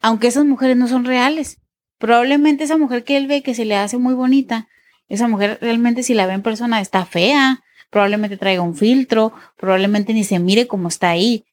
Aunque 0.00 0.28
esas 0.28 0.46
mujeres 0.46 0.76
no 0.76 0.88
son 0.88 1.04
reales. 1.04 1.58
Probablemente 1.98 2.64
esa 2.64 2.78
mujer 2.78 3.04
que 3.04 3.16
él 3.16 3.26
ve 3.26 3.42
que 3.42 3.54
se 3.54 3.64
le 3.64 3.76
hace 3.76 3.98
muy 3.98 4.14
bonita, 4.14 4.68
esa 5.08 5.28
mujer 5.28 5.58
realmente 5.60 6.02
si 6.02 6.14
la 6.14 6.26
ve 6.26 6.32
en 6.32 6.42
persona 6.42 6.80
está 6.80 7.04
fea, 7.04 7.62
probablemente 7.90 8.36
traiga 8.36 8.62
un 8.62 8.76
filtro, 8.76 9.32
probablemente 9.56 10.14
ni 10.14 10.24
se 10.24 10.38
mire 10.38 10.66
como 10.66 10.88
está 10.88 11.10
ahí. 11.10 11.44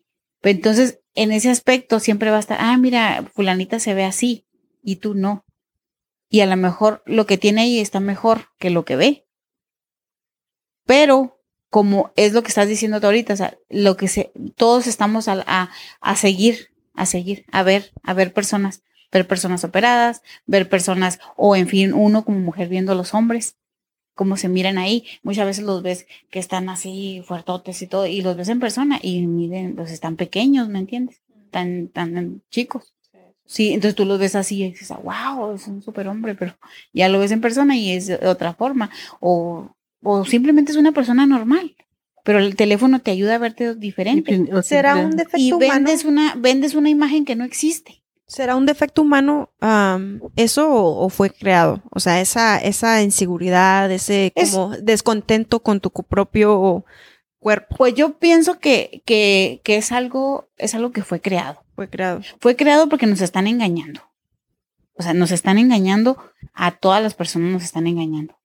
Entonces, 0.43 1.00
en 1.15 1.31
ese 1.31 1.49
aspecto 1.49 1.99
siempre 1.99 2.31
va 2.31 2.37
a 2.37 2.41
estar, 2.41 2.57
ah, 2.59 2.77
mira, 2.77 3.29
fulanita 3.33 3.79
se 3.79 3.93
ve 3.93 4.03
así 4.03 4.45
y 4.83 4.97
tú 4.97 5.13
no. 5.13 5.45
Y 6.29 6.41
a 6.41 6.45
lo 6.45 6.55
mejor 6.55 7.03
lo 7.05 7.25
que 7.25 7.37
tiene 7.37 7.61
ahí 7.61 7.79
está 7.79 7.99
mejor 7.99 8.47
que 8.57 8.69
lo 8.69 8.85
que 8.85 8.95
ve. 8.95 9.27
Pero 10.85 11.41
como 11.69 12.11
es 12.15 12.33
lo 12.33 12.41
que 12.41 12.49
estás 12.49 12.67
diciendo 12.67 12.99
tú 12.99 13.07
ahorita, 13.07 13.33
o 13.33 13.37
sea, 13.37 13.57
lo 13.69 13.97
que 13.97 14.07
se, 14.07 14.31
todos 14.55 14.87
estamos 14.87 15.27
a, 15.27 15.43
a, 15.45 15.71
a 15.99 16.15
seguir, 16.15 16.71
a 16.93 17.05
seguir, 17.05 17.45
a 17.51 17.63
ver, 17.63 17.91
a 18.03 18.13
ver 18.13 18.33
personas, 18.33 18.83
ver 19.11 19.27
personas 19.27 19.63
operadas, 19.63 20.21
ver 20.45 20.69
personas, 20.69 21.19
o 21.35 21.55
en 21.55 21.67
fin, 21.67 21.93
uno 21.93 22.25
como 22.25 22.39
mujer 22.39 22.67
viendo 22.67 22.91
a 22.91 22.95
los 22.95 23.13
hombres, 23.13 23.55
cómo 24.15 24.37
se 24.37 24.49
miran 24.49 24.77
ahí. 24.77 25.05
Muchas 25.23 25.45
veces 25.45 25.65
los 25.65 25.81
ves 25.83 26.07
que 26.29 26.39
están 26.39 26.69
así 26.69 27.21
fuertotes 27.25 27.81
y 27.81 27.87
todo, 27.87 28.05
y 28.07 28.21
los 28.21 28.35
ves 28.37 28.49
en 28.49 28.59
persona 28.59 28.99
y 29.01 29.25
miren, 29.27 29.75
pues 29.75 29.91
están 29.91 30.15
pequeños, 30.15 30.69
¿me 30.69 30.79
entiendes? 30.79 31.21
Tan, 31.49 31.87
tan 31.89 32.41
chicos. 32.49 32.93
Sí, 33.45 33.73
entonces 33.73 33.95
tú 33.95 34.05
los 34.05 34.17
ves 34.19 34.35
así 34.35 34.63
y 34.63 34.71
dices, 34.71 34.93
wow, 35.03 35.53
es 35.55 35.67
un 35.67 35.81
super 35.81 36.07
hombre, 36.07 36.35
pero 36.35 36.55
ya 36.93 37.09
lo 37.09 37.19
ves 37.19 37.31
en 37.31 37.41
persona 37.41 37.75
y 37.75 37.91
es 37.91 38.07
de 38.07 38.15
otra 38.27 38.53
forma. 38.53 38.89
O, 39.19 39.75
o 40.01 40.23
simplemente 40.25 40.71
es 40.71 40.77
una 40.77 40.93
persona 40.93 41.25
normal, 41.25 41.75
pero 42.23 42.39
el 42.39 42.55
teléfono 42.55 42.99
te 42.99 43.11
ayuda 43.11 43.35
a 43.35 43.39
verte 43.39 43.75
diferente. 43.75 44.45
¿Será 44.63 44.95
un 44.95 45.17
defecto 45.17 45.37
Y 45.37 45.51
humano? 45.51 45.73
vendes 45.73 46.05
una, 46.05 46.35
vendes 46.35 46.75
una 46.75 46.89
imagen 46.89 47.25
que 47.25 47.35
no 47.35 47.43
existe. 47.43 48.00
¿Será 48.31 48.55
un 48.55 48.65
defecto 48.65 49.01
humano 49.01 49.49
eso 50.37 50.69
o, 50.71 51.05
o 51.05 51.09
fue 51.09 51.29
creado? 51.31 51.81
O 51.91 51.99
sea, 51.99 52.21
esa, 52.21 52.57
esa 52.59 53.01
inseguridad, 53.01 53.91
ese 53.91 54.31
Es- 54.35 54.51
como 54.51 54.69
descontento 54.77 55.61
con 55.61 55.81
tu 55.81 55.91
propio 55.91 56.85
cuerpo 57.39 57.75
Pues 57.77 57.93
yo 57.93 58.17
pienso 58.19 58.57
que, 58.59 59.01
que, 59.05 59.59
que 59.65 59.75
es 59.75 59.91
algo, 59.91 60.47
es 60.57 60.73
algo 60.75 60.91
que 60.91 61.03
fue 61.03 61.19
creado. 61.19 61.61
fue 61.75 61.89
creado. 61.89 62.21
Fue 62.39 62.55
creado 62.55 62.87
porque 62.87 63.05
nos 63.05 63.19
están 63.19 63.47
engañando. 63.47 63.99
O 64.93 65.03
sea, 65.03 65.13
nos 65.13 65.31
están 65.31 65.57
engañando, 65.57 66.17
a 66.53 66.71
todas 66.71 67.03
las 67.03 67.15
personas 67.15 67.51
nos 67.51 67.63
están 67.63 67.85
engañando. 67.85 68.35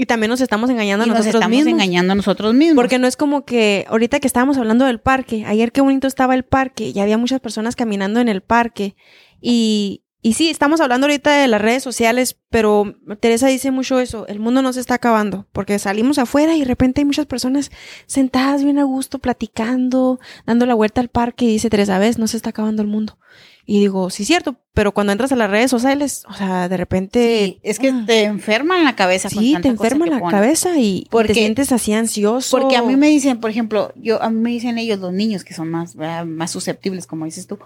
Y 0.00 0.06
también 0.06 0.30
nos 0.30 0.40
estamos 0.40 0.70
engañando 0.70 1.04
Y 1.04 1.10
a 1.10 1.12
nos 1.12 1.18
nosotros 1.18 1.34
estamos 1.42 1.56
mismos. 1.58 1.74
engañando 1.74 2.12
a 2.12 2.16
nosotros 2.16 2.54
mismos. 2.54 2.76
Porque 2.76 2.98
no 2.98 3.06
es 3.06 3.18
como 3.18 3.44
que 3.44 3.84
ahorita 3.86 4.18
que 4.18 4.26
estábamos 4.26 4.56
hablando 4.56 4.86
del 4.86 4.98
parque, 4.98 5.44
ayer 5.46 5.72
qué 5.72 5.82
bonito 5.82 6.06
estaba 6.06 6.34
el 6.34 6.42
parque 6.42 6.88
y 6.88 6.98
había 7.00 7.18
muchas 7.18 7.40
personas 7.40 7.76
caminando 7.76 8.18
en 8.18 8.30
el 8.30 8.40
parque. 8.40 8.96
Y, 9.42 10.02
y 10.22 10.32
sí, 10.32 10.48
estamos 10.48 10.80
hablando 10.80 11.06
ahorita 11.06 11.36
de 11.36 11.48
las 11.48 11.60
redes 11.60 11.82
sociales, 11.82 12.38
pero 12.48 12.94
Teresa 13.20 13.48
dice 13.48 13.70
mucho 13.70 14.00
eso, 14.00 14.26
el 14.26 14.40
mundo 14.40 14.62
no 14.62 14.72
se 14.72 14.80
está 14.80 14.94
acabando, 14.94 15.46
porque 15.52 15.78
salimos 15.78 16.18
afuera 16.18 16.54
y 16.56 16.60
de 16.60 16.64
repente 16.64 17.02
hay 17.02 17.04
muchas 17.04 17.26
personas 17.26 17.70
sentadas 18.06 18.64
bien 18.64 18.78
a 18.78 18.84
gusto, 18.84 19.18
platicando, 19.18 20.18
dando 20.46 20.64
la 20.64 20.72
vuelta 20.72 21.02
al 21.02 21.08
parque 21.08 21.44
y 21.44 21.48
dice 21.48 21.68
Teresa, 21.68 21.98
ves, 21.98 22.18
no 22.18 22.26
se 22.26 22.38
está 22.38 22.48
acabando 22.50 22.80
el 22.80 22.88
mundo. 22.88 23.18
Y 23.66 23.78
digo, 23.80 24.10
sí, 24.10 24.24
cierto, 24.24 24.56
pero 24.74 24.92
cuando 24.92 25.12
entras 25.12 25.30
a 25.32 25.36
las 25.36 25.50
redes 25.50 25.70
sociales, 25.70 26.24
o 26.28 26.32
sea, 26.34 26.68
de 26.68 26.76
repente... 26.76 27.44
Sí, 27.44 27.60
es 27.62 27.78
que 27.78 27.90
ah, 27.90 28.04
te 28.06 28.24
enferman 28.24 28.84
la 28.84 28.96
cabeza. 28.96 29.28
con 29.30 29.42
Sí, 29.42 29.52
tanta 29.52 29.68
te 29.70 29.76
cosa 29.76 29.86
enferma 29.88 30.04
que 30.06 30.10
la 30.12 30.18
ponen. 30.18 30.30
cabeza 30.40 30.78
y 30.78 31.06
Porque- 31.10 31.28
te 31.34 31.40
sientes 31.40 31.70
así 31.72 31.92
ansioso. 31.92 32.58
Porque 32.58 32.76
a 32.76 32.82
mí 32.82 32.96
me 32.96 33.08
dicen, 33.08 33.38
por 33.38 33.50
ejemplo, 33.50 33.92
yo 33.96 34.20
a 34.22 34.30
mí 34.30 34.40
me 34.40 34.50
dicen 34.50 34.78
ellos, 34.78 34.98
los 34.98 35.12
niños 35.12 35.44
que 35.44 35.54
son 35.54 35.70
más, 35.70 35.94
¿verdad? 35.94 36.24
más 36.24 36.50
susceptibles, 36.50 37.06
como 37.06 37.26
dices 37.26 37.46
tú, 37.46 37.58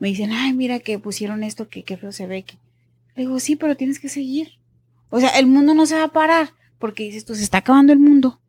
me 0.00 0.08
dicen, 0.08 0.32
ay, 0.32 0.52
mira 0.54 0.80
que 0.80 0.98
pusieron 0.98 1.44
esto, 1.44 1.68
que 1.68 1.84
qué 1.84 1.96
feo 1.96 2.10
se 2.10 2.26
ve. 2.26 2.42
Que... 2.42 2.54
Le 3.14 3.22
digo, 3.24 3.38
sí, 3.38 3.54
pero 3.54 3.76
tienes 3.76 4.00
que 4.00 4.08
seguir. 4.08 4.52
O 5.10 5.20
sea, 5.20 5.28
el 5.38 5.46
mundo 5.46 5.74
no 5.74 5.86
se 5.86 5.94
va 5.94 6.04
a 6.04 6.08
parar, 6.12 6.50
porque 6.80 7.04
dices 7.04 7.24
tú, 7.24 7.34
se 7.36 7.44
está 7.44 7.58
acabando 7.58 7.92
el 7.92 8.00
mundo. 8.00 8.40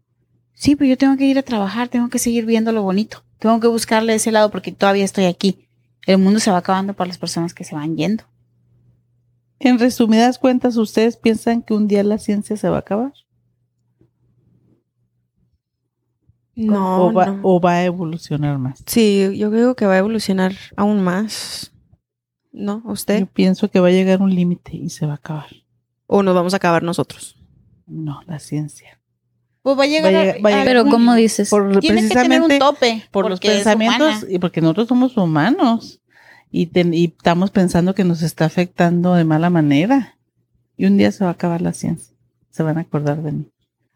Sí, 0.56 0.76
pero 0.76 0.90
yo 0.90 0.98
tengo 0.98 1.18
que 1.18 1.26
ir 1.26 1.38
a 1.38 1.44
trabajar, 1.44 1.90
tengo 1.90 2.10
que 2.10 2.18
seguir 2.18 2.46
viendo 2.46 2.72
lo 2.72 2.82
bonito, 2.82 3.24
tengo 3.40 3.60
que 3.60 3.68
buscarle 3.68 4.16
ese 4.16 4.32
lado 4.32 4.50
porque 4.50 4.72
todavía 4.72 5.04
estoy 5.06 5.26
aquí. 5.26 5.65
El 6.06 6.20
mundo 6.20 6.40
se 6.40 6.52
va 6.52 6.58
acabando 6.58 6.94
para 6.94 7.08
las 7.08 7.18
personas 7.18 7.54
que 7.54 7.64
se 7.64 7.76
van 7.76 7.96
yendo. 7.98 8.24
En 9.60 9.80
resumidas 9.80 10.38
cuentas, 10.38 10.78
¿ustedes 10.78 11.18
piensan 11.18 11.62
que 11.62 11.74
un 11.74 11.88
día 11.88 12.04
la 12.04 12.18
ciencia 12.18 12.58
se 12.58 12.70
va 12.70 12.78
a 12.78 12.80
acabar? 12.80 13.14
No, 16.56 17.08
o, 17.08 17.14
va, 17.14 17.26
no. 17.26 17.40
o 17.44 17.60
va 17.60 17.74
a 17.74 17.86
evolucionar 17.86 18.58
más? 18.58 18.84
Sí, 18.86 19.38
yo 19.38 19.50
creo 19.50 19.76
que 19.76 19.86
va 19.86 19.94
a 19.94 19.98
evolucionar 19.98 20.54
aún 20.76 21.04
más. 21.04 21.74
¿No? 22.52 22.82
Yo 22.86 22.92
¿Usted? 22.92 23.28
pienso 23.28 23.70
que 23.70 23.82
va 23.82 23.90
a 23.90 23.92
llegar 23.92 24.22
un 24.22 24.34
límite 24.34 24.78
y 24.78 24.90
se 24.90 25.06
va 25.06 25.14
a 25.14 25.16
acabar. 25.16 25.48
¿O 26.08 26.24
nos 26.24 26.34
vamos 26.34 26.54
a 26.54 26.58
acabar 26.58 26.84
nosotros? 26.84 27.38
No, 27.88 28.22
la 28.28 28.40
ciencia. 28.40 29.00
Pues 29.66 29.80
va 29.80 29.84
a 29.84 29.88
llegar 29.88 30.14
Va 30.14 30.20
a 30.20 30.22
a- 30.22 30.26
va 30.26 30.32
a 30.32 30.36
a- 30.36 30.50
llegar 30.52 30.66
Pero 30.66 30.84
un- 30.84 30.92
como 30.92 31.16
dices, 31.16 31.50
Por, 31.50 31.80
tiene 31.80 32.04
que 32.04 32.10
tener 32.10 32.40
un 32.42 32.48
precisamente 32.50 32.60
tope. 32.60 33.04
por 33.10 33.28
los 33.28 33.40
es 33.42 33.50
pensamientos 33.52 34.24
y 34.30 34.38
porque 34.38 34.62
nosotros 34.62 34.88
somos 34.88 35.18
humanos 35.18 36.02
y, 36.52 36.68
ten- 36.68 36.94
y 36.94 37.06
estamos 37.06 37.50
pensando 37.50 37.96
que 37.96 38.04
nos 38.04 38.22
está 38.22 38.46
afectando 38.46 39.16
de 39.16 39.24
mala 39.24 39.50
manera. 39.50 40.18
Y 40.78 40.86
un 40.86 40.98
día 40.98 41.12
se 41.12 41.24
va 41.24 41.32
a 41.32 41.34
acabar 41.34 41.62
la 41.62 41.74
ciencia. 41.74 42.14
Se 42.52 42.62
van 42.62 42.78
a 42.78 42.82
acordar 42.82 43.24
de 43.24 43.32
mí. 43.32 43.46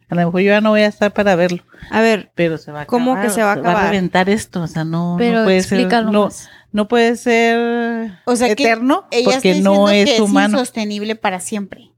A 0.10 0.16
lo 0.16 0.26
mejor 0.26 0.42
yo 0.42 0.48
ya 0.50 0.60
no 0.62 0.72
voy 0.72 0.82
a 0.82 0.88
estar 0.88 1.14
para 1.14 1.36
verlo, 1.36 1.62
A 1.92 2.02
ver, 2.02 2.32
pero 2.34 2.58
se 2.58 2.72
va 2.72 2.82
a 2.82 2.86
¿Cómo 2.88 3.12
acabar. 3.12 3.28
que 3.28 3.34
se 3.36 3.44
va 3.44 3.50
a 3.52 3.54
a 3.54 3.60
acabar? 3.60 3.84
reventar 3.92 4.28
esto, 4.28 4.64
o 4.64 4.68
sea, 4.68 4.84
no, 4.84 5.18
pero 5.20 5.40
no 5.42 5.44
puede 5.44 5.62
ser, 5.62 5.80
explícalo 5.82 6.12
no, 6.12 6.24
más. 6.26 6.50
no 6.72 6.88
puede 6.88 7.16
ser 7.16 8.14
O 8.26 8.36
sea, 8.36 8.48
que 8.56 8.64
eterno 8.64 9.06
Ella 9.12 9.20
está 9.20 9.32
porque 9.34 9.48
diciendo 9.50 9.74
no 9.76 9.86
que 9.86 10.02
es 10.02 10.20
humano. 10.20 10.58
insostenible 10.58 11.16
para 11.16 11.40
siempre. 11.40 11.89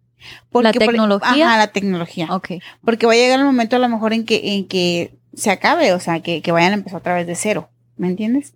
¿La 0.64 0.72
por- 0.74 0.86
tecnología? 0.88 1.48
ajá, 1.50 1.58
la 1.58 1.68
tecnología. 1.68 2.28
Porque 2.84 3.06
va 3.06 3.14
a 3.14 3.16
llegar 3.16 3.40
el 3.40 3.46
momento 3.46 3.76
a 3.76 3.80
lo 3.80 3.90
mejor 3.90 4.14
en 4.14 4.26
que, 4.26 4.56
en 4.58 4.68
que 4.68 5.18
se 5.34 5.50
acabe, 5.52 5.94
o 5.94 6.00
sea, 6.00 6.20
que, 6.22 6.42
que 6.42 6.52
vayan 6.52 6.72
a 6.72 6.76
empezar 6.76 7.00
otra 7.00 7.16
vez 7.16 7.26
de 7.28 7.36
cero. 7.36 7.70
¿Me 7.98 8.08
entiendes? 8.08 8.54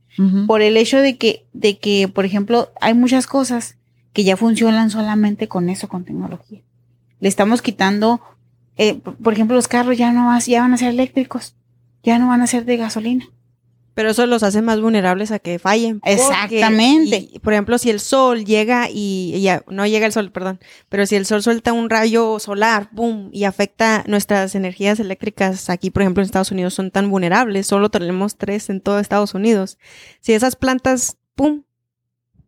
Por 0.48 0.62
el 0.62 0.76
hecho 0.78 0.98
de 1.00 1.18
que, 1.18 1.46
de 1.54 1.78
que, 1.78 2.08
por 2.08 2.26
ejemplo, 2.26 2.72
hay 2.82 2.94
muchas 2.94 3.28
cosas 3.28 3.76
que 4.14 4.24
ya 4.24 4.38
funcionan 4.38 4.90
solamente 4.90 5.48
con 5.48 5.70
eso, 5.70 5.88
con 5.88 6.04
tecnología. 6.06 6.62
Le 7.20 7.28
estamos 7.30 7.62
quitando, 7.62 8.22
eh, 8.78 8.96
por 8.96 9.16
por 9.18 9.34
ejemplo, 9.34 9.56
los 9.56 9.68
carros 9.68 9.98
ya 9.98 10.12
no 10.14 10.26
vas- 10.28 10.46
ya 10.48 10.62
van 10.62 10.74
a 10.74 10.78
ser 10.78 10.90
eléctricos, 10.90 11.56
ya 12.04 12.18
no 12.18 12.28
van 12.30 12.42
a 12.42 12.48
ser 12.48 12.66
de 12.66 12.78
gasolina. 12.78 13.26
Pero 13.96 14.12
eso 14.12 14.28
los 14.28 14.44
hace 14.44 14.62
más 14.62 14.80
vulnerables 14.80 15.32
a 15.32 15.40
que 15.40 15.58
fallen. 15.58 16.00
porque- 16.02 16.14
Exactamente. 16.14 17.30
y, 17.34 17.40
por 17.40 17.54
ejemplo, 17.54 17.78
si 17.80 17.90
el 17.90 18.00
sol 18.00 18.46
llega 18.46 18.90
y, 18.92 19.32
y 19.34 19.42
ya, 19.42 19.64
no 19.68 19.88
llega 19.88 20.06
el 20.06 20.12
sol, 20.14 20.32
perdón, 20.32 20.60
pero 20.90 21.06
si 21.08 21.16
el 21.16 21.26
sol 21.26 21.42
suelta 21.42 21.74
un 21.74 21.90
rayo 21.90 22.38
solar, 22.40 22.90
boom, 22.92 23.30
y 23.32 23.46
afecta 23.46 24.04
nuestras 24.08 24.54
energías 24.54 25.00
eléctricas 25.00 25.70
aquí, 25.70 25.90
por 25.90 26.04
ejemplo, 26.04 26.22
en 26.22 26.26
Estados 26.26 26.52
Unidos 26.52 26.74
son 26.76 26.92
tan 26.92 27.10
vulnerables, 27.10 27.66
solo 27.66 27.90
tenemos 27.90 28.36
tres 28.38 28.70
en 28.70 28.82
todo 28.82 29.00
Estados 29.00 29.34
Unidos. 29.34 29.80
Si 30.22 30.34
esas 30.34 30.56
plantas, 30.56 31.18
pum, 31.34 31.64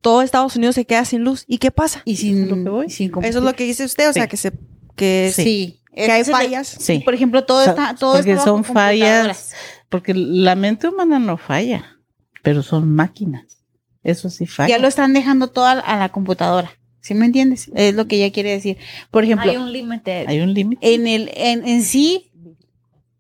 todo 0.01 0.21
Estados 0.21 0.55
Unidos 0.55 0.75
se 0.75 0.85
queda 0.85 1.05
sin 1.05 1.23
luz. 1.23 1.43
¿Y 1.47 1.57
qué 1.57 1.71
pasa? 1.71 2.01
Y 2.05 2.13
Eso 2.13 2.21
es 2.27 2.31
sin, 2.33 2.49
lo 2.49 2.55
que 2.63 2.69
voy. 2.69 2.89
sin 2.89 3.11
Eso 3.23 3.39
es 3.39 3.43
lo 3.43 3.53
que 3.55 3.63
dice 3.63 3.83
usted, 3.83 4.09
o 4.09 4.13
sea, 4.13 4.27
que 4.27 4.37
se, 4.37 4.51
que, 4.95 5.31
Sí. 5.35 5.81
que 5.95 6.11
hay 6.11 6.23
fallas. 6.23 6.67
Sí. 6.79 6.99
Por 6.99 7.13
ejemplo, 7.15 7.43
todo 7.45 7.63
está, 7.63 7.95
todo 7.95 8.13
porque 8.15 8.33
está 8.33 8.43
son 8.43 8.61
bajo 8.61 8.73
fallas, 8.73 9.53
porque 9.89 10.13
la 10.13 10.55
mente 10.55 10.88
humana 10.89 11.19
no 11.19 11.38
falla, 11.38 11.97
pero 12.43 12.63
son 12.63 12.93
máquinas. 12.93 13.63
Eso 14.03 14.29
sí 14.29 14.45
falla. 14.45 14.69
Ya 14.69 14.79
lo 14.79 14.88
están 14.88 15.13
dejando 15.13 15.49
todo 15.49 15.65
a, 15.65 15.71
a 15.73 15.97
la 15.97 16.09
computadora. 16.09 16.71
¿Sí 17.01 17.13
me 17.13 17.25
entiendes? 17.25 17.71
Es 17.73 17.95
lo 17.95 18.07
que 18.07 18.17
ella 18.17 18.33
quiere 18.33 18.51
decir. 18.51 18.77
Por 19.11 19.23
ejemplo, 19.23 19.49
Hay 19.49 19.57
un 19.57 19.71
límite. 19.71 20.25
Hay 20.27 20.41
un 20.41 20.53
límite. 20.53 20.93
en 20.93 21.07
el, 21.07 21.29
en, 21.35 21.65
en 21.67 21.81
sí, 21.83 22.31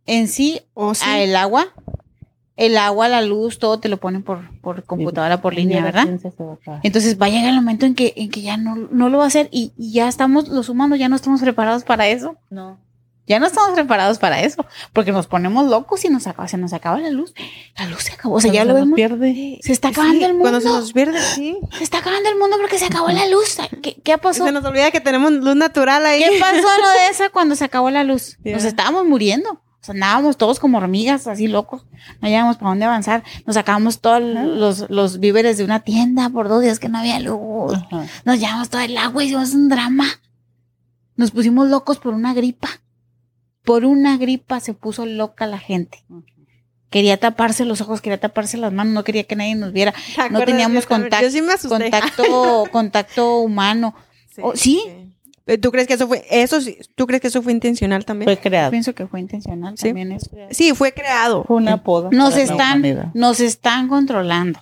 en 0.05 0.27
sí, 0.27 0.61
O 0.73 0.93
sí. 0.93 1.03
a 1.05 1.21
el 1.21 1.35
agua, 1.35 1.67
el 2.57 2.77
agua, 2.77 3.07
la 3.07 3.21
luz, 3.21 3.59
todo 3.59 3.79
te 3.79 3.87
lo 3.87 3.97
ponen 3.97 4.23
por, 4.23 4.59
por 4.61 4.83
computadora, 4.83 5.41
por 5.41 5.53
línea, 5.53 5.83
¿verdad? 5.83 6.07
Entonces 6.83 7.21
va 7.21 7.27
a 7.27 7.29
llegar 7.29 7.49
el 7.49 7.55
momento 7.55 7.85
en 7.85 7.95
que, 7.95 8.13
en 8.17 8.29
que 8.29 8.41
ya 8.41 8.57
no, 8.57 8.75
no 8.75 9.09
lo 9.09 9.19
va 9.19 9.25
a 9.25 9.27
hacer 9.27 9.47
y, 9.51 9.71
y 9.77 9.93
ya 9.93 10.07
estamos, 10.07 10.47
los 10.49 10.67
humanos 10.69 10.99
ya 10.99 11.07
no 11.07 11.15
estamos 11.15 11.39
preparados 11.41 11.83
para 11.83 12.07
eso. 12.07 12.37
No. 12.49 12.79
Ya 13.27 13.39
no 13.39 13.45
estamos 13.45 13.71
preparados 13.71 14.17
para 14.19 14.41
eso, 14.41 14.65
porque 14.93 15.11
nos 15.11 15.27
ponemos 15.27 15.67
locos 15.69 16.03
y 16.05 16.09
nos 16.09 16.25
acaba, 16.27 16.47
se 16.47 16.57
nos 16.57 16.71
acaba 16.71 16.97
la 16.99 17.09
luz. 17.09 17.33
La 17.77 17.85
luz 17.87 18.03
se 18.03 18.13
acabó, 18.13 18.35
o 18.35 18.39
sea, 18.41 18.51
ya 18.53 18.61
Cuando 18.63 18.73
lo 18.73 18.79
se 18.79 18.85
nos 18.85 18.95
vemos. 18.97 19.19
pierde. 19.19 19.59
Se 19.61 19.71
está 19.73 19.89
Sí, 19.89 19.93
acabando 19.93 20.25
el 20.25 20.31
mundo. 20.33 20.43
Cuando 20.43 20.61
se 20.61 20.67
nos 20.69 20.93
pierde, 20.93 21.21
sí. 21.21 21.57
Se 21.77 21.83
está 21.83 21.97
acabando 21.97 22.29
el 22.29 22.37
mundo 22.37 22.55
porque 22.61 22.79
se 22.79 22.85
acabó 22.85 23.09
la 23.09 23.27
luz. 23.27 23.57
¿Qué, 23.83 23.95
qué 24.01 24.17
pasó? 24.17 24.45
Se 24.45 24.51
nos 24.53 24.63
olvida 24.63 24.91
que 24.91 25.01
tenemos 25.01 25.31
luz 25.33 25.55
natural 25.57 26.05
ahí. 26.05 26.19
¿Qué 26.23 26.39
pasó 26.39 26.55
lo 26.61 26.89
de 26.89 27.07
esa 27.11 27.29
cuando 27.29 27.55
se 27.55 27.65
acabó 27.65 27.89
la 27.91 28.03
luz? 28.05 28.37
Nos 28.45 28.63
estábamos 28.63 29.05
muriendo. 29.05 29.51
O 29.51 29.83
sea, 29.87 29.93
andábamos 29.93 30.37
todos 30.37 30.59
como 30.59 30.77
hormigas, 30.77 31.27
así 31.27 31.47
locos. 31.47 31.85
No 32.21 32.27
hallábamos 32.27 32.55
para 32.57 32.69
dónde 32.69 32.85
avanzar. 32.85 33.23
Nos 33.45 33.55
sacábamos 33.55 33.99
todos 33.99 34.21
los, 34.21 34.89
los 34.89 35.19
víveres 35.19 35.57
de 35.57 35.63
una 35.65 35.81
tienda 35.81 36.29
por 36.29 36.47
dos 36.49 36.61
días 36.63 36.79
que 36.79 36.87
no 36.89 36.97
había 36.99 37.19
luz. 37.19 37.73
Ajá. 37.75 38.05
Nos 38.25 38.39
llevamos 38.39 38.69
todo 38.69 38.81
el 38.81 38.97
agua 38.97 39.23
y 39.23 39.27
hicimos 39.27 39.53
un 39.53 39.67
drama. 39.69 40.05
Nos 41.15 41.31
pusimos 41.31 41.67
locos 41.69 41.97
por 41.99 42.13
una 42.13 42.33
gripa. 42.33 42.69
Por 43.67 43.83
una 43.85 44.17
gripa 44.17 44.59
se 44.61 44.73
puso 44.73 45.05
loca 45.05 45.45
la 45.45 45.59
gente. 45.59 46.03
Quería 46.89 47.17
taparse 47.17 47.65
los 47.65 47.81
ojos, 47.81 47.99
quería 47.99 48.17
taparse 48.17 48.57
las 48.57 48.71
manos, 48.71 48.93
no 48.93 49.03
quería 49.03 49.25
que 49.25 49.35
nadie 49.35 49.55
nos 49.55 49.73
viera. 49.73 49.93
¿Te 50.15 50.21
acuerdas? 50.21 50.45
teníamos 50.45 50.83
Yo 50.83 50.89
contacto- 50.89 51.21
Yo 51.25 51.29
sí 51.31 51.41
me 51.41 51.51
asusté. 51.53 51.91
Contacto, 51.91 52.63
contacto 52.71 53.39
humano. 53.39 53.93
Oh, 54.41 54.55
¿sí? 54.55 54.81
Eh, 55.47 55.57
¿Tú 55.57 55.71
crees 55.71 55.85
que 55.87 55.95
eso 55.95 56.07
fue, 56.07 56.25
eso 56.29 56.61
sí, 56.61 56.77
tú 56.95 57.07
crees 57.07 57.21
que 57.21 57.27
eso 57.27 57.41
fue 57.41 57.51
intencional 57.51 58.05
también? 58.05 58.25
Fue 58.27 58.37
creado. 58.37 58.71
Pienso 58.71 58.95
que 58.95 59.05
fue 59.07 59.19
intencional 59.19 59.77
Sí. 59.77 59.87
también 59.87 60.11
eso. 60.13 60.29
sí, 60.51 60.73
fue 60.73 60.93
creado. 60.93 61.43
Fue 61.43 61.57
una 61.57 61.83
poda. 61.83 62.09
Nos 62.11 62.37
están, 62.37 63.11
nos 63.13 63.39
están 63.41 63.87
controlando. 63.89 64.59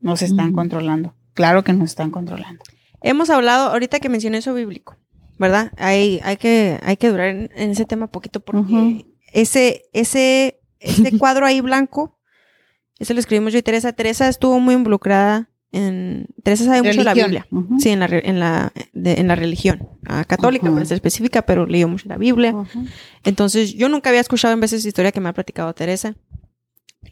Nos 0.00 0.20
están 0.22 0.52
controlando. 0.52 1.14
Claro 1.34 1.62
que 1.64 1.72
nos 1.72 1.90
están 1.90 2.10
controlando. 2.10 2.64
Hemos 3.02 3.30
hablado, 3.30 3.70
ahorita 3.70 4.00
que 4.00 4.08
mencioné 4.08 4.38
eso 4.38 4.52
bíblico, 4.54 4.96
¿verdad? 5.42 5.72
Hay, 5.76 6.20
hay 6.24 6.38
que, 6.38 6.78
hay 6.82 6.96
que 6.96 7.10
durar 7.10 7.28
en, 7.28 7.50
en 7.54 7.70
ese 7.72 7.84
tema 7.84 8.06
poquito 8.10 8.40
porque 8.40 9.04
ese, 9.32 9.82
ese, 9.92 10.60
ese 10.80 11.18
cuadro 11.18 11.44
ahí 11.44 11.60
blanco, 11.60 12.18
ese 12.98 13.12
lo 13.12 13.20
escribimos 13.20 13.52
yo 13.52 13.58
y 13.58 13.62
Teresa. 13.62 13.92
Teresa 13.92 14.28
estuvo 14.28 14.58
muy 14.60 14.74
involucrada 14.74 15.48
en, 15.72 16.26
Teresa 16.42 16.64
sabe 16.66 16.82
mucho 16.82 16.98
de 16.98 17.04
la. 17.04 17.14
Biblia. 17.14 17.46
Sí, 17.78 17.88
en 17.90 18.00
la, 18.00 18.06
en 18.06 18.38
la, 18.40 18.72
de- 18.92 19.14
en 19.20 19.26
la 19.26 19.34
religión 19.34 19.88
ah, 20.06 20.24
católica, 20.24 20.66
Ujú. 20.66 20.74
para 20.74 20.86
ser 20.86 20.94
específica, 20.96 21.42
pero 21.42 21.66
leyó 21.66 21.88
mucho 21.88 22.08
la 22.08 22.16
Biblia. 22.18 22.54
Entonces, 23.24 23.74
yo 23.74 23.88
nunca 23.88 24.10
había 24.10 24.20
escuchado 24.20 24.54
en 24.54 24.60
veces 24.60 24.80
esa 24.80 24.88
historia 24.88 25.12
que 25.12 25.20
me 25.20 25.28
ha 25.28 25.32
platicado 25.32 25.72
Teresa. 25.74 26.14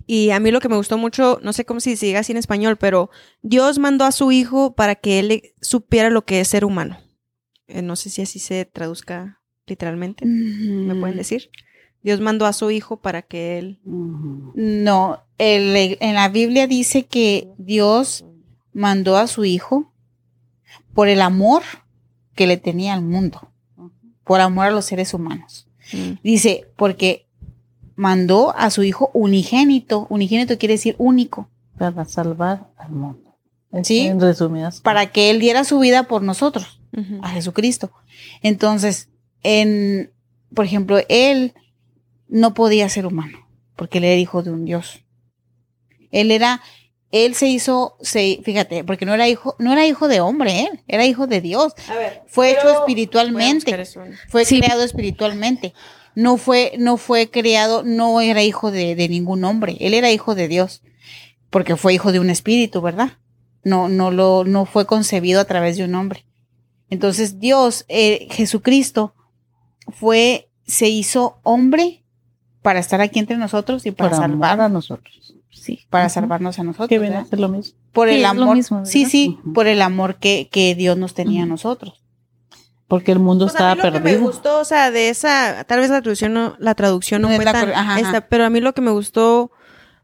Y 0.06 0.30
a 0.30 0.38
mí 0.40 0.50
lo 0.50 0.60
que 0.60 0.68
me 0.68 0.76
gustó 0.76 0.98
mucho, 0.98 1.40
no 1.42 1.52
sé 1.52 1.64
cómo 1.64 1.80
si 1.80 1.96
se 1.96 2.06
diga 2.06 2.20
así 2.20 2.32
en 2.32 2.38
español, 2.38 2.76
pero 2.76 3.10
Dios 3.42 3.78
mandó 3.78 4.04
a 4.04 4.12
su 4.12 4.30
hijo 4.30 4.74
para 4.74 4.94
que 4.94 5.18
él 5.18 5.42
supiera 5.60 6.10
lo 6.10 6.24
que 6.24 6.40
es 6.40 6.48
ser 6.48 6.64
humano. 6.64 6.98
Eh, 7.70 7.82
no 7.82 7.96
sé 7.96 8.10
si 8.10 8.22
así 8.22 8.38
se 8.38 8.64
traduzca 8.64 9.40
literalmente. 9.66 10.24
¿Me 10.26 10.94
pueden 10.94 11.16
decir? 11.16 11.50
Dios 12.02 12.20
mandó 12.20 12.46
a 12.46 12.52
su 12.52 12.70
hijo 12.70 12.98
para 13.00 13.22
que 13.22 13.58
él... 13.58 13.80
No, 13.84 15.20
el- 15.38 15.96
en 16.00 16.14
la 16.14 16.28
Biblia 16.28 16.66
dice 16.66 17.04
que 17.06 17.48
Dios 17.58 18.24
mandó 18.72 19.16
a 19.16 19.26
su 19.26 19.44
hijo 19.44 19.92
por 20.94 21.08
el 21.08 21.20
amor 21.20 21.62
que 22.34 22.46
le 22.46 22.56
tenía 22.56 22.94
al 22.94 23.02
mundo, 23.02 23.52
por 24.24 24.40
amor 24.40 24.66
a 24.66 24.70
los 24.70 24.84
seres 24.86 25.12
humanos. 25.14 25.68
Mm, 25.92 26.12
Dice, 26.22 26.68
porque 26.76 27.26
mandó 27.96 28.54
a 28.56 28.70
su 28.70 28.82
hijo 28.82 29.10
unigénito. 29.12 30.06
Unigénito 30.08 30.56
quiere 30.56 30.74
decir 30.74 30.94
único. 30.98 31.48
Para 31.78 32.04
salvar 32.06 32.70
al 32.76 32.90
mundo. 32.92 33.36
Es 33.72 33.86
Sí. 33.86 34.00
En 34.00 34.20
resumidas 34.20 34.80
Para 34.80 35.12
que 35.12 35.30
él 35.30 35.38
diera 35.38 35.64
su 35.64 35.78
vida 35.80 36.04
por 36.04 36.22
nosotros. 36.22 36.79
A 37.22 37.30
Jesucristo. 37.30 37.90
Entonces, 38.42 39.08
en, 39.42 40.10
por 40.54 40.64
ejemplo, 40.64 40.98
él 41.08 41.54
no 42.28 42.54
podía 42.54 42.88
ser 42.88 43.06
humano, 43.06 43.46
porque 43.76 43.98
él 43.98 44.04
era 44.04 44.16
hijo 44.16 44.42
de 44.42 44.50
un 44.50 44.64
Dios. 44.64 45.02
Él 46.10 46.30
era, 46.30 46.60
él 47.12 47.34
se 47.34 47.46
hizo, 47.48 47.96
se, 48.00 48.40
fíjate, 48.44 48.84
porque 48.84 49.06
no 49.06 49.14
era 49.14 49.28
hijo, 49.28 49.54
no 49.58 49.72
era 49.72 49.86
hijo 49.86 50.08
de 50.08 50.20
hombre, 50.20 50.62
él, 50.64 50.80
era 50.88 51.06
hijo 51.06 51.26
de 51.26 51.40
Dios. 51.40 51.74
A 51.88 51.94
ver, 51.94 52.22
Fue 52.26 52.50
hecho 52.50 52.70
espiritualmente, 52.70 53.84
fue 54.28 54.44
Sí. 54.44 54.60
creado 54.60 54.82
espiritualmente. 54.82 55.72
No 56.16 56.36
fue, 56.36 56.72
no 56.76 56.96
fue 56.96 57.30
creado, 57.30 57.84
no 57.84 58.20
era 58.20 58.42
hijo 58.42 58.72
de, 58.72 58.96
de 58.96 59.08
ningún 59.08 59.44
hombre, 59.44 59.76
él 59.80 59.94
era 59.94 60.10
hijo 60.10 60.34
de 60.34 60.48
Dios, 60.48 60.82
porque 61.50 61.76
fue 61.76 61.94
hijo 61.94 62.10
de 62.12 62.18
un 62.18 62.30
espíritu, 62.30 62.80
¿verdad? 62.82 63.12
no, 63.62 63.88
no 63.90 64.10
lo, 64.10 64.44
no 64.44 64.64
fue 64.64 64.86
concebido 64.86 65.38
a 65.40 65.44
través 65.44 65.76
de 65.76 65.84
un 65.84 65.94
hombre. 65.94 66.24
Entonces 66.90 67.38
Dios, 67.38 67.84
eh, 67.88 68.26
Jesucristo, 68.30 69.14
fue, 69.88 70.50
se 70.66 70.88
hizo 70.88 71.38
hombre 71.42 72.04
para 72.62 72.78
estar 72.80 73.00
aquí 73.00 73.18
entre 73.18 73.36
nosotros 73.36 73.86
y 73.86 73.90
para, 73.92 74.10
Para 74.10 74.22
salvar, 74.22 74.52
amar 74.52 74.66
a 74.66 74.68
nosotros. 74.68 75.34
Sí. 75.52 75.80
para 75.90 76.08
salvarnos 76.08 76.58
a 76.58 76.62
nosotros. 76.64 76.88
Que 76.88 76.98
viene 76.98 77.16
a 77.16 77.26
lo 77.36 77.48
mismo. 77.48 77.74
Por 77.92 78.08
Sí, 78.08 78.14
el 78.14 78.20
es 78.20 78.34
lo 78.34 78.42
amor. 78.42 78.56
mismo, 78.56 78.86
sí, 78.86 79.04
sí, 79.06 79.38
por 79.54 79.66
el 79.66 79.82
amor 79.82 80.16
que, 80.16 80.48
que 80.50 80.74
Dios 80.74 80.96
nos 80.96 81.12
tenía 81.14 81.42
a 81.42 81.46
nosotros. 81.46 82.02
Porque 82.88 83.12
el 83.12 83.18
mundo 83.20 83.44
Pues 83.46 83.54
a 83.54 83.58
estaba 83.58 83.74
mí 83.74 83.82
lo 83.82 83.92
que 83.92 83.98
me 83.98 84.10
perdido. 84.10 84.22
gustó, 84.26 84.60
o 84.60 84.64
sea, 84.64 84.90
de 84.90 85.10
esa, 85.10 85.64
tal 85.64 85.80
vez 85.80 85.90
la 85.90 86.00
traducción 86.02 86.32
no, 86.34 86.56
la 86.58 86.74
traducción 86.74 87.22
no, 87.22 87.28
No 87.28 87.32
es 87.34 87.36
fue 87.38 87.44
la 87.44 87.52
tan, 87.52 87.70
ajá, 87.70 87.80
ajá. 87.80 88.00
esta, 88.00 88.28
pero 88.28 88.44
a 88.44 88.50
mí 88.50 88.60
lo 88.60 88.72
que 88.74 88.80
me 88.80 88.90
gustó 88.90 89.50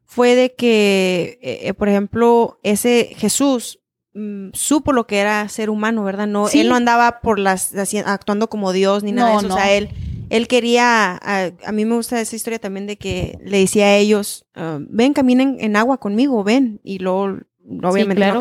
fue 0.04 0.34
de 0.36 0.54
que, 0.54 1.38
eh, 1.42 1.60
eh, 1.68 1.74
por 1.74 1.88
ejemplo, 1.88 2.60
ese 2.62 3.10
Jesús 3.16 3.80
mm, 4.16 4.48
supo 4.54 4.92
lo 4.92 5.06
que 5.06 5.18
era 5.18 5.48
ser 5.48 5.70
humano, 5.70 6.02
¿verdad? 6.04 6.26
No, 6.26 6.48
Sí. 6.48 6.60
él 6.60 6.68
no 6.68 6.74
andaba 6.76 7.20
por 7.20 7.38
las, 7.38 7.72
actuando 8.06 8.48
como 8.48 8.72
Dios 8.72 9.02
ni 9.02 9.12
nada 9.12 9.28
No, 9.28 9.34
de 9.34 9.38
eso, 9.40 9.48
no. 9.48 9.54
o 9.54 9.58
sea, 9.58 9.72
él, 9.72 9.90
él 10.30 10.48
quería, 10.48 11.18
a, 11.22 11.50
a 11.64 11.72
mí 11.72 11.84
me 11.84 11.94
gusta 11.94 12.20
esa 12.20 12.34
historia 12.34 12.58
también 12.58 12.86
de 12.86 12.96
que 12.96 13.38
le 13.44 13.58
decía 13.58 13.86
a 13.86 13.96
ellos, 13.96 14.46
ah, 14.54 14.78
ven, 14.80 15.12
caminen 15.12 15.56
en 15.60 15.76
agua 15.76 15.98
conmigo, 15.98 16.42
ven, 16.42 16.80
y 16.82 16.98
luego, 16.98 17.38
obviamente 17.82 18.16
claro. 18.16 18.40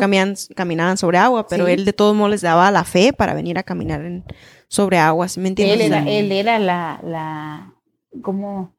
caminaban 0.54 0.96
sobre 0.96 1.18
agua, 1.18 1.46
pero 1.48 1.66
Sí. 1.66 1.72
él 1.72 1.84
de 1.84 1.92
todos 1.92 2.16
modos 2.16 2.30
les 2.32 2.40
daba 2.40 2.70
la 2.70 2.84
fe 2.84 3.12
para 3.12 3.34
venir 3.34 3.58
a 3.58 3.62
caminar 3.62 4.04
en, 4.04 4.24
sobre 4.68 4.98
agua, 4.98 5.28
¿sí 5.28 5.38
me 5.40 5.48
entiendes? 5.48 5.76
Él 5.80 5.92
era, 5.92 6.08
él 6.08 6.32
era 6.32 6.58
la, 6.58 7.00
la, 7.04 7.74
como, 8.22 8.74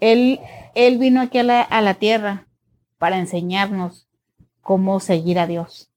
él, 0.00 0.40
él 0.74 0.98
vino 0.98 1.20
aquí 1.20 1.38
a 1.38 1.42
la, 1.42 1.62
a 1.62 1.80
la 1.80 1.94
tierra 1.94 2.46
para 2.98 3.18
enseñarnos 3.18 4.07
cómo 4.68 5.00
seguir 5.00 5.38
a 5.38 5.46
Dios. 5.46 5.88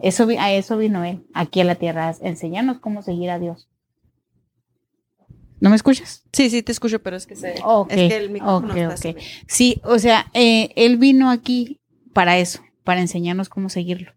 Eso, 0.00 0.28
a 0.38 0.52
eso 0.52 0.78
vino 0.78 1.02
él, 1.02 1.26
aquí 1.34 1.60
a 1.60 1.64
la 1.64 1.74
tierra, 1.74 2.06
a 2.10 2.14
enseñarnos 2.20 2.78
cómo 2.78 3.02
seguir 3.02 3.30
a 3.30 3.40
Dios. 3.40 3.68
¿No 5.58 5.70
me 5.70 5.76
escuchas? 5.76 6.22
Sí, 6.32 6.48
sí, 6.48 6.62
te 6.62 6.70
escucho, 6.70 7.02
pero 7.02 7.16
es 7.16 7.26
que 7.26 7.34
se, 7.34 7.54
Ok, 7.64 7.90
es 7.90 8.12
que 8.12 8.16
el 8.16 8.30
micrófono 8.30 8.72
ok, 8.72 8.76
está 8.76 9.08
ok. 9.10 9.16
así. 9.16 9.26
Sí, 9.48 9.80
o 9.82 9.98
sea, 9.98 10.26
eh, 10.34 10.70
él 10.76 10.98
vino 10.98 11.30
aquí 11.30 11.80
para 12.12 12.38
eso, 12.38 12.60
para 12.84 13.00
enseñarnos 13.00 13.48
cómo 13.48 13.70
seguirlo. 13.70 14.12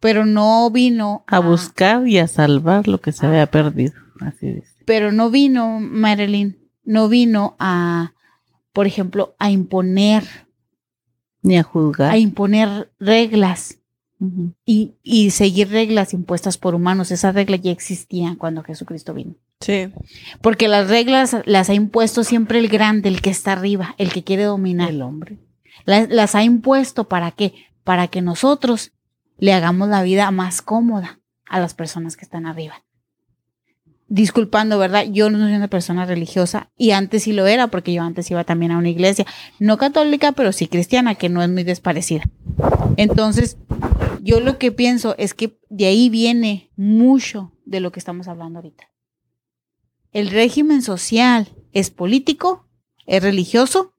Pero 0.00 0.26
no 0.26 0.68
vino 0.72 1.22
A 1.28 1.38
buscar 1.38 2.08
y 2.08 2.18
a 2.18 2.26
salvar 2.26 2.88
lo 2.88 3.00
que 3.00 3.12
se 3.12 3.24
había 3.24 3.46
perdido. 3.46 3.92
Así 4.20 4.50
dice. 4.50 4.74
pero 4.84 5.12
no 5.12 5.30
vino, 5.30 5.78
Marilyn, 5.78 6.58
no 6.82 7.08
vino 7.08 7.54
a, 7.60 8.14
por 8.72 8.88
ejemplo, 8.88 9.36
a 9.38 9.50
imponer, 9.52 10.24
Ni 11.44 11.56
a 11.58 11.62
juzgar. 11.62 12.10
a 12.10 12.18
imponer 12.18 12.90
reglas 12.98 13.78
y, 14.64 14.94
y 15.02 15.30
seguir 15.30 15.68
reglas 15.70 16.12
impuestas 16.14 16.56
por 16.58 16.74
humanos. 16.74 17.10
Esas 17.12 17.34
reglas 17.34 17.60
ya 17.60 17.70
existían 17.70 18.34
cuando 18.36 18.62
Jesucristo 18.64 19.12
vino. 19.14 19.34
Sí. 19.60 19.90
Porque 20.40 20.66
las 20.68 20.88
reglas 20.88 21.36
las 21.44 21.68
ha 21.70 21.74
impuesto 21.74 22.24
siempre 22.24 22.58
el 22.58 22.68
grande, 22.68 23.08
el 23.10 23.20
que 23.20 23.30
está 23.30 23.52
arriba, 23.52 23.94
el 23.98 24.12
que 24.12 24.24
quiere 24.24 24.44
dominar. 24.44 24.88
El 24.90 25.02
hombre. 25.02 25.38
La- 25.84 26.06
las 26.08 26.34
ha 26.34 26.42
impuesto 26.42 27.04
para 27.08 27.30
qué? 27.32 27.54
Para 27.84 28.08
que 28.08 28.22
nosotros 28.22 28.92
le 29.38 29.52
hagamos 29.52 29.88
la 29.88 30.02
vida 30.02 30.30
más 30.30 30.62
cómoda 30.62 31.20
a 31.46 31.60
las 31.60 31.74
personas 31.74 32.16
que 32.16 32.24
están 32.24 32.46
arriba. 32.46 32.82
Disculpando, 34.14 34.78
¿verdad? 34.78 35.06
Yo 35.10 35.28
no 35.28 35.38
soy 35.38 35.54
una 35.54 35.66
persona 35.66 36.06
religiosa 36.06 36.70
y 36.76 36.92
antes 36.92 37.24
sí 37.24 37.32
lo 37.32 37.48
era 37.48 37.66
porque 37.66 37.92
yo 37.92 38.04
antes 38.04 38.30
iba 38.30 38.44
también 38.44 38.70
a 38.70 38.78
una 38.78 38.88
iglesia, 38.88 39.26
no 39.58 39.76
católica, 39.76 40.30
pero 40.30 40.52
sí 40.52 40.68
cristiana, 40.68 41.16
que 41.16 41.28
no 41.28 41.42
es 41.42 41.48
muy 41.48 41.64
desparecida. 41.64 42.22
Entonces, 42.96 43.56
yo 44.22 44.38
lo 44.38 44.56
que 44.56 44.70
pienso 44.70 45.16
es 45.18 45.34
que 45.34 45.58
de 45.68 45.86
ahí 45.86 46.10
viene 46.10 46.70
mucho 46.76 47.50
de 47.64 47.80
lo 47.80 47.90
que 47.90 47.98
estamos 47.98 48.28
hablando 48.28 48.60
ahorita. 48.60 48.88
El 50.12 50.30
régimen 50.30 50.82
social 50.82 51.48
es 51.72 51.90
político, 51.90 52.68
es 53.06 53.20
religioso 53.20 53.94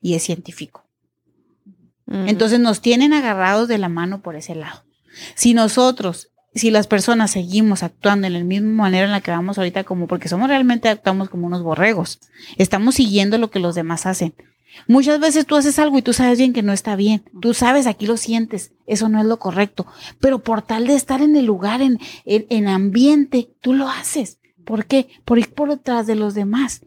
y 0.00 0.14
es 0.14 0.22
científico. 0.22 0.86
Mm. 2.06 2.28
Entonces 2.28 2.60
nos 2.60 2.80
tienen 2.80 3.12
agarrados 3.12 3.66
de 3.66 3.78
la 3.78 3.88
mano 3.88 4.22
por 4.22 4.36
ese 4.36 4.54
lado. 4.54 4.84
Si 5.34 5.52
nosotros, 5.52 6.31
si 6.54 6.70
las 6.70 6.86
personas 6.86 7.30
seguimos 7.30 7.82
actuando 7.82 8.26
en 8.26 8.34
la 8.34 8.44
misma 8.44 8.84
manera 8.84 9.06
en 9.06 9.12
la 9.12 9.20
que 9.20 9.30
vamos 9.30 9.58
ahorita, 9.58 9.84
como 9.84 10.06
porque 10.06 10.28
somos 10.28 10.48
realmente 10.48 10.88
actuamos 10.88 11.28
como 11.28 11.46
unos 11.46 11.62
borregos, 11.62 12.20
estamos 12.56 12.96
siguiendo 12.96 13.38
lo 13.38 13.50
que 13.50 13.58
los 13.58 13.74
demás 13.74 14.06
hacen. 14.06 14.34
Muchas 14.86 15.20
veces 15.20 15.46
tú 15.46 15.56
haces 15.56 15.78
algo 15.78 15.98
y 15.98 16.02
tú 16.02 16.12
sabes 16.12 16.38
bien 16.38 16.52
que 16.52 16.62
no 16.62 16.72
está 16.72 16.96
bien. 16.96 17.22
Tú 17.40 17.52
sabes, 17.52 17.86
aquí 17.86 18.06
lo 18.06 18.16
sientes, 18.16 18.72
eso 18.86 19.08
no 19.08 19.20
es 19.20 19.26
lo 19.26 19.38
correcto. 19.38 19.86
Pero 20.18 20.42
por 20.42 20.62
tal 20.62 20.86
de 20.86 20.94
estar 20.94 21.20
en 21.20 21.36
el 21.36 21.44
lugar, 21.44 21.82
en, 21.82 21.98
en, 22.24 22.46
en 22.48 22.68
ambiente, 22.68 23.50
tú 23.60 23.74
lo 23.74 23.88
haces. 23.88 24.38
¿Por 24.64 24.86
qué? 24.86 25.08
Por 25.24 25.38
ir 25.38 25.52
por 25.52 25.68
detrás 25.68 26.06
de 26.06 26.14
los 26.14 26.34
demás. 26.34 26.82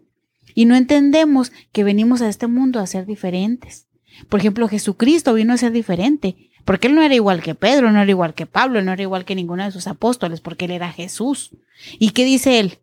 Y 0.55 0.65
no 0.65 0.75
entendemos 0.75 1.51
que 1.71 1.83
venimos 1.83 2.21
a 2.21 2.29
este 2.29 2.47
mundo 2.47 2.79
a 2.79 2.87
ser 2.87 3.05
diferentes. 3.05 3.87
Por 4.29 4.39
ejemplo, 4.39 4.67
Jesucristo 4.67 5.33
vino 5.33 5.53
a 5.53 5.57
ser 5.57 5.71
diferente, 5.71 6.49
porque 6.65 6.87
él 6.87 6.95
no 6.95 7.03
era 7.03 7.13
igual 7.13 7.41
que 7.41 7.55
Pedro, 7.55 7.91
no 7.91 8.01
era 8.01 8.09
igual 8.09 8.33
que 8.33 8.47
Pablo, 8.47 8.81
no 8.81 8.91
era 8.91 9.01
igual 9.01 9.23
que 9.23 9.35
ninguno 9.35 9.63
de 9.63 9.71
sus 9.71 9.87
apóstoles, 9.87 10.41
porque 10.41 10.65
él 10.65 10.71
era 10.71 10.91
Jesús. 10.91 11.51
¿Y 11.99 12.09
qué 12.09 12.25
dice 12.25 12.59
él? 12.59 12.79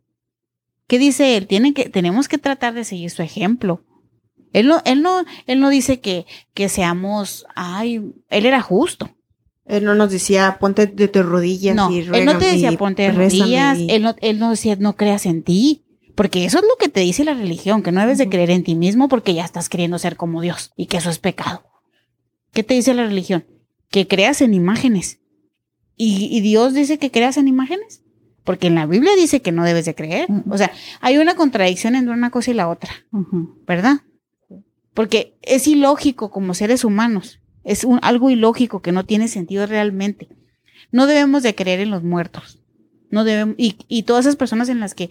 ¿Qué 0.87 0.99
dice 0.99 1.37
él? 1.37 1.47
Tienen 1.49 1.75
que, 1.75 1.89
tenemos 1.89 2.29
que 2.29 2.39
tratar 2.39 2.75
de 2.75 2.85
seguir 2.85 3.11
su 3.11 3.23
ejemplo. 3.23 3.83
Él 4.53 4.69
no, 4.69 4.83
él 4.85 5.03
no, 5.03 5.25
él 5.47 5.61
no 5.61 5.69
dice 5.69 6.01
que, 6.01 6.27
que 6.55 6.69
seamos, 6.69 7.45
ay, 7.57 8.13
él 8.29 8.47
era 8.47 8.63
justo. 8.63 9.11
Él 9.65 9.85
no 9.85 9.95
nos 9.95 10.11
decía, 10.11 10.59
ponte 10.61 10.87
de 10.87 11.09
tus 11.09 11.25
rodillas 11.25 11.75
No, 11.75 11.91
y 11.91 12.01
él 12.01 12.25
no 12.25 12.39
te 12.39 12.47
decía 12.47 12.73
ponte 12.77 13.03
de 13.03 13.13
rodillas, 13.13 13.79
él 13.89 14.03
no, 14.03 14.15
él 14.21 14.39
no 14.39 14.51
decía 14.51 14.77
no 14.77 14.97
creas 14.97 15.25
en 15.25 15.43
ti, 15.43 15.85
porque 16.15 16.45
eso 16.45 16.59
es 16.59 16.65
lo 16.65 16.77
que 16.79 16.89
te 16.89 17.01
dice 17.01 17.25
la 17.25 17.35
religión, 17.35 17.83
que 17.83 17.93
no 17.93 18.01
debes 18.01 18.19
de 18.19 18.29
creer 18.29 18.51
en 18.51 18.65
ti 18.65 18.75
mismo 18.75 19.09
porque 19.09 19.35
ya 19.35 19.45
estás 19.45 19.69
queriendo 19.69 19.99
ser 19.99 20.17
como 20.17 20.41
Dios 20.41 20.73
y 20.77 20.87
que 20.87 20.99
eso 20.99 21.11
es 21.11 21.19
pecado. 21.19 21.65
¿Qué 22.53 22.63
te 22.63 22.75
dice 22.75 22.93
la 22.93 23.07
religión? 23.07 23.47
Que 23.93 24.09
creas 24.09 24.43
en 24.43 24.55
imágenes. 24.55 25.21
¿Y, 25.97 26.37
y 26.37 26.41
Dios 26.41 26.75
dice 26.75 26.99
que 26.99 27.13
creas 27.13 27.37
en 27.37 27.47
imágenes? 27.47 28.03
Porque 28.43 28.67
en 28.67 28.75
la 28.75 28.87
Biblia 28.87 29.13
dice 29.17 29.41
que 29.41 29.53
no 29.53 29.65
debes 29.65 29.85
de 29.85 29.95
creer. 29.95 30.27
O 30.51 30.59
sea, 30.59 30.73
hay 31.01 31.19
una 31.19 31.37
contradicción 31.37 31.95
entre 31.95 32.13
una 32.13 32.31
cosa 32.31 32.51
y 32.51 32.55
la 32.55 32.69
otra. 32.69 32.91
¿verdad? 33.67 34.01
Porque 34.95 35.39
es 35.43 35.67
ilógico 35.69 36.31
como 36.31 36.55
seres 36.55 36.85
humanos, 36.85 37.41
es 37.65 37.85
un, 37.85 37.99
algo 38.03 38.31
ilógico 38.31 38.83
que 38.83 38.93
no 38.93 39.05
tiene 39.05 39.29
sentido 39.29 39.67
realmente. 39.67 40.29
No 40.91 41.07
debemos 41.07 41.43
de 41.43 41.55
creer 41.55 41.81
en 41.81 41.91
los 41.91 42.03
muertos. 42.03 42.59
No 43.11 43.25
debemos, 43.25 43.55
y, 43.59 43.77
y 43.89 44.03
todas 44.03 44.27
esas 44.27 44.37
personas 44.37 44.69
en 44.69 44.81
las 44.81 44.95
que 44.95 45.11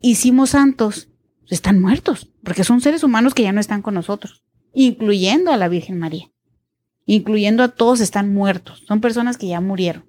hicimos 0.00 0.50
santos 0.50 1.08
están 1.48 1.80
muertos, 1.80 2.30
porque 2.44 2.64
son 2.64 2.80
seres 2.80 3.02
humanos 3.02 3.32
que 3.32 3.42
ya 3.42 3.52
no 3.52 3.60
están 3.60 3.80
con 3.80 3.94
nosotros, 3.94 4.42
incluyendo 4.74 5.50
a 5.50 5.56
la 5.56 5.68
Virgen 5.68 5.98
María, 5.98 6.30
incluyendo 7.08 7.62
a 7.62 7.68
todos 7.68 8.00
están 8.00 8.32
muertos, 8.32 8.84
son 8.86 9.00
personas 9.00 9.38
que 9.38 9.48
ya 9.48 9.60
murieron. 9.60 10.04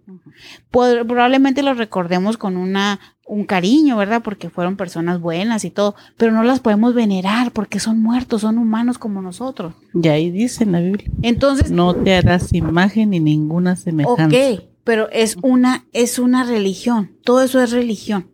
Probablemente 0.70 1.64
los 1.64 1.78
recordemos 1.78 2.38
con 2.38 2.58
una, 2.58 3.00
un 3.26 3.45
cariño, 3.45 3.95
¿verdad? 3.97 4.22
Porque 4.22 4.50
fueron 4.50 4.76
personas 4.76 5.20
buenas 5.22 5.64
y 5.64 5.70
todo, 5.70 5.95
pero 6.18 6.34
no 6.34 6.43
las 6.43 6.60
podemos 6.60 6.93
venerar 6.93 7.52
porque 7.52 7.80
son 7.80 8.02
muertos, 8.02 8.41
son 8.41 8.58
humanos 8.58 8.97
como 8.97 9.22
nosotros. 9.22 9.74
Y 9.93 10.08
ahí 10.10 10.30
dice 10.30 10.66
en 10.66 10.74
la 10.74 10.82
Biblia, 10.82 11.10
Entonces, 11.22 11.72
no 11.72 11.95
te 11.95 12.16
harás 12.16 12.54
imagen 12.54 13.12
ni 13.12 13.22
ninguna 13.22 13.78
semejanza. 13.78 14.28
ok, 14.28 14.64
pero 14.84 15.10
es 15.12 15.38
una, 15.41 15.86
es 15.93 16.20
una 16.20 16.43
religión, 16.43 17.12
todo 17.24 17.41
eso 17.41 17.62
es 17.62 17.72
religión. 17.72 18.32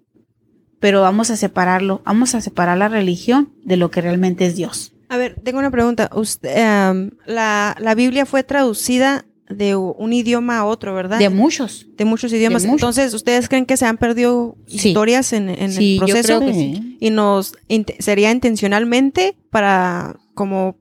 Pero 0.79 1.01
vamos 1.01 1.29
a 1.29 1.37
separarlo, 1.37 2.01
vamos 2.03 2.33
a 2.33 2.41
separar 2.41 2.79
la 2.79 2.89
religión 2.89 3.53
de 3.63 3.77
lo 3.77 3.91
que 3.91 4.01
realmente 4.01 4.45
es 4.47 4.55
Dios. 4.55 4.94
A 5.09 5.17
ver, 5.17 5.35
tengo 5.43 5.59
una 5.59 5.71
pregunta. 5.71 6.09
Usted, 6.13 6.49
em, 6.57 7.11
la, 7.25 7.75
la 7.79 7.95
Biblia 7.95 8.25
fue 8.25 8.43
traducida 8.43 9.25
de 9.49 9.75
un 9.75 10.11
idioma 10.11 10.57
a 10.57 10.65
otro, 10.65 10.95
¿verdad? 10.95 11.19
De 11.19 11.29
muchos. 11.29 11.85
De 11.97 12.05
muchos 12.05 12.33
idiomas. 12.33 12.63
de 12.63 12.69
muchos. 12.69 12.81
Entonces, 12.81 13.13
¿ustedes 13.13 13.47
creen 13.47 13.65
que 13.67 13.77
se 13.77 13.85
han 13.85 13.97
perdido 13.97 14.55
Sí. 14.65 14.89
historias 14.89 15.33
en, 15.33 15.49
en 15.49 15.71
Sí, 15.71 15.93
el 15.93 15.99
yo 15.99 16.05
proceso? 16.15 16.39
creo 16.39 16.49
que 16.51 16.53
Sí. 16.55 16.97
Y 16.99 17.09
nos 17.11 17.53
sería 17.99 18.31
intencionalmente 18.31 19.37
para 19.51 20.15
como 20.33 20.77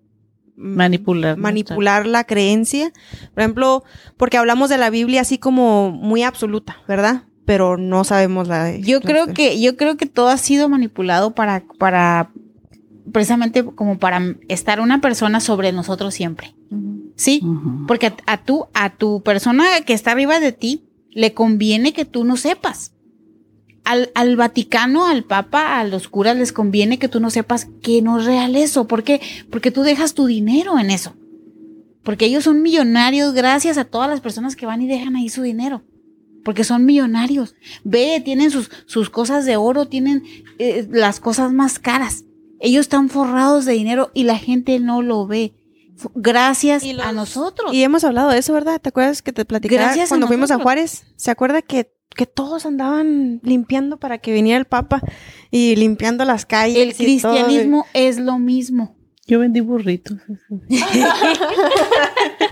Manipular. 0.57 1.37
manipular 1.37 2.07
la 2.07 2.25
creencia. 2.25 2.93
Por 3.35 3.43
ejemplo, 3.43 3.85
porque 4.17 4.39
hablamos 4.39 4.71
de 4.71 4.79
la 4.79 4.89
Biblia 4.89 5.21
así 5.23 5.37
como 5.37 5.91
muy 5.91 6.23
absoluta, 6.23 6.79
¿verdad? 6.89 7.25
Pero 7.45 7.77
no 7.77 8.05
sabemos 8.05 8.49
la. 8.49 8.75
Yo 8.79 9.01
creo 9.03 9.27
que, 9.35 9.61
yo 9.61 9.77
creo 9.77 9.97
que 9.99 10.07
todo 10.07 10.29
ha 10.29 10.39
sido 10.39 10.69
manipulado 10.71 11.35
para, 11.35 11.65
para, 11.79 12.31
precisamente 13.13 13.65
como 13.65 13.99
para 13.99 14.37
estar 14.49 14.81
una 14.81 15.01
persona 15.01 15.41
sobre 15.41 15.73
nosotros 15.73 16.15
siempre. 16.15 16.55
¿Sí? 17.17 17.43
Porque 17.87 18.09
a, 18.09 18.17
a 18.27 18.45
tu, 18.45 18.67
a 18.75 18.91
tu 18.97 19.23
persona 19.23 19.65
que 19.87 19.93
está 19.93 20.13
arriba 20.13 20.41
de 20.41 20.53
ti 20.53 20.85
le 21.11 21.33
conviene 21.33 21.93
que 21.93 22.05
tú 22.05 22.25
no 22.25 22.37
sepas. 22.37 22.93
Al, 23.85 24.11
al 24.15 24.37
Vaticano, 24.37 25.07
al 25.07 25.25
Papa, 25.25 25.79
a 25.79 25.85
los 25.85 26.09
curas 26.09 26.37
les 26.37 26.53
conviene 26.53 26.99
que 26.99 27.09
tú 27.09 27.21
no 27.21 27.31
sepas 27.31 27.69
que 27.83 28.03
no 28.03 28.19
es 28.19 28.25
real 28.25 28.57
eso. 28.57 28.89
¿Por 28.89 29.05
qué? 29.05 29.21
Porque 29.51 29.71
tú 29.71 29.83
dejas 29.83 30.15
tu 30.15 30.27
dinero 30.27 30.79
en 30.79 30.91
eso. 30.91 31.15
Porque 32.03 32.27
ellos 32.27 32.45
son 32.45 32.63
millonarios 32.63 33.33
gracias 33.33 33.79
a 33.79 33.85
todas 33.85 34.11
las 34.11 34.21
personas 34.21 34.57
que 34.57 34.67
van 34.67 34.83
y 34.83 34.89
dejan 34.89 35.17
ahí 35.17 35.29
su 35.29 35.43
dinero. 35.43 35.83
Porque 36.45 36.65
son 36.65 36.85
millonarios. 36.85 37.55
Ve, 37.85 38.21
tienen 38.25 38.51
sus, 38.51 38.71
sus 38.87 39.09
cosas 39.09 39.45
de 39.47 39.57
oro, 39.57 39.87
tienen 39.87 40.25
eh, 40.59 40.87
las 40.91 41.21
cosas 41.21 41.53
más 41.53 41.79
caras. 41.79 42.25
Ellos 42.61 42.83
están 42.83 43.09
forrados 43.09 43.65
de 43.65 43.73
dinero 43.75 44.11
y 44.15 44.25
la 44.25 44.39
gente 44.39 44.79
no 44.81 45.03
lo 45.03 45.27
ve. 45.27 45.55
Gracias 46.15 46.85
los- 46.85 47.05
a 47.07 47.13
nosotros. 47.13 47.73
Y 47.73 47.83
hemos 47.83 48.03
hablado 48.05 48.31
de 48.31 48.39
eso, 48.39 48.53
¿verdad? 48.53 48.81
¿Te 48.81 48.89
acuerdas 48.89 49.23
que 49.23 49.33
te 49.33 49.45
platicaba 49.45 49.83
Gracias 49.83 50.07
a 50.07 50.09
cuando 50.11 50.27
fuimos 50.27 50.51
a. 50.51 50.59
Juárez? 50.59 51.05
¿Se 51.17 51.31
acuerda 51.31 51.63
que, 51.63 51.93
que 52.17 52.27
todos 52.27 52.67
andaban 52.67 53.41
limpiando 53.45 53.99
para 53.99 54.19
que 54.19 54.33
viniera 54.33 54.59
el 54.59 54.65
Papa 54.65 55.03
y 55.51 55.77
limpiando 55.77 56.25
las 56.25 56.47
calles? 56.47 56.77
El 56.79 56.89
y 57.09 57.21
todo? 57.21 57.33
cristianismo 57.35 57.87
es 57.95 58.19
lo 58.19 58.39
mismo. 58.39 58.97
Yo 59.27 59.39
vendí 59.39 59.61
burritos. 59.61 60.19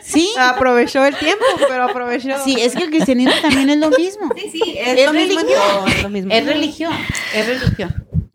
Sí, 0.03 0.29
Aprovechó 0.39 1.05
el 1.05 1.17
tiempo, 1.17 1.45
pero 1.69 1.85
aprovechó. 1.85 2.31
sí, 2.45 2.57
es 2.61 2.75
que 2.75 2.85
el 2.85 2.91
cristianismo 2.91 3.33
también 3.41 3.71
es 3.71 3.77
lo 3.79 3.91
mismo. 3.91 4.31
Sí, 4.37 4.51
sí, 4.51 4.75
es, 4.79 4.99
Es 4.99 5.07
lo 5.07 5.13
mismo 5.13 5.41
en 5.41 5.47
religión. 5.47 5.63
todo, 5.71 5.87
es 5.87 6.03
lo 6.03 6.09
mismo. 6.11 6.33
Es 6.33 6.47
religión, 6.47 6.93
es 7.35 7.47
religión. 7.47 7.95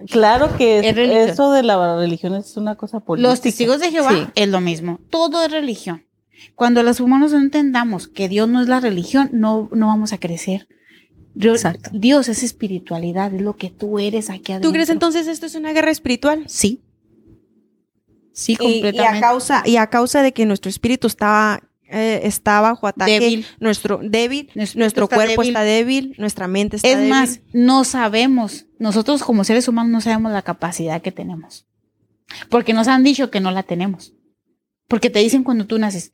Claro 0.10 0.56
que 0.58 0.80
Es 0.80 0.98
eso 1.32 1.52
de 1.52 1.64
la 1.64 1.98
religión 1.98 2.36
es 2.36 2.58
una 2.58 2.76
cosa 2.76 3.00
política. 3.00 3.30
Los 3.30 3.42
testigos 3.42 3.80
de 3.80 3.92
Jehová 3.92 4.12
Sí. 4.12 4.26
es 4.36 4.48
lo 4.50 4.62
mismo. 4.62 5.00
Todo 5.10 5.44
es 5.44 5.52
religión. 5.52 6.06
Cuando 6.56 6.84
los 6.84 7.00
humanos 7.00 7.32
no 7.32 7.40
entendamos 7.40 8.08
que 8.08 8.30
Dios 8.30 8.48
no 8.48 8.62
es 8.62 8.68
la 8.68 8.80
religión, 8.80 9.30
no, 9.34 9.70
no 9.72 9.88
vamos 9.88 10.14
a 10.14 10.20
crecer. 10.20 10.68
Dios, 11.34 11.58
Exacto. 11.66 11.90
Dios 11.94 12.30
es 12.30 12.42
espiritualidad, 12.44 13.34
es 13.34 13.42
lo 13.42 13.56
que 13.58 13.70
tú 13.70 14.00
eres 14.00 14.30
aquí 14.30 14.52
adentro. 14.54 14.70
¿Tú 14.70 14.74
crees 14.74 14.90
entonces 14.90 15.28
esto 15.28 15.46
es 15.46 15.56
una 15.56 15.72
guerra 15.74 15.92
espiritual? 15.92 16.44
Sí. 16.48 16.82
Sí, 18.34 18.54
Y, 18.60 18.64
y 18.66 18.74
completamente. 18.82 19.18
a 19.18 19.22
causa 19.30 19.64
y 19.66 19.78
a 19.78 19.88
causa 19.88 20.22
de 20.22 20.32
que 20.32 20.46
nuestro 20.46 20.70
espíritu 20.70 21.08
está 21.08 21.62
eh, 21.90 22.22
está 22.24 22.62
bajo 22.62 22.88
ataque, 22.88 23.20
Débil. 23.20 23.46
nuestro 23.60 24.00
débil, 24.04 24.50
Nuestro 24.56 24.62
espíritu 24.64 24.80
nuestro 24.80 25.04
está 25.06 25.16
cuerpo 25.16 25.42
débil. 25.42 25.48
está 25.48 25.64
débil, 25.64 26.16
nuestra 26.18 26.48
mente 26.48 26.76
está 26.78 26.88
es 26.88 26.96
débil. 26.96 27.10
más, 27.10 27.40
no 27.54 27.84
sabemos, 27.84 28.66
nosotros 28.80 29.24
como 29.24 29.44
seres 29.44 29.68
humanos 29.68 29.92
no 29.92 30.02
sabemos 30.02 30.32
la 30.32 30.42
capacidad 30.42 31.02
que 31.02 31.12
tenemos. 31.12 31.66
Porque 32.50 32.74
nos 32.74 32.88
han 32.88 33.04
dicho 33.04 33.32
que 33.32 33.40
no 33.40 33.52
la 33.52 33.64
tenemos. 33.64 34.14
Porque 34.88 35.10
te 35.10 35.20
dicen 35.20 35.44
cuando 35.44 35.66
tú 35.66 35.78
naces, 35.80 36.14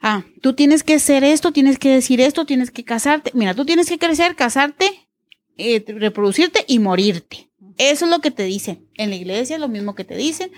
ah, 0.00 0.24
tú 0.42 0.54
tienes 0.54 0.82
que 0.82 0.98
ser 0.98 1.24
esto, 1.24 1.52
tienes 1.52 1.78
que 1.78 1.90
decir 1.90 2.20
esto, 2.20 2.46
tienes 2.46 2.70
que 2.70 2.84
casarte. 2.84 3.30
Mira, 3.34 3.54
tú 3.54 3.64
tienes 3.64 3.88
que 3.88 3.98
crecer, 3.98 4.34
casarte, 4.36 5.08
eh, 5.56 5.84
reproducirte 5.86 6.64
y 6.66 6.78
morirte. 6.78 7.49
Eso 7.76 8.04
es 8.04 8.10
lo 8.10 8.20
que 8.20 8.30
te 8.30 8.44
dicen. 8.44 8.86
En 8.94 9.10
la 9.10 9.16
iglesia 9.16 9.56
es 9.56 9.60
lo 9.60 9.68
mismo 9.68 9.94
que 9.94 10.04
te 10.04 10.16
dicen. 10.16 10.50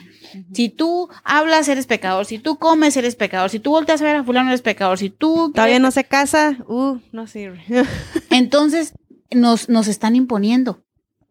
Si 0.52 0.68
tú 0.68 1.08
hablas, 1.24 1.68
eres 1.68 1.86
pecador. 1.86 2.26
Si 2.26 2.38
tú 2.38 2.58
comes, 2.58 2.96
eres 2.96 3.16
pecador. 3.16 3.50
Si 3.50 3.58
tú 3.58 3.70
volteas 3.70 4.00
a 4.00 4.04
ver 4.04 4.16
a 4.16 4.24
fulano, 4.24 4.50
eres 4.50 4.62
pecador. 4.62 4.98
Si 4.98 5.10
tú... 5.10 5.52
Todavía 5.54 5.78
no 5.78 5.90
se 5.90 6.04
casa, 6.04 6.58
uh, 6.66 6.98
no 7.12 7.26
sirve. 7.26 7.62
Entonces 8.30 8.94
nos, 9.30 9.68
nos 9.68 9.88
están 9.88 10.16
imponiendo 10.16 10.84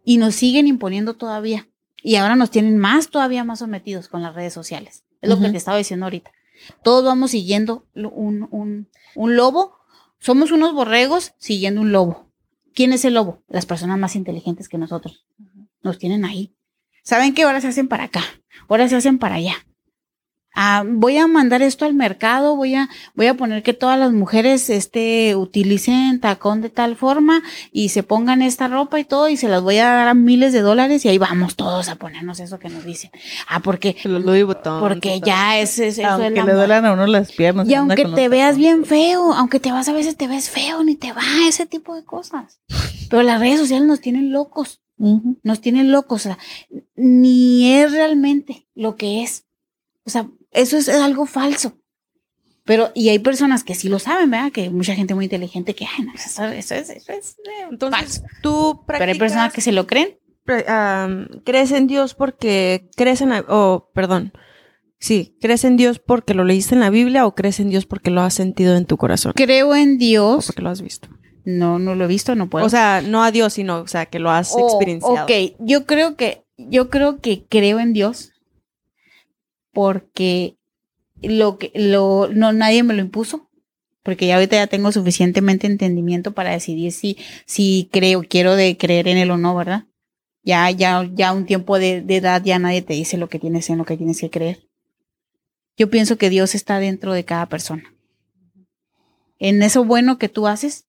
y 0.03 0.17
nos 0.17 0.35
siguen 0.35 0.67
imponiendo 0.67 1.15
todavía. 1.15 1.67
Y 2.03 2.15
ahora 2.15 2.35
nos 2.35 2.51
tienen 2.51 2.77
más, 2.77 3.09
todavía 3.09 3.43
más 3.43 3.59
sometidos 3.59 4.07
con 4.07 4.21
las 4.21 4.35
redes 4.35 4.53
sociales. 4.53 5.03
Es 5.21 5.29
lo 5.29 5.39
que 5.39 5.49
te 5.49 5.57
estaba 5.57 5.77
diciendo 5.77 6.05
ahorita. 6.05 6.31
Todos 6.83 7.03
vamos 7.03 7.31
siguiendo 7.31 7.85
un, 7.93 8.47
un, 8.51 8.87
un 9.15 9.35
lobo. 9.35 9.77
Somos 10.19 10.51
unos 10.51 10.73
borregos 10.73 11.33
siguiendo 11.37 11.81
un 11.81 11.91
lobo. 11.91 12.27
¿Quién 12.73 12.93
es 12.93 13.05
el 13.05 13.15
lobo? 13.15 13.43
Las 13.49 13.65
personas 13.65 13.99
más 13.99 14.15
inteligentes 14.15 14.69
que 14.69 14.77
nosotros. 14.77 15.25
Nos 15.83 15.97
tienen 15.97 16.25
ahí. 16.25 16.53
¿Saben 17.03 17.33
qué? 17.33 17.43
Ahora 17.43 17.61
se 17.61 17.67
hacen 17.67 17.87
para 17.87 18.05
acá. 18.05 18.23
Ahora 18.69 18.87
se 18.87 18.95
hacen 18.95 19.17
para 19.19 19.35
allá. 19.35 19.55
Ah, 20.53 20.83
voy 20.85 21.15
a 21.17 21.27
mandar 21.27 21.61
esto 21.61 21.85
al 21.85 21.93
mercado, 21.93 22.57
voy 22.57 22.75
a, 22.75 22.89
voy 23.15 23.27
a 23.27 23.35
poner 23.35 23.63
que 23.63 23.71
todas 23.71 23.97
las 23.97 24.11
mujeres 24.11 24.69
este, 24.69 25.33
utilicen 25.37 26.19
tacón 26.19 26.59
de 26.61 26.69
tal 26.69 26.97
forma 26.97 27.41
y 27.71 27.87
se 27.87 28.03
pongan 28.03 28.41
esta 28.41 28.67
ropa 28.67 28.99
y 28.99 29.05
todo 29.05 29.29
y 29.29 29.37
se 29.37 29.47
las 29.47 29.61
voy 29.61 29.77
a 29.77 29.85
dar 29.85 30.09
a 30.09 30.13
miles 30.13 30.51
de 30.51 30.59
dólares 30.59 31.05
y 31.05 31.07
ahí 31.07 31.17
vamos 31.17 31.55
todos 31.55 31.87
a 31.87 31.95
ponernos 31.95 32.41
eso 32.41 32.59
que 32.59 32.67
nos 32.67 32.83
dicen. 32.83 33.11
Ah, 33.47 33.61
porque, 33.61 33.95
Louis 34.03 34.43
Vuitton. 34.43 34.81
porque 34.81 35.21
ya 35.21 35.57
es, 35.57 35.79
es- 35.79 35.97
eso 35.99 36.01
es 36.01 36.05
Aunque 36.25 36.43
le 36.43 36.51
duelan 36.53 36.85
a 36.85 36.91
uno 36.93 37.07
las 37.07 37.31
piernas. 37.31 37.69
Y 37.69 37.73
aunque 37.75 38.03
te 38.03 38.27
veas 38.27 38.57
bien 38.57 38.83
feo, 38.85 39.31
aunque 39.33 39.61
te 39.61 39.71
vas 39.71 39.87
a 39.87 39.93
veces 39.93 40.17
te 40.17 40.27
ves 40.27 40.49
feo, 40.49 40.83
ni 40.83 40.95
te 40.97 41.13
va 41.13 41.23
ese 41.47 41.65
tipo 41.65 41.95
de 41.95 42.03
cosas. 42.03 42.59
Pero 43.09 43.23
las 43.23 43.39
redes 43.39 43.57
sociales 43.61 43.87
nos 43.87 44.01
tienen 44.01 44.33
locos, 44.33 44.81
Nos 45.43 45.61
tienen 45.61 45.91
locos, 45.91 46.21
o 46.21 46.29
sea, 46.29 46.37
ni 46.95 47.73
es 47.73 47.91
realmente 47.91 48.67
lo 48.75 48.95
que 48.95 49.23
es. 49.23 49.45
O 50.05 50.09
sea, 50.09 50.29
eso 50.51 50.77
es, 50.77 50.87
es 50.87 51.01
algo 51.01 51.25
falso. 51.25 51.77
Pero, 52.63 52.91
y 52.93 53.09
hay 53.09 53.17
personas 53.19 53.63
que 53.63 53.73
sí 53.73 53.89
lo 53.89 53.97
saben, 53.97 54.29
¿verdad? 54.29 54.51
Que 54.51 54.61
hay 54.61 54.69
mucha 54.69 54.93
gente 54.93 55.15
muy 55.15 55.25
inteligente 55.25 55.73
que, 55.73 55.85
ay, 55.85 56.05
no, 56.05 56.13
eso, 56.13 56.45
eso 56.45 56.75
es, 56.75 56.89
eso 56.91 57.11
es 57.11 57.31
eh, 57.39 57.67
Entonces, 57.71 57.99
falso. 57.99 58.21
tú 58.43 58.83
Pero 58.85 59.03
hay 59.03 59.17
personas 59.17 59.51
practicas, 59.51 59.53
que 59.55 59.61
se 59.61 59.71
lo 59.71 59.87
creen. 59.87 60.19
crees 61.43 61.71
en 61.71 61.87
Dios 61.87 62.13
porque 62.13 62.89
crees 62.95 63.21
en 63.21 63.29
la, 63.29 63.43
o 63.47 63.89
perdón, 63.93 64.31
sí, 64.99 65.35
crees 65.41 65.63
en 65.63 65.75
Dios 65.77 65.99
porque 65.99 66.33
lo 66.35 66.43
leíste 66.43 66.75
en 66.75 66.81
la 66.81 66.91
Biblia 66.91 67.25
o 67.25 67.33
crees 67.33 67.59
en 67.59 67.69
Dios 67.69 67.85
porque 67.87 68.11
lo 68.11 68.21
has 68.21 68.35
sentido 68.35 68.75
en 68.75 68.85
tu 68.85 68.97
corazón 68.97 69.33
Creo 69.35 69.75
en 69.75 69.95
o 69.95 69.97
Dios. 69.97 70.45
porque 70.45 70.61
lo 70.61 70.69
has 70.69 70.81
visto. 70.81 71.09
No, 71.43 71.79
no 71.79 71.95
lo 71.95 72.05
he 72.05 72.07
visto, 72.07 72.35
no 72.35 72.49
puedo. 72.49 72.65
O 72.65 72.69
sea, 72.69 73.01
no 73.01 73.23
a 73.23 73.31
Dios, 73.31 73.53
sino, 73.53 73.79
o 73.79 73.87
sea, 73.87 74.05
que 74.05 74.19
lo 74.19 74.29
has 74.29 74.53
Oh, 74.53 74.65
experienciado. 74.67 75.23
Ok, 75.23 75.55
yo 75.59 75.85
creo 75.85 76.15
que, 76.15 76.43
yo 76.57 76.89
creo 76.89 77.19
que 77.19 77.45
creo 77.47 77.79
en 77.79 77.93
Dios 77.93 78.31
porque 79.73 80.57
lo 81.21 81.57
que, 81.57 81.71
lo, 81.75 82.29
no, 82.33 82.53
nadie 82.53 82.83
me 82.83 82.93
lo 82.93 83.01
impuso. 83.01 83.47
Porque 84.03 84.25
ya 84.25 84.35
ahorita 84.35 84.55
ya 84.55 84.65
tengo 84.65 84.91
suficientemente 84.91 85.67
entendimiento 85.67 86.31
para 86.31 86.51
decidir 86.51 86.91
si, 86.91 87.17
si 87.45 87.87
creo, 87.91 88.23
quiero 88.27 88.55
de 88.55 88.75
creer 88.75 89.07
en 89.07 89.17
él 89.17 89.29
o 89.29 89.37
no, 89.37 89.55
¿verdad? 89.55 89.85
Ya, 90.43 90.71
ya, 90.71 91.07
ya 91.13 91.33
un 91.33 91.45
tiempo 91.45 91.77
de, 91.77 92.01
de 92.01 92.15
edad 92.15 92.41
ya 92.43 92.57
nadie 92.57 92.81
te 92.81 92.93
dice 92.93 93.17
lo 93.17 93.29
que 93.29 93.37
tienes 93.37 93.69
en 93.69 93.77
lo 93.77 93.85
que 93.85 93.97
tienes 93.97 94.19
que 94.19 94.31
creer. 94.31 94.67
Yo 95.77 95.91
pienso 95.91 96.17
que 96.17 96.31
Dios 96.31 96.55
está 96.55 96.79
dentro 96.79 97.13
de 97.13 97.25
cada 97.25 97.45
persona. 97.45 97.83
En 99.37 99.61
eso 99.61 99.85
bueno 99.85 100.17
que 100.17 100.29
tú 100.29 100.47
haces. 100.47 100.85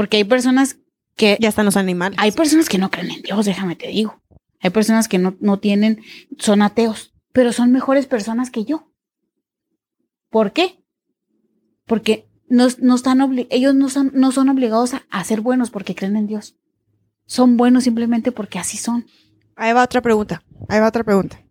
Porque 0.00 0.16
hay 0.16 0.24
personas 0.24 0.78
que 1.14 1.36
Ya 1.42 1.50
están 1.50 1.66
los 1.66 1.76
animales. 1.76 2.18
hay 2.18 2.32
personas 2.32 2.70
que 2.70 2.78
no 2.78 2.90
creen 2.90 3.10
en 3.10 3.20
Dios, 3.20 3.44
déjame 3.44 3.76
te 3.76 3.88
digo. 3.88 4.22
Hay 4.60 4.70
personas 4.70 5.08
que 5.08 5.18
no, 5.18 5.36
no 5.40 5.58
tienen, 5.58 6.00
son 6.38 6.62
ateos, 6.62 7.12
pero 7.32 7.52
son 7.52 7.70
mejores 7.70 8.06
personas 8.06 8.50
que 8.50 8.64
yo. 8.64 8.90
¿Por 10.30 10.52
qué? 10.54 10.82
Porque 11.84 12.30
no, 12.48 12.66
no 12.78 12.94
están 12.94 13.18
obli- 13.18 13.46
ellos 13.50 13.74
no 13.74 13.90
son, 13.90 14.10
no 14.14 14.32
son 14.32 14.48
obligados 14.48 14.94
a, 14.94 15.02
a 15.10 15.22
ser 15.22 15.42
buenos 15.42 15.68
porque 15.70 15.94
creen 15.94 16.16
en 16.16 16.26
Dios. 16.26 16.56
Son 17.26 17.58
buenos 17.58 17.84
simplemente 17.84 18.32
porque 18.32 18.58
así 18.58 18.78
son. 18.78 19.04
Ahí 19.56 19.74
va 19.74 19.84
otra 19.84 20.00
pregunta. 20.00 20.42
Ahí 20.70 20.80
va 20.80 20.88
otra 20.88 21.04
pregunta. 21.04 21.42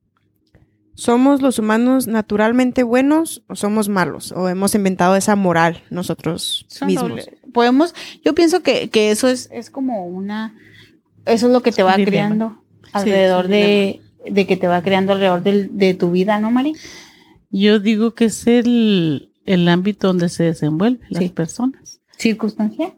¿Somos 0.96 1.44
los 1.44 1.60
humanos 1.60 2.08
naturalmente 2.08 2.82
buenos 2.82 3.44
o 3.48 3.56
somos 3.56 3.90
malos? 3.90 4.32
¿O 4.32 4.50
hemos 4.50 4.74
inventado 4.74 5.16
esa 5.16 5.36
moral 5.36 5.84
nosotros 5.92 6.66
Son 6.68 6.88
mismos? 6.88 7.12
doble- 7.12 7.39
Podemos, 7.54 7.94
yo 8.24 8.34
pienso 8.36 8.62
que, 8.62 8.90
que 8.90 9.12
eso 9.12 9.28
es, 9.28 9.50
es 9.52 9.70
como 9.70 10.06
una, 10.08 10.56
eso 11.26 11.48
es 11.48 11.54
lo 11.54 11.62
que 11.62 11.72
te 11.72 11.84
va 11.84 11.96
dilema. 11.96 12.12
creando 12.12 12.64
alrededor 12.94 13.48
de, 13.48 14.02
de 14.30 14.48
que 14.48 14.58
te 14.58 14.68
va 14.68 14.82
creando 14.82 15.14
alrededor 15.14 15.44
del- 15.44 15.78
de 15.78 15.94
tu 15.94 16.12
vida, 16.12 16.40
¿no, 16.40 16.52
Mari? 16.52 16.74
Yo 17.52 17.80
digo 17.80 18.14
que 18.14 18.26
es 18.26 18.46
el, 18.48 19.32
el 19.46 19.68
ámbito 19.68 20.08
donde 20.08 20.30
se 20.30 20.44
desenvuelven 20.44 21.08
Sí. 21.10 21.16
las 21.16 21.32
personas. 21.32 22.00
Circunstancial. 22.18 22.94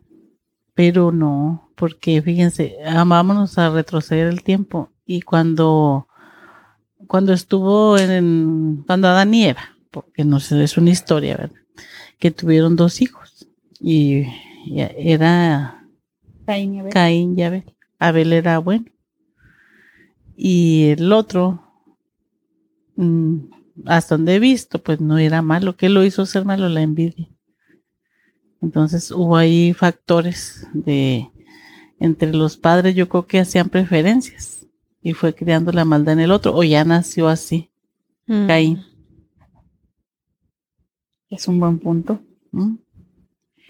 Pero 0.73 1.11
no, 1.11 1.69
porque 1.75 2.21
fíjense, 2.21 2.75
amámonos 2.85 3.57
a 3.57 3.69
retroceder 3.69 4.27
el 4.27 4.41
tiempo. 4.43 4.89
Y 5.05 5.21
cuando, 5.21 6.07
cuando 7.07 7.33
estuvo 7.33 7.97
en, 7.97 8.83
cuando 8.87 9.07
Adán 9.09 9.33
y 9.33 9.45
Eva, 9.45 9.75
porque 9.91 10.23
no 10.23 10.39
sé, 10.39 10.63
es 10.63 10.77
una 10.77 10.89
historia, 10.91 11.35
¿verdad? 11.37 11.55
Que 12.19 12.31
tuvieron 12.31 12.75
dos 12.77 13.01
hijos. 13.01 13.20
Y, 13.81 14.25
y 14.65 14.79
era 14.79 15.87
Caín 16.45 16.75
y 16.75 16.79
Abel. 16.79 16.93
Caín 16.93 17.39
y 17.39 17.43
Abel. 17.43 17.75
Abel 17.99 18.33
era 18.33 18.59
bueno. 18.59 18.85
Y 20.35 20.89
el 20.89 21.11
otro, 21.11 21.61
mm, 22.95 23.37
hasta 23.85 24.15
donde 24.17 24.35
he 24.35 24.39
visto, 24.39 24.79
pues 24.79 25.01
no 25.01 25.17
era 25.17 25.41
malo. 25.41 25.75
¿Qué 25.75 25.89
lo 25.89 26.03
hizo 26.03 26.25
ser 26.25 26.45
malo? 26.45 26.69
La 26.69 26.81
envidia. 26.81 27.27
Entonces 28.61 29.11
hubo 29.11 29.37
ahí 29.37 29.73
factores 29.73 30.67
de 30.73 31.29
entre 31.99 32.33
los 32.33 32.57
padres, 32.57 32.95
yo 32.95 33.07
creo 33.09 33.27
que 33.27 33.39
hacían 33.39 33.69
preferencias 33.69 34.65
y 35.03 35.13
fue 35.13 35.35
creando 35.35 35.71
la 35.71 35.85
maldad 35.85 36.13
en 36.13 36.21
el 36.21 36.31
otro, 36.31 36.55
o 36.55 36.63
ya 36.63 36.83
nació 36.83 37.27
así, 37.27 37.71
Mm. 38.27 38.47
Caín. 38.47 38.83
Es 41.29 41.47
un 41.47 41.59
buen 41.59 41.79
punto. 41.79 42.21
¿Mm? 42.51 42.75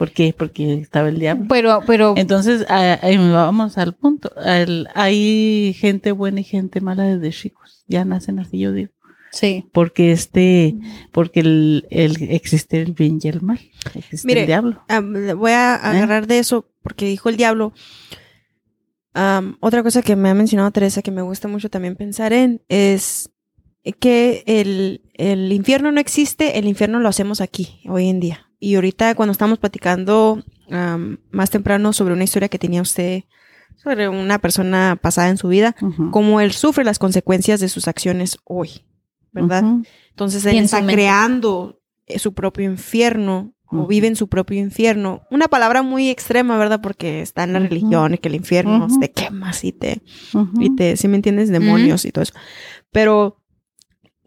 ¿Por 0.01 0.09
qué? 0.13 0.33
Porque 0.35 0.73
estaba 0.81 1.09
el 1.09 1.19
diablo. 1.19 1.45
Pero, 1.47 1.81
pero, 1.85 2.15
Entonces, 2.17 2.65
a- 2.71 2.97
vamos 3.31 3.77
al 3.77 3.93
punto. 3.93 4.31
Al- 4.35 4.89
hay 4.95 5.75
gente 5.77 6.11
buena 6.11 6.39
y 6.39 6.43
gente 6.43 6.81
mala 6.81 7.03
desde 7.03 7.29
chicos. 7.29 7.83
Ya 7.87 8.03
nacen 8.03 8.39
así, 8.39 8.57
yo 8.57 8.71
digo. 8.71 8.91
Sí. 9.31 9.69
porque 9.73 10.11
este, 10.11 10.75
porque 11.11 11.41
el, 11.41 11.85
el 11.91 12.15
existe 12.31 12.81
el 12.81 12.93
bien 12.93 13.19
y 13.21 13.27
el 13.27 13.41
mal, 13.43 13.59
existe 13.93 14.25
Mire, 14.27 14.41
el 14.41 14.47
diablo. 14.47 14.83
Le 14.89 15.35
voy 15.35 15.51
a 15.51 15.75
agarrar 15.75 16.25
de 16.25 16.39
eso 16.39 16.67
porque 16.81 17.05
dijo 17.05 17.29
el 17.29 17.37
diablo. 17.37 17.71
Otra 19.59 19.83
cosa 19.83 20.01
que 20.01 20.15
me 20.15 20.29
ha 20.29 20.33
mencionado 20.33 20.71
Teresa 20.71 21.03
que 21.03 21.11
me 21.11 21.21
gusta 21.21 21.47
mucho 21.47 21.69
también 21.69 21.95
pensar 21.95 22.33
en 22.33 22.63
es 22.69 23.29
que 23.99 24.43
el, 24.47 25.03
el 25.13 25.51
infierno 25.53 25.91
no 25.91 25.99
existe, 26.01 26.57
el 26.57 26.65
infierno 26.67 26.99
lo 26.99 27.07
hacemos 27.07 27.39
aquí, 27.39 27.81
hoy 27.87 28.09
en 28.09 28.19
día. 28.19 28.47
Y 28.61 28.75
ahorita 28.75 29.15
cuando 29.15 29.31
estamos 29.31 29.57
platicando 29.57 30.41
más 31.31 31.49
temprano 31.49 31.91
sobre 31.91 32.13
una 32.13 32.23
historia 32.23 32.47
que 32.47 32.59
tenía 32.59 32.81
usted 32.81 33.23
sobre 33.75 34.07
una 34.07 34.37
persona 34.39 34.97
pasada 35.01 35.29
en 35.29 35.37
su 35.37 35.47
vida, 35.47 35.75
Ujú. 35.81 36.11
cómo 36.11 36.39
él 36.39 36.51
sufre 36.51 36.83
las 36.83 36.99
consecuencias 36.99 37.59
de 37.59 37.67
sus 37.67 37.87
acciones 37.87 38.37
hoy, 38.43 38.85
¿verdad? 39.31 39.63
Entonces 40.11 40.45
él 40.45 40.57
está 40.57 40.85
creando 40.85 41.81
eh, 42.05 42.19
su 42.19 42.33
propio 42.33 42.65
infierno 42.65 43.55
o 43.73 43.87
vive 43.87 44.05
en 44.07 44.15
su 44.15 44.27
propio 44.27 44.59
infierno. 44.59 45.23
Una 45.31 45.47
palabra 45.47 45.81
muy 45.81 46.09
extrema, 46.09 46.57
¿verdad? 46.57 46.81
Porque 46.81 47.21
está 47.21 47.43
en 47.43 47.53
la 47.53 47.59
religión 47.59 48.13
y 48.13 48.17
que 48.19 48.27
el 48.27 48.35
infierno 48.35 48.87
te 48.99 49.11
quemas 49.11 49.63
y 49.63 49.71
te, 49.71 50.01
y 50.59 50.75
te, 50.75 50.95
si 50.97 51.07
me 51.07 51.15
entiendes, 51.15 51.49
demonios 51.49 52.05
y 52.05 52.11
todo 52.11 52.21
eso. 52.21 52.33
Pero 52.91 53.40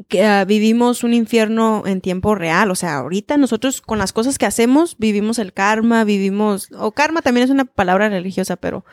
que 0.09 0.25
ah, 0.25 0.45
vivimos 0.45 1.05
un 1.05 1.15
infierno 1.15 1.85
en 1.87 2.01
tiempo 2.01 2.35
real, 2.35 2.71
o 2.71 2.75
sea, 2.75 2.97
ahorita 2.97 3.37
nosotros 3.37 3.81
con 3.81 3.99
las 3.99 4.13
cosas 4.13 4.39
que 4.39 4.47
hacemos 4.47 4.97
vivimos 4.99 5.39
el 5.39 5.53
karma, 5.53 6.03
vivimos, 6.05 6.69
o 6.77 6.93
karma 6.93 7.23
también 7.23 7.45
es 7.45 7.51
una 7.51 7.65
palabra 7.65 8.09
religiosa, 8.09 8.57
pero 8.57 8.85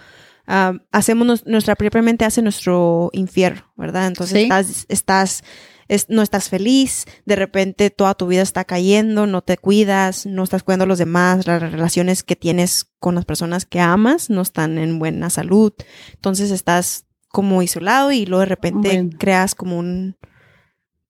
ah, 0.47 0.73
hacemos 0.91 1.25
nos- 1.25 1.45
nuestra 1.47 1.75
propia 1.75 2.01
mente 2.01 2.25
hace 2.25 2.41
nuestro 2.41 3.09
infierno, 3.13 3.71
¿verdad? 3.77 4.07
Entonces 4.07 4.37
Sí. 4.37 4.43
estás, 4.43 4.85
estás, 4.89 5.43
es- 5.87 6.07
no 6.09 6.21
estás 6.21 6.49
feliz, 6.49 7.05
de 7.25 7.35
repente 7.35 7.89
toda 7.89 8.13
tu 8.13 8.27
vida 8.27 8.43
está 8.43 8.63
cayendo, 8.65 9.25
no 9.25 9.41
te 9.41 9.57
cuidas, 9.57 10.25
no 10.27 10.43
estás 10.43 10.61
cuidando 10.63 10.83
a 10.83 10.87
los 10.87 10.99
demás, 10.99 11.47
las 11.47 11.61
relaciones 11.61 12.23
que 12.23 12.35
tienes 12.35 12.85
con 12.99 13.15
las 13.15 13.25
personas 13.25 13.65
que 13.65 13.79
amas 13.79 14.29
no 14.29 14.41
están 14.41 14.77
en 14.77 14.99
buena 14.99 15.29
salud, 15.31 15.73
entonces 16.13 16.51
estás 16.51 17.05
como 17.29 17.61
isolado 17.63 18.11
y 18.11 18.25
luego 18.27 18.41
de 18.41 18.45
repente 18.47 18.89
Bueno. 18.89 19.09
creas 19.17 19.55
como 19.55 19.77
un 19.79 20.15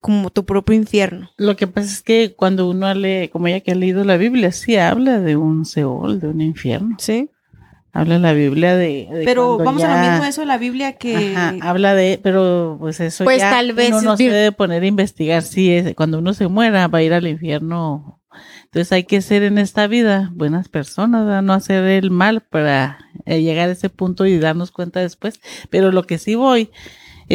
como 0.02 0.32
tu 0.32 0.46
propio 0.46 0.76
infierno. 0.76 1.30
Lo 1.38 1.56
que 1.56 1.68
pasa 1.68 1.88
es 1.88 2.02
que 2.02 2.34
cuando 2.36 2.68
uno 2.68 2.92
lee, 2.94 3.30
como 3.30 3.48
ella 3.48 3.62
que 3.62 3.72
ha 3.72 3.76
leído 3.76 4.04
la 4.04 4.18
Biblia, 4.18 4.52
sí 4.52 4.76
habla 4.76 5.20
de 5.20 5.38
un 5.38 5.64
Seol, 5.64 6.20
de 6.20 6.28
un 6.28 6.42
infierno. 6.42 6.96
Sí. 7.00 7.30
Habla 7.94 8.18
la 8.20 8.34
Biblia 8.34 8.76
de. 8.76 9.08
de 9.12 9.22
Pero 9.26 9.58
vamos 9.58 9.84
a 9.84 9.94
lo 9.94 10.10
mismo 10.10 10.26
eso 10.26 10.44
la 10.46 10.58
Biblia 10.58 10.94
que 10.94 11.36
Ajá, 11.36 11.56
habla 11.62 11.94
de, 11.94 12.20
pero 12.24 12.78
pues 12.80 13.02
eso 13.02 13.26
Pues 13.26 13.40
ya 13.40 13.52
tal 13.52 13.74
vez 13.74 13.90
uno 13.90 14.02
no 14.02 14.18
se 14.18 14.30
debe 14.30 14.52
poner 14.54 14.82
a 14.84 14.86
investigar 14.86 15.44
si 15.44 15.72
es, 15.72 15.94
cuando 15.94 16.20
uno 16.20 16.34
se 16.34 16.48
muera 16.48 16.88
va 16.88 17.00
a 17.00 17.04
ir 17.04 17.14
al 17.14 17.28
infierno. 17.28 18.22
Entonces 18.64 18.94
hay 18.94 19.04
que 19.04 19.22
ser 19.22 19.44
en 19.44 19.58
esta 19.58 19.88
vida 19.88 20.32
buenas 20.34 20.70
personas, 20.70 21.26
¿verdad? 21.26 21.42
no 21.42 21.52
hacer 21.52 21.84
el 21.84 22.12
mal 22.12 22.40
para 22.40 22.98
eh, 23.26 23.42
llegar 23.42 23.68
a 23.68 23.74
ese 23.74 23.90
punto 23.90 24.26
y 24.26 24.40
darnos 24.40 24.72
cuenta 24.72 25.02
después. 25.02 25.42
Pero 25.70 25.92
lo 25.92 26.04
que 26.04 26.18
sí 26.18 26.36
voy 26.36 26.72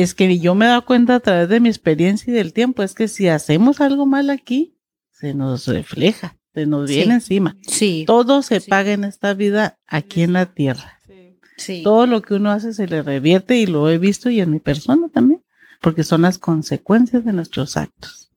es 0.02 0.14
que 0.14 0.38
yo 0.38 0.54
me 0.54 0.64
he 0.64 0.68
dado 0.68 0.84
cuenta 0.84 1.16
a 1.16 1.20
través 1.20 1.48
de 1.48 1.60
mi 1.60 1.68
experiencia 1.68 2.30
y 2.30 2.34
del 2.34 2.52
tiempo, 2.52 2.82
es 2.82 2.94
que 2.94 3.08
si 3.08 3.28
hacemos 3.28 3.80
algo 3.80 4.06
mal 4.06 4.30
aquí, 4.30 4.76
se 5.10 5.34
nos 5.34 5.66
refleja, 5.66 6.36
se 6.54 6.66
nos 6.66 6.88
Sí. 6.90 6.96
viene 6.96 7.14
encima. 7.14 7.56
Sí. 7.66 8.04
Todo 8.06 8.42
se 8.42 8.60
Sí. 8.60 8.70
paga 8.70 8.92
en 8.92 9.04
esta 9.04 9.34
vida 9.34 9.78
aquí 9.86 10.22
en 10.22 10.32
la 10.34 10.46
tierra. 10.46 10.92
Sí. 11.56 11.82
Todo 11.82 12.06
lo 12.06 12.20
que 12.20 12.34
uno 12.34 12.50
hace 12.50 12.74
se 12.74 12.86
le 12.86 13.02
revierte 13.02 13.56
y 13.56 13.66
lo 13.66 13.88
he 13.88 13.96
visto 13.96 14.28
y 14.28 14.40
en 14.40 14.50
mi 14.50 14.60
persona 14.60 15.08
también, 15.08 15.42
porque 15.80 16.04
son 16.04 16.22
las 16.22 16.38
consecuencias 16.38 17.24
de 17.24 17.32
nuestros 17.32 17.78
actos. 17.78 18.30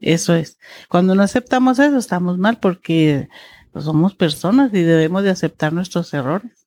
Eso 0.00 0.36
es. 0.36 0.58
Cuando 0.88 1.16
no 1.16 1.22
aceptamos 1.24 1.80
eso, 1.80 1.98
estamos 1.98 2.38
mal 2.38 2.58
porque 2.60 3.28
pues, 3.72 3.84
somos 3.84 4.14
personas 4.14 4.72
y 4.72 4.82
debemos 4.82 5.24
de 5.24 5.30
aceptar 5.30 5.72
nuestros 5.72 6.14
errores. 6.14 6.57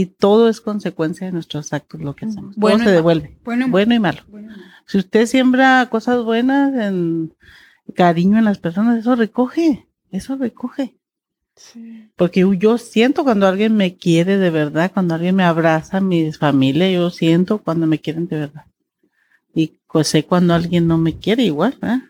Y 0.00 0.06
todo 0.06 0.48
es 0.48 0.60
consecuencia 0.60 1.26
de 1.26 1.32
nuestros 1.32 1.72
actos 1.72 2.00
lo 2.00 2.14
que 2.14 2.26
hacemos. 2.26 2.54
Bueno 2.56 2.76
todo 2.78 2.84
se 2.86 2.92
devuelve, 2.92 3.36
Bueno, 3.44 3.66
bueno 3.68 3.94
y 3.94 3.98
malo. 3.98 4.20
bueno. 4.28 4.54
Si 4.86 4.96
usted 4.98 5.26
siembra 5.26 5.88
cosas 5.90 6.22
buenas, 6.24 6.72
en 6.74 7.34
cariño 7.96 8.38
en 8.38 8.44
las 8.44 8.58
personas, 8.58 8.98
eso 9.00 9.16
recoge, 9.16 9.88
eso 10.12 10.36
recoge. 10.36 10.94
Porque 12.14 12.46
yo 12.58 12.78
siento 12.78 13.24
cuando 13.24 13.48
alguien 13.48 13.76
me 13.76 13.96
quiere 13.96 14.38
de 14.38 14.50
verdad, 14.50 14.92
cuando 14.94 15.14
alguien 15.16 15.34
me 15.34 15.42
abraza, 15.42 16.00
mi 16.00 16.32
familia, 16.32 16.88
yo 16.90 17.10
siento 17.10 17.58
cuando 17.58 17.86
me 17.88 17.98
quieren 17.98 18.28
de 18.28 18.36
verdad. 18.38 18.66
Y 19.52 19.80
pues 19.90 20.06
sé 20.06 20.24
cuando 20.24 20.54
alguien 20.54 20.86
no 20.86 20.98
me 20.98 21.16
quiere 21.18 21.42
igual, 21.42 21.76
¿verdad? 21.80 22.02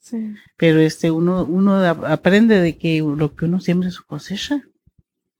Sí. 0.00 0.34
Pero 0.56 0.80
este 0.80 1.12
uno, 1.12 1.44
uno 1.44 1.76
ap- 1.84 2.04
aprende 2.04 2.60
de 2.60 2.76
que 2.76 2.98
lo 3.00 3.36
que 3.36 3.44
uno 3.44 3.60
siembra 3.60 3.88
es 3.90 3.94
su 3.94 4.04
cosecha. 4.04 4.62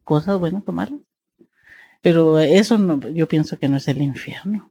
Cosas 0.05 0.39
buenas 0.39 0.63
o 0.65 0.73
malas. 0.73 1.01
Pero 2.01 2.39
eso 2.39 2.79
no, 2.79 3.01
yo 3.11 3.27
pienso 3.29 3.59
que 3.59 3.69
no 3.69 3.77
es 3.77 3.89
el 3.89 4.01
infierno. 4.03 4.71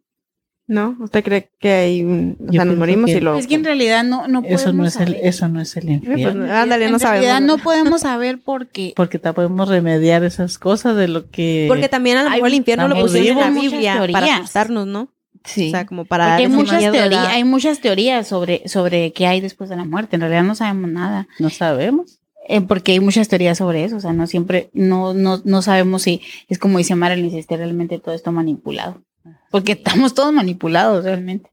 ¿No? 0.69 0.97
¿Usted 0.99 1.23
cree 1.23 1.49
que 1.59 1.71
hay 1.71 2.03
un... 2.03 2.37
O 2.45 2.51
sea, 2.51 2.65
nos 2.65 2.75
morimos 2.75 3.05
que- 3.09 3.17
y 3.17 3.19
lo... 3.21 3.37
Es 3.37 3.47
que 3.47 3.55
en 3.55 3.63
realidad 3.63 4.03
no, 4.03 4.27
no 4.27 4.39
Eso 4.45 4.73
no 4.73 4.83
podemos 4.83 4.95
es 4.95 5.01
el, 5.01 5.13
eso 5.15 5.47
no 5.47 5.61
es 5.61 5.77
el 5.77 5.87
Eh, 5.87 6.01
pues, 6.03 6.17
infierno. 6.19 6.43
ándale, 6.53 6.89
no 6.89 6.97
en 6.97 6.99
realidad 7.01 7.31
sabemos. 7.35 7.57
no 7.57 7.63
podemos 7.63 8.01
saber 8.01 8.39
porque 8.43 8.91
porque 8.93 9.17
ta- 9.17 9.31
podemos 9.31 9.69
remediar 9.69 10.25
esas 10.25 10.57
cosas 10.57 10.97
de 10.97 11.07
lo 11.07 11.29
que 11.29 11.65
Porque 11.69 11.87
también 11.87 12.17
a 12.17 12.23
lo 12.25 12.29
mejor 12.31 12.47
el 12.49 12.53
infierno 12.55 12.87
lo 12.89 12.99
pusieron 12.99 13.37
en 13.43 13.55
la. 13.55 13.61
Biblia 13.61 14.07
para 14.11 14.35
asustarnos, 14.35 14.85
¿no? 14.87 15.07
sí. 15.45 15.67
O 15.69 15.71
sea, 15.71 15.85
como 15.85 16.03
para 16.03 16.31
Porque 16.31 16.43
hay 16.43 16.49
muchas, 16.49 16.91
¿verdad? 16.91 17.27
hay 17.27 17.45
muchas 17.45 17.79
teorías 17.79 18.27
sobre, 18.27 18.67
sobre 18.67 19.13
qué 19.13 19.25
hay 19.25 19.39
después 19.39 19.69
de 19.69 19.77
la 19.77 19.85
muerte. 19.85 20.17
En 20.17 20.21
realidad 20.21 20.43
no 20.43 20.55
sabemos 20.55 20.91
nada. 20.91 21.29
no 21.39 21.49
sabemos. 21.49 22.19
Eh, 22.49 22.61
porque 22.61 22.93
hay 22.93 22.99
muchas 23.01 23.27
teorías 23.27 23.57
sobre 23.57 23.83
eso. 23.83 23.97
O 23.97 23.99
sea, 23.99 24.13
no 24.13 24.25
siempre, 24.27 24.69
no, 24.73 25.13
no, 25.13 25.41
no 25.43 25.61
sabemos 25.61 26.03
si 26.03 26.21
es 26.47 26.57
como 26.59 26.77
dice 26.77 26.95
Marilyn, 26.95 27.29
si 27.31 27.39
esté 27.39 27.57
realmente 27.57 27.99
todo 27.99 28.15
esto 28.15 28.31
manipulado. 28.31 29.03
Porque 29.51 29.73
estamos 29.73 30.13
todos 30.13 30.31
manipulados 30.33 31.03
realmente. 31.03 31.51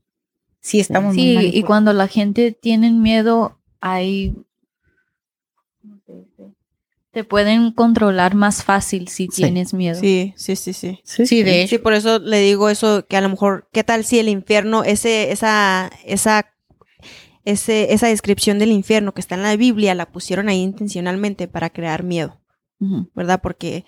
Sí, 0.60 0.80
estamos 0.80 1.14
muy 1.14 1.22
Sí, 1.22 1.30
y 1.30 1.34
manipulados. 1.34 1.66
cuando 1.66 1.92
la 1.92 2.06
gente 2.08 2.52
tiene 2.52 2.90
miedo, 2.92 3.58
hay... 3.80 4.34
Te 7.10 7.22
pueden 7.22 7.70
controlar 7.70 8.34
más 8.34 8.64
fácil 8.64 9.06
si 9.06 9.28
Sí. 9.30 9.42
tienes 9.42 9.72
miedo. 9.72 10.00
Sí, 10.00 10.34
sí, 10.36 10.56
sí, 10.56 10.72
sí. 10.72 10.98
Sí, 11.04 11.44
de 11.44 11.62
hecho. 11.62 11.76
Sí, 11.76 11.78
por 11.78 11.92
eso 11.94 12.18
le 12.18 12.40
digo 12.40 12.68
eso, 12.70 13.06
que 13.06 13.16
a 13.16 13.20
lo 13.20 13.28
mejor, 13.28 13.68
¿qué 13.72 13.84
tal 13.84 14.04
si 14.04 14.18
el 14.18 14.28
infierno, 14.28 14.82
ese, 14.82 15.30
esa, 15.30 15.92
esa, 16.04 16.52
ese, 17.44 17.92
esa 17.92 18.06
descripción 18.08 18.58
del 18.58 18.72
infierno 18.72 19.12
que 19.12 19.20
está 19.20 19.34
en 19.34 19.42
la 19.42 19.56
Biblia, 19.56 19.94
la 19.94 20.10
pusieron 20.10 20.48
ahí 20.48 20.60
intencionalmente 20.60 21.48
para 21.48 21.70
crear 21.70 22.02
miedo. 22.02 22.40
¿verdad? 23.14 23.40
Porque, 23.42 23.84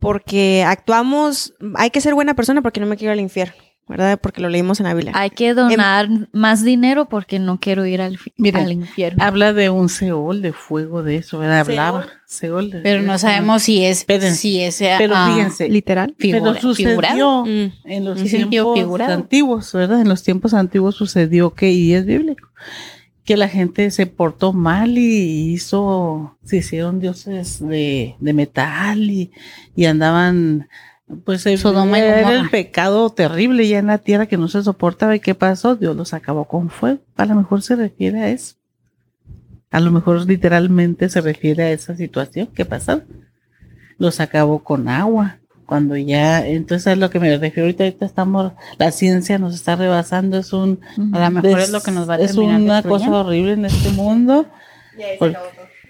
porque 0.00 0.62
actuamos, 0.66 1.54
hay 1.76 1.90
que 1.90 2.02
ser 2.02 2.14
buena 2.14 2.34
persona 2.34 2.60
porque 2.60 2.80
no 2.80 2.86
me 2.86 2.96
quiero 2.96 3.12
al 3.12 3.20
infierno, 3.20 3.56
¿verdad? 3.88 4.18
Porque 4.20 4.40
lo 4.40 4.48
leímos 4.48 4.80
en 4.80 4.84
la 4.86 4.94
Biblia. 4.94 5.12
Hay 5.14 5.30
que 5.30 5.54
donar 5.54 6.08
más 6.32 6.64
dinero 6.64 7.08
porque 7.08 7.38
no 7.38 7.60
quiero 7.60 7.86
ir 7.86 8.00
al, 8.00 8.18
Mira, 8.36 8.60
al 8.62 8.72
infierno. 8.72 9.22
Habla 9.22 9.52
de 9.52 9.70
un 9.70 9.88
Seol, 9.88 10.42
de 10.42 10.52
fuego, 10.52 11.02
de 11.04 11.16
eso, 11.16 11.38
¿verdad? 11.38 11.60
Hablaba. 11.60 12.06
Seol. 12.26 12.70
de- 12.70 12.80
Pero 12.80 13.02
no 13.02 13.16
sabemos 13.18 13.62
si 13.62 13.84
es, 13.84 13.98
Esperen. 13.98 14.34
si 14.34 14.60
es, 14.60 14.78
Pero 14.78 15.14
ah, 15.16 15.30
fíjense, 15.32 15.68
Literal. 15.68 16.14
figura- 16.18 16.52
pero 16.52 16.60
sucedió 16.60 16.88
figurado. 16.90 17.44
Mm. 17.46 17.72
en 17.84 18.04
los 18.04 18.22
tiempos 18.24 18.74
figurado. 18.78 19.12
antiguos, 19.14 19.72
¿verdad? 19.72 20.00
En 20.00 20.08
los 20.08 20.22
tiempos 20.24 20.52
antiguos 20.52 20.96
sucedió 20.96 21.54
que, 21.54 21.70
y 21.70 21.94
es 21.94 22.04
bíblico, 22.04 22.48
que 23.24 23.36
la 23.36 23.48
gente 23.48 23.90
se 23.90 24.06
portó 24.06 24.52
mal 24.52 24.98
y 24.98 25.52
hizo, 25.52 26.36
se 26.44 26.58
hicieron 26.58 27.00
dioses 27.00 27.58
de, 27.60 28.14
de 28.20 28.32
metal 28.32 28.98
y, 29.10 29.30
y 29.74 29.84
andaban, 29.86 30.68
pues 31.24 31.46
eh, 31.46 31.56
Sodoma 31.56 31.98
y 31.98 32.02
era 32.02 32.32
el 32.34 32.50
pecado 32.50 33.10
terrible 33.10 33.66
ya 33.68 33.78
en 33.78 33.86
la 33.86 33.98
tierra 33.98 34.26
que 34.26 34.36
no 34.36 34.48
se 34.48 34.62
soportaba. 34.62 35.14
¿Y 35.14 35.20
qué 35.20 35.34
pasó? 35.34 35.76
Dios 35.76 35.96
los 35.96 36.12
acabó 36.14 36.46
con 36.46 36.68
fuego. 36.70 36.98
A 37.16 37.24
lo 37.26 37.34
mejor 37.36 37.62
se 37.62 37.76
refiere 37.76 38.20
a 38.20 38.28
eso. 38.28 38.56
A 39.70 39.80
lo 39.80 39.90
mejor 39.90 40.26
literalmente 40.26 41.08
se 41.08 41.20
refiere 41.20 41.64
a 41.64 41.70
esa 41.72 41.96
situación 41.96 42.48
que 42.48 42.64
pasó. 42.64 43.02
Los 43.98 44.20
acabó 44.20 44.62
con 44.64 44.88
agua. 44.88 45.38
Cuando 45.64 45.96
ya, 45.96 46.46
entonces 46.46 46.92
es 46.92 46.98
lo 46.98 47.10
que 47.10 47.18
me 47.18 47.36
refiero 47.38 47.62
ahorita, 47.66 47.82
ahorita 47.84 48.06
estamos, 48.06 48.52
la 48.78 48.92
ciencia 48.92 49.36
nos 49.38 49.52
está 49.52 49.74
rebasando, 49.74 50.38
es 50.38 50.52
un, 50.52 50.78
A 51.12 51.28
lo 51.28 51.30
mejor 51.42 51.58
es 51.58 51.70
lo 51.70 51.80
que 51.80 51.90
nos 51.90 52.08
va 52.08 52.14
a 52.14 52.18
es 52.20 52.36
una 52.36 52.58
destruyendo. 52.58 52.88
cosa 52.88 53.10
horrible 53.10 53.52
en 53.54 53.64
este 53.64 53.90
mundo. 53.90 54.46
Por- 55.18 55.36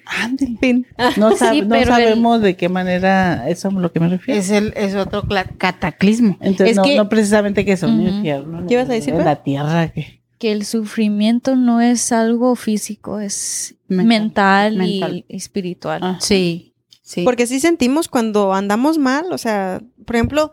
Ándale. 0.06 0.56
Fin. 0.60 0.86
No, 1.16 1.32
sab- 1.32 1.50
Sí, 1.52 1.62
no 1.62 1.74
el- 1.74 1.86
sabemos 1.86 2.40
de 2.42 2.56
qué 2.56 2.68
manera, 2.68 3.48
eso 3.48 3.68
es 3.68 3.74
a 3.74 3.80
lo 3.80 3.92
que 3.92 4.00
me 4.00 4.08
refiero. 4.08 4.40
Es, 4.40 4.50
el, 4.50 4.72
es 4.76 4.94
otro 4.94 5.24
cataclismo. 5.58 6.36
Entonces, 6.40 6.70
es 6.70 6.76
no, 6.76 6.82
que 6.84 6.96
no 6.96 7.08
precisamente 7.08 7.64
que 7.64 7.72
un 7.82 8.00
Ujú. 8.00 8.08
infierno. 8.16 8.66
¿Qué 8.66 8.74
ibas 8.74 8.88
a 8.88 8.92
decir, 8.92 9.14
la 9.14 9.42
tierra 9.42 9.88
que. 9.92 10.22
Que 10.38 10.52
el 10.52 10.64
sufrimiento 10.66 11.56
no 11.56 11.80
es 11.80 12.12
algo 12.12 12.56
físico, 12.56 13.20
es 13.20 13.74
Mental. 13.88 14.06
mental, 14.06 14.76
Mental. 14.76 15.24
y 15.28 15.36
espiritual. 15.36 16.00
Ah. 16.02 16.18
sí, 16.20 16.74
sí. 17.02 17.22
Porque 17.22 17.46
sí 17.46 17.58
sentimos 17.58 18.08
cuando 18.08 18.52
andamos 18.52 18.98
mal, 18.98 19.32
o 19.32 19.38
sea, 19.38 19.80
por 20.04 20.14
ejemplo, 20.16 20.52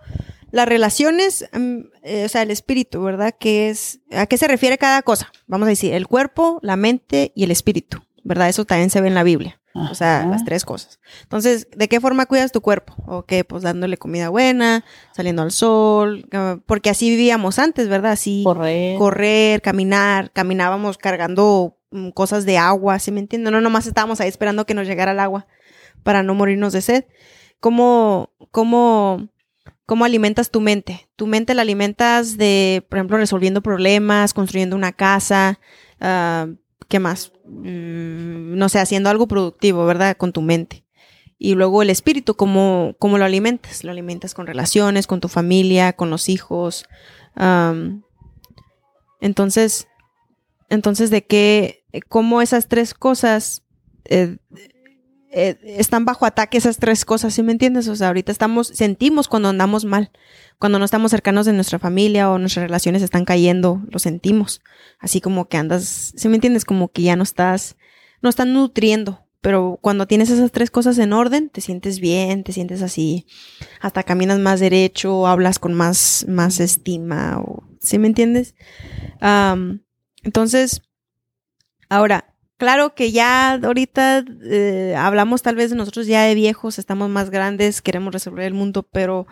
las 0.52 0.68
relaciones, 0.70 1.50
mm, 1.52 1.78
eh, 2.04 2.24
o 2.26 2.30
sea, 2.30 2.44
el 2.44 2.52
espíritu, 2.52 3.02
¿verdad? 3.04 3.36
¿Qué 3.38 3.70
es, 3.70 4.00
¿A 4.12 4.26
qué 4.26 4.38
se 4.38 4.48
refiere 4.48 4.78
cada 4.78 5.02
cosa? 5.02 5.32
Vamos 5.48 5.66
a 5.66 5.70
decir, 5.70 5.94
el 5.94 6.08
cuerpo, 6.08 6.60
la 6.62 6.78
mente 6.78 7.34
y 7.36 7.44
el 7.44 7.52
espíritu, 7.52 8.02
¿verdad? 8.24 8.50
Eso 8.50 8.66
también 8.66 8.90
se 8.90 9.02
ve 9.02 9.08
en 9.08 9.14
la 9.16 9.24
Biblia. 9.24 9.60
O 9.76 9.96
sea, 9.96 10.28
las 10.28 10.46
tres 10.46 10.66
cosas. 10.66 11.00
Entonces, 11.24 11.68
¿de 11.76 11.88
qué 11.88 12.00
forma 12.00 12.28
cuidas 12.28 12.52
tu 12.52 12.62
cuerpo? 12.62 12.94
¿O 13.08 13.24
qué? 13.24 13.44
Pues 13.44 13.64
dándole 13.64 13.98
comida 13.98 14.30
buena, 14.30 14.86
saliendo 15.16 15.42
al 15.42 15.52
sol, 15.52 16.28
porque 16.68 16.92
así 16.92 17.10
vivíamos 17.10 17.58
antes, 17.58 17.88
¿verdad? 17.90 18.12
Así 18.12 18.44
Correr. 18.46 19.00
correr, 19.00 19.62
caminar, 19.64 20.32
caminábamos 20.32 21.00
cargando 21.00 21.80
mm, 21.90 22.10
cosas 22.10 22.46
de 22.46 22.60
agua, 22.60 23.00
¿sí 23.00 23.12
me 23.12 23.20
entienden? 23.20 23.52
No 23.52 23.62
nomás 23.62 23.88
estábamos 23.88 24.22
ahí 24.22 24.30
esperando 24.30 24.68
que 24.68 24.76
nos 24.76 24.86
llegara 24.86 25.14
el 25.14 25.20
agua 25.20 25.48
para 26.04 26.22
no 26.22 26.36
morirnos 26.36 26.72
de 26.74 26.82
sed. 26.82 27.06
¿Cómo, 27.60 28.30
cómo, 28.52 29.30
cómo 29.88 30.06
alimentas 30.06 30.52
tu 30.52 30.62
mente? 30.62 31.10
Tu 31.16 31.26
mente 31.26 31.56
la 31.56 31.64
alimentas 31.64 32.38
de, 32.38 32.86
por 32.90 33.00
ejemplo, 33.00 33.18
resolviendo 33.18 33.64
problemas, 33.64 34.36
construyendo 34.36 34.76
una 34.76 34.92
casa, 34.92 35.60
ah, 36.00 36.46
¿qué 36.88 37.00
más? 37.00 37.32
Mm, 37.46 38.58
no 38.58 38.70
sé, 38.70 38.80
haciendo 38.80 39.10
algo 39.10 39.28
productivo, 39.28 39.86
¿verdad? 39.86 40.18
Con 40.18 40.34
tu 40.34 40.42
mente. 40.42 40.86
Y 41.38 41.56
luego 41.56 41.82
el 41.82 41.90
espíritu, 41.90 42.36
¿cómo, 42.36 42.96
cómo 43.00 43.18
lo 43.18 43.26
alimentas? 43.26 43.84
Lo 43.84 43.92
alimentas 43.92 44.34
con 44.34 44.48
relaciones, 44.48 45.08
con 45.08 45.20
tu 45.20 45.28
familia, 45.28 45.94
con 45.94 46.10
los 46.10 46.30
hijos. 46.30 46.86
entonces, 49.20 49.88
entonces, 50.70 51.10
¿de 51.10 51.26
qué, 51.26 51.84
cómo 52.08 52.42
esas 52.42 52.68
tres 52.68 52.94
cosas 52.94 53.64
eh, 54.06 54.38
eh, 55.36 55.58
están 55.64 56.06
bajo 56.06 56.28
ataque 56.28 56.60
esas 56.60 56.78
tres 56.78 57.06
cosas, 57.06 57.34
¿sí 57.34 57.42
me 57.42 57.52
entiendes? 57.52 57.88
O 57.88 57.96
sea, 57.96 58.10
ahorita 58.10 58.32
estamos, 58.32 58.68
sentimos 58.68 59.28
cuando 59.28 59.50
andamos 59.50 59.84
mal, 59.84 60.12
cuando 60.60 60.78
no 60.78 60.86
estamos 60.86 61.10
cercanos 61.10 61.48
de 61.48 61.54
nuestra 61.54 61.80
familia 61.80 62.30
o 62.30 62.38
nuestras 62.38 62.66
relaciones 62.68 63.02
están 63.02 63.26
cayendo, 63.26 63.82
lo 63.90 63.98
sentimos. 63.98 64.62
Así 65.00 65.22
como 65.22 65.50
que 65.50 65.58
andas, 65.58 66.14
¿sí 66.16 66.30
me 66.30 66.36
entiendes? 66.36 66.66
Como 66.66 66.92
que 66.92 67.02
ya 67.02 67.16
no 67.16 67.24
estás, 67.24 67.78
no 68.22 68.30
están 68.30 68.54
nutriendo. 68.54 69.26
Pero 69.42 69.80
cuando 69.82 70.06
tienes 70.06 70.30
esas 70.30 70.52
tres 70.52 70.70
cosas 70.70 71.00
en 71.00 71.12
orden, 71.12 71.50
te 71.50 71.62
sientes 71.62 72.00
bien, 72.00 72.44
te 72.44 72.54
sientes 72.54 72.84
así, 72.84 73.26
hasta 73.82 74.04
caminas 74.04 74.40
más 74.40 74.60
derecho, 74.60 75.26
hablas 75.26 75.58
con 75.58 75.74
más, 75.74 76.26
más 76.30 76.60
estima, 76.60 77.40
o, 77.40 77.64
¿sí 77.82 77.98
me 77.98 78.08
entiendes? 78.08 78.56
Entonces, 80.24 80.84
ahora, 81.90 82.33
claro 82.58 82.96
que 82.96 83.12
ya 83.12 83.54
ahorita 83.54 84.26
eh, 84.44 84.96
hablamos 84.98 85.42
tal 85.42 85.56
vez 85.56 85.70
de 85.70 85.76
nosotros 85.76 86.08
ya 86.08 86.24
de 86.24 86.36
viejos, 86.36 86.80
estamos 86.80 87.10
más 87.10 87.30
grandes, 87.30 87.82
queremos 87.82 88.14
resolver 88.14 88.46
el 88.46 88.54
mundo, 88.54 88.84
pero 88.84 89.28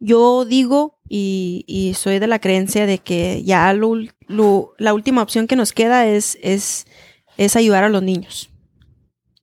yo 0.00 0.44
digo 0.44 0.98
y, 1.08 1.64
y 1.66 1.94
soy 1.94 2.18
de 2.18 2.26
la 2.26 2.38
creencia 2.38 2.86
de 2.86 2.98
que 2.98 3.42
ya 3.42 3.72
lo, 3.72 3.94
la 4.78 4.94
última 4.94 5.22
opción 5.22 5.46
que 5.46 5.56
nos 5.56 5.72
queda 5.72 6.06
es, 6.06 6.38
es, 6.42 6.86
es 7.36 7.56
ayudar 7.56 7.84
a 7.84 7.88
los 7.88 8.02
niños, 8.02 8.50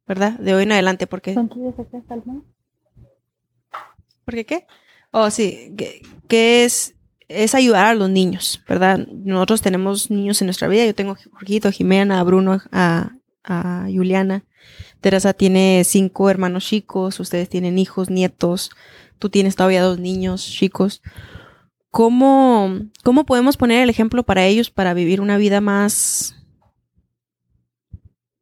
¿verdad? 0.07 0.39
De 0.39 0.53
hoy 0.53 0.63
en 0.63 0.72
adelante, 0.72 1.07
porque... 1.07 1.34
¿Por 4.26 4.34
qué 4.34 4.45
qué? 4.45 4.66
Oh, 5.11 5.30
sí, 5.30 5.74
que, 5.78 6.01
que 6.28 6.66
es, 6.66 6.95
es 7.28 7.55
ayudar 7.55 7.88
a 7.88 7.95
los 7.95 8.09
niños, 8.09 8.61
¿verdad? 8.67 9.07
Nosotros 9.07 9.61
tenemos 9.61 10.11
niños 10.11 10.41
en 10.41 10.47
nuestra 10.47 10.67
vida. 10.67 10.86
Yo 10.86 10.95
tengo 10.95 11.13
a 11.13 11.17
Jorgito, 11.32 11.67
a 11.67 11.71
Jimena, 11.71 12.19
a 12.19 12.23
Bruno, 12.23 12.61
a, 12.71 13.11
a 13.43 13.88
Juliana. 13.91 14.43
Teresa 15.01 15.34
tiene 15.34 15.84
cinco 15.86 16.30
hermanos 16.30 16.65
chicos, 16.65 17.19
ustedes 17.19 17.49
tienen 17.49 17.78
hijos, 17.78 18.09
nietos, 18.09 18.71
tú 19.19 19.30
tienes 19.30 19.55
todavía 19.55 19.84
dos 19.84 19.99
niños 19.99 20.45
chicos. 20.45 21.01
¿Cómo, 21.91 22.80
¿Cómo 23.03 23.26
podemos 23.26 23.55
poner 23.55 23.84
el 23.84 23.89
ejemplo 23.89 24.23
para 24.23 24.45
ellos 24.45 24.69
para 24.69 24.93
vivir 24.93 25.21
una 25.21 25.38
vida 25.38 25.61
más, 25.61 26.36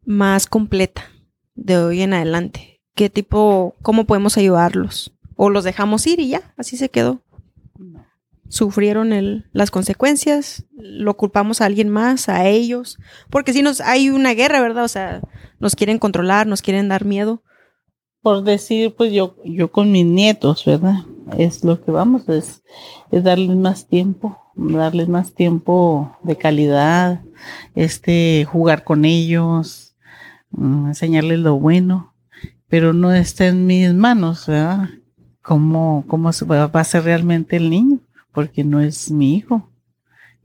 más 0.05 0.47
completa 0.47 1.11
de 1.53 1.77
hoy 1.77 2.01
en 2.01 2.13
adelante? 2.13 2.81
¿Qué 2.95 3.09
tipo, 3.09 3.75
cómo 3.81 4.05
podemos 4.05 4.38
ayudarlos? 4.38 5.11
¿O 5.36 5.49
los 5.49 5.63
dejamos 5.63 6.07
ir 6.07 6.19
y 6.19 6.29
ya? 6.29 6.53
Así 6.57 6.77
se 6.77 6.89
quedó. 6.89 7.21
Sufrieron 8.54 9.14
el- 9.14 9.45
las 9.51 9.72
consecuencias, 9.72 10.64
lo 10.78 11.18
culpamos 11.18 11.60
a 11.60 11.66
alguien 11.66 11.89
más, 11.89 12.30
a 12.30 12.45
ellos, 12.45 12.99
porque 13.32 13.51
si 13.51 13.64
nos 13.64 13.82
hay 13.82 14.12
una 14.12 14.36
guerra, 14.36 14.62
¿verdad? 14.62 14.84
O 14.84 14.88
sea, 14.88 15.22
nos 15.60 15.76
quieren 15.76 15.97
controlar, 15.97 16.45
nos 16.45 16.62
quieren 16.62 16.88
dar 16.88 17.04
miedo. 17.04 17.41
Por 18.22 18.43
decir, 18.43 18.93
pues 18.95 19.12
yo, 19.12 19.38
yo 19.43 19.72
con 19.72 19.91
mis 19.91 20.06
nietos, 20.06 20.66
¿verdad? 20.66 20.97
Es 21.36 21.64
lo 21.64 21.84
que 21.84 21.89
vamos, 21.89 22.30
es, 22.30 22.62
es 23.12 23.24
darles 23.24 23.58
más 23.58 23.88
tiempo, 23.88 24.38
darles 24.54 25.10
más 25.10 25.34
tiempo 25.34 26.16
de 26.22 26.36
calidad, 26.38 27.22
este, 27.74 28.45
jugar 28.45 28.84
con 28.84 29.04
ellos, 29.04 29.95
mm, 30.51 30.89
enseñarles 30.89 31.39
lo 31.39 31.56
bueno, 31.58 32.14
pero 32.68 32.93
no 32.93 33.12
está 33.12 33.47
en 33.47 33.66
mis 33.66 33.91
manos, 33.95 34.45
¿verdad? 34.45 34.89
¿Cómo, 35.41 36.04
cómo 36.08 36.30
va 36.47 36.70
a 36.72 36.84
ser 36.84 37.04
realmente 37.04 37.56
el 37.56 37.72
niño? 37.72 37.99
Porque 38.34 38.63
no 38.63 38.81
es 38.81 39.11
mi 39.11 39.36
hijo. 39.36 39.69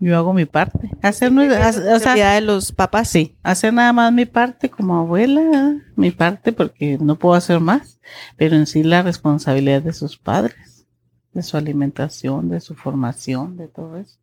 Yo 0.01 0.17
hago 0.17 0.33
mi 0.33 0.45
parte. 0.45 0.91
Hacer, 1.03 1.33
no 1.33 1.43
o 1.43 1.47
sea, 1.47 1.73
Responsabilidad 1.73 2.35
de 2.35 2.41
los 2.43 2.71
papás. 2.71 3.09
Sí, 3.09 3.37
hacer 3.43 3.73
nada 3.75 3.93
más 3.93 4.13
mi 4.13 4.27
parte 4.27 4.71
como 4.71 4.97
abuela, 4.97 5.77
mi 5.97 6.13
parte 6.13 6.53
porque 6.53 6.99
no 7.01 7.17
puedo 7.17 7.35
hacer 7.35 7.59
más, 7.59 7.99
pero 8.37 8.55
en 8.55 8.67
sí 8.67 8.85
la 8.85 9.03
responsabilidad 9.03 9.83
de 9.83 9.93
sus 9.93 10.17
padres, 10.17 10.87
de 11.33 11.43
su 11.43 11.57
alimentación, 11.57 12.49
de 12.49 12.61
su 12.61 12.77
formación, 12.77 13.57
de 13.57 13.67
todo 13.67 13.97
eso. 13.97 14.19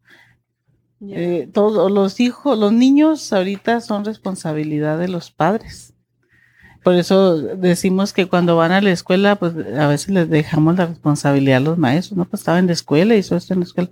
Eh, 1.02 1.50
todos 1.54 1.92
los 1.92 2.20
hijos, 2.22 2.58
los 2.58 2.72
niños 2.72 3.34
ahorita 3.34 3.82
son 3.82 4.06
responsabilidad 4.06 4.98
de 4.98 5.10
los 5.10 5.30
padres. 5.30 5.94
Por 6.86 6.94
eso 6.94 7.40
decimos 7.40 8.14
que 8.14 8.28
cuando 8.28 8.56
van 8.58 8.72
a 8.72 8.80
la 8.80 8.92
escuela, 8.92 9.38
pues 9.38 9.54
a 9.76 9.88
veces 9.88 10.10
les 10.10 10.30
dejamos 10.30 10.78
la 10.78 10.86
responsabilidad 10.86 11.58
a 11.58 11.62
los 11.62 11.80
maestros, 11.80 12.16
¿no? 12.16 12.26
Pues 12.26 12.42
estaba 12.42 12.60
en 12.60 12.68
la 12.68 12.74
escuela, 12.74 13.16
hizo 13.16 13.36
esto 13.36 13.56
en 13.56 13.62
la 13.62 13.66
escuela. 13.66 13.90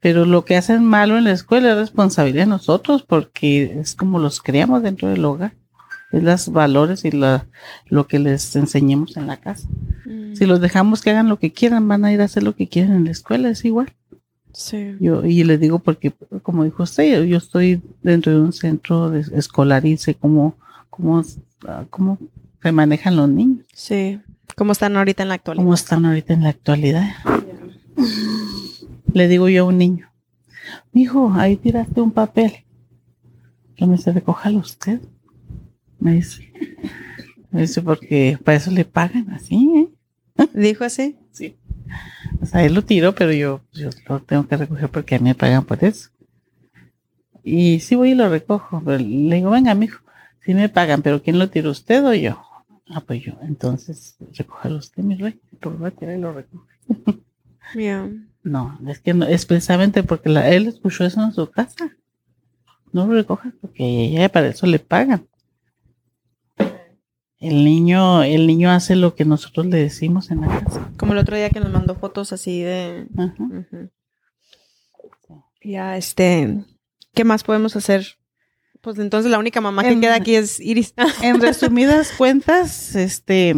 Pero 0.00 0.24
lo 0.26 0.44
que 0.44 0.56
hacen 0.56 0.84
malo 0.84 1.16
en 1.16 1.22
la 1.22 1.30
escuela 1.30 1.70
es 1.70 1.76
responsabilidad 1.78 2.42
de 2.42 2.50
nosotros 2.50 3.04
porque 3.04 3.78
es 3.78 3.94
como 3.94 4.18
los 4.18 4.42
criamos 4.42 4.82
dentro 4.82 5.08
del 5.08 5.24
hogar. 5.24 5.54
Es 6.10 6.24
los 6.24 6.48
valores 6.50 7.04
y 7.04 7.12
la, 7.12 7.46
lo 7.86 8.08
que 8.08 8.18
les 8.18 8.56
enseñemos 8.56 9.16
en 9.16 9.28
la 9.28 9.36
casa. 9.36 9.68
Mm, 10.04 10.34
Si 10.34 10.44
los 10.44 10.60
dejamos 10.60 11.02
que 11.02 11.10
hagan 11.10 11.28
lo 11.28 11.38
que 11.38 11.52
quieran, 11.52 11.86
van 11.86 12.04
a 12.04 12.12
ir 12.12 12.20
a 12.20 12.24
hacer 12.24 12.42
lo 12.42 12.56
que 12.56 12.68
quieran 12.68 12.94
en 12.96 13.04
la 13.04 13.12
escuela, 13.12 13.48
es 13.48 13.64
igual. 13.64 13.92
sí. 14.52 14.96
Yo, 15.00 15.24
y 15.24 15.44
les 15.44 15.60
digo 15.60 15.78
porque, 15.78 16.12
como 16.42 16.64
dijo 16.64 16.82
usted, 16.82 17.22
yo 17.24 17.36
estoy 17.38 17.80
dentro 18.02 18.32
de 18.32 18.40
un 18.40 18.52
centro 18.52 19.08
de 19.10 19.20
escolar 19.38 19.86
y 19.86 19.96
sé 19.98 20.14
cómo, 20.16 20.56
cómo, 20.94 21.22
ah, 21.66 21.84
cómo 21.90 22.18
se 22.62 22.72
manejan 22.72 23.16
los 23.16 23.28
niños, 23.28 23.66
Sí. 23.72 24.20
¿Cómo 24.56 24.72
están 24.72 24.96
ahorita 24.96 25.24
en 25.24 25.30
la 25.30 25.34
actualidad? 25.34 25.64
cómo 25.64 25.74
están 25.74 26.04
ahorita 26.04 26.32
en 26.34 26.42
la 26.44 26.50
actualidad. 26.50 27.08
Le 29.12 29.26
digo 29.28 29.48
yo 29.48 29.64
a 29.64 29.66
un 29.66 29.78
niño, 29.78 30.08
hijo, 30.92 31.32
ahí 31.34 31.56
tiraste 31.56 32.00
un 32.00 32.12
papel. 32.12 32.52
Yo 33.76 33.88
me 33.88 33.96
dice, 33.96 34.12
recójalo 34.12 34.58
usted. 34.58 35.00
Me 35.98 36.12
dice, 36.14 36.52
me 37.50 37.62
dice, 37.62 37.82
porque 37.82 38.38
para 38.44 38.58
eso 38.58 38.70
le 38.70 38.84
pagan 38.84 39.30
así, 39.30 39.68
¿eh? 39.76 40.46
¿Dijo 40.54 40.84
así? 40.84 41.16
Sí. 41.32 41.56
O 42.40 42.46
sea, 42.46 42.64
él 42.64 42.74
lo 42.74 42.84
tiró, 42.84 43.14
pero 43.14 43.32
yo, 43.32 43.62
yo 43.72 43.90
lo 44.08 44.20
tengo 44.20 44.46
que 44.46 44.56
recoger 44.56 44.88
porque 44.88 45.16
a 45.16 45.18
mí 45.18 45.24
me 45.24 45.34
pagan 45.34 45.64
por 45.64 45.82
eso. 45.82 46.10
Y 47.42 47.80
sí 47.80 47.96
voy 47.96 48.12
y 48.12 48.14
lo 48.14 48.28
recojo. 48.28 48.80
Pero 48.84 48.98
le 48.98 49.36
digo, 49.36 49.50
venga, 49.50 49.74
mijo, 49.74 50.03
sí 50.44 50.54
me 50.54 50.68
pagan, 50.68 51.02
pero 51.02 51.22
¿quién 51.22 51.38
lo 51.38 51.48
tiró, 51.48 51.70
usted 51.70 52.04
o 52.04 52.14
yo? 52.14 52.40
Ah, 52.88 53.00
pues 53.00 53.22
yo. 53.22 53.34
Entonces, 53.42 54.16
recójalo 54.36 54.78
usted, 54.78 55.02
mi 55.02 55.16
rey. 55.16 55.40
Lo 55.62 55.70
voy 55.72 55.88
a 55.88 55.90
tirar 55.90 56.16
y 56.16 56.20
lo 56.20 56.32
recoge. 56.32 56.74
Ya. 57.74 58.08
No, 58.42 58.78
es 58.86 59.00
que 59.00 59.14
no, 59.14 59.24
es 59.24 59.46
precisamente 59.46 60.02
porque 60.02 60.28
la, 60.28 60.48
él 60.50 60.66
escuchó 60.66 61.04
eso 61.04 61.22
en 61.22 61.32
su 61.32 61.50
casa. 61.50 61.96
No 62.92 63.06
lo 63.06 63.14
recojas 63.14 63.54
porque 63.60 63.82
ella 64.04 64.28
para 64.28 64.48
eso 64.48 64.66
le 64.66 64.78
pagan. 64.78 65.26
El 67.38 67.64
niño, 67.64 68.22
el 68.22 68.46
niño 68.46 68.70
hace 68.70 68.96
lo 68.96 69.14
que 69.14 69.24
nosotros 69.24 69.66
le 69.66 69.78
decimos 69.78 70.30
en 70.30 70.42
la 70.42 70.60
casa. 70.60 70.92
Como 70.98 71.12
el 71.12 71.18
otro 71.18 71.36
día 71.36 71.50
que 71.50 71.58
nos 71.58 71.72
mandó 71.72 71.94
fotos 71.94 72.32
así 72.32 72.62
de... 72.62 73.06
Ajá. 73.16 73.34
Ya, 75.62 75.96
este... 75.96 76.64
¿Qué 77.14 77.24
más 77.24 77.44
podemos 77.44 77.76
hacer? 77.76 78.18
Pues 78.84 78.98
entonces 78.98 79.30
la 79.30 79.38
única 79.38 79.62
mamá 79.62 79.82
que 79.82 79.98
queda 79.98 80.16
aquí 80.16 80.36
es 80.36 80.60
Iris. 80.60 80.92
En 81.22 81.40
resumidas 81.40 82.12
cuentas, 82.12 82.94
este, 82.94 83.56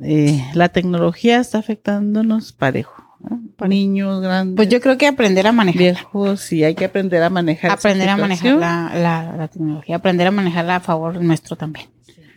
eh, 0.00 0.44
la 0.54 0.68
tecnología 0.68 1.40
está 1.40 1.58
afectándonos 1.58 2.52
parejo. 2.52 2.94
¿no? 3.18 3.40
Niños, 3.66 4.22
grandes, 4.22 4.54
Pues 4.54 4.68
yo 4.68 4.80
creo 4.80 4.96
que 4.96 5.08
aprender 5.08 5.48
a 5.48 5.52
manejar. 5.52 5.78
viejos, 5.80 6.52
y 6.52 6.62
hay 6.62 6.76
que 6.76 6.84
aprender 6.84 7.20
a 7.22 7.30
manejar. 7.30 7.72
Aprender 7.72 8.08
a 8.08 8.16
manejar 8.16 8.54
la, 8.54 8.92
la, 8.94 9.36
la 9.36 9.48
tecnología, 9.48 9.96
aprender 9.96 10.28
a 10.28 10.30
manejarla 10.30 10.76
a 10.76 10.80
favor 10.80 11.20
nuestro 11.20 11.56
también. 11.56 11.88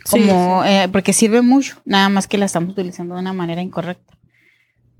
Sí, 0.04 0.20
Como, 0.20 0.64
eh, 0.66 0.90
porque 0.92 1.14
sirve 1.14 1.42
mucho, 1.44 1.82
nada 1.86 2.10
más 2.10 2.28
que 2.28 2.40
la 2.40 2.46
estamos 2.46 2.72
utilizando 2.72 3.14
de 3.14 3.22
una 3.22 3.32
manera 3.32 3.62
incorrecta. 3.62 4.18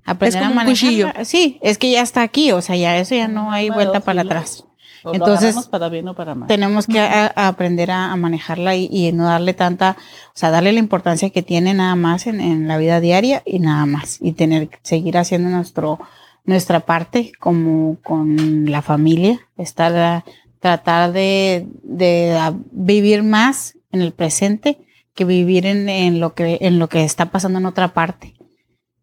Aprender 0.06 0.44
como 0.44 0.60
a 0.60 0.64
un 0.64 0.70
cuchillo. 0.70 1.08
manejarla. 1.08 1.26
Sí, 1.26 1.60
es 1.64 1.78
que 1.80 1.92
ya 1.92 2.02
está 2.02 2.22
aquí, 2.22 2.52
o 2.52 2.62
sea, 2.62 2.76
ya 2.76 2.96
eso 2.98 3.16
ya 3.16 3.28
no 3.28 3.52
hay 3.52 3.70
vuelta 3.70 4.02
para 4.02 4.22
atrás. 4.22 4.66
O 5.04 5.10
lo 5.10 5.16
Entonces, 5.16 5.44
agarramos 5.50 5.68
para 5.68 5.90
bien 5.90 6.08
o 6.08 6.14
para 6.16 6.36
mal. 6.36 6.48
Tenemos 6.48 6.88
que 6.88 7.00
a- 7.00 7.32
a 7.36 7.48
aprender 7.48 7.92
a, 7.92 8.12
a 8.12 8.16
manejarla 8.16 8.76
y, 8.76 8.88
y 8.92 9.12
no 9.12 9.26
darle 9.26 9.54
tanta, 9.54 9.98
o 10.28 10.32
sea, 10.34 10.50
darle 10.52 10.72
la 10.74 10.80
importancia 10.80 11.30
que 11.30 11.42
tiene 11.44 11.74
nada 11.74 11.96
más 11.96 12.28
en, 12.28 12.40
en 12.42 12.68
la 12.68 12.78
vida 12.78 13.00
diaria 13.00 13.42
y 13.46 13.60
nada 13.60 13.86
más. 13.86 14.18
Y 14.22 14.32
tener, 14.34 14.70
seguir 14.82 15.18
haciendo 15.18 15.50
nuestro, 15.50 16.00
nuestra 16.46 16.82
parte 16.82 17.32
como 17.40 17.98
con 18.04 18.70
la 18.72 18.82
familia, 18.82 19.40
estar, 19.58 19.96
a- 19.98 20.26
tratar 20.60 21.12
de, 21.14 21.68
de 21.84 22.32
a- 22.38 22.54
vivir 22.72 23.24
más 23.24 23.78
en 23.92 24.02
el 24.02 24.14
presente 24.14 24.80
que 25.14 25.26
vivir 25.26 25.66
en, 25.68 25.90
en 25.90 26.20
lo 26.20 26.34
que, 26.34 26.58
en 26.62 26.80
lo 26.80 26.90
que 26.90 27.04
está 27.04 27.26
pasando 27.30 27.60
en 27.60 27.66
otra 27.68 27.94
parte. 27.94 28.34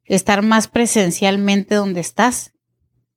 Estar 0.07 0.43
más 0.43 0.67
presencialmente 0.67 1.77
donde 1.77 2.01
estás 2.01 2.53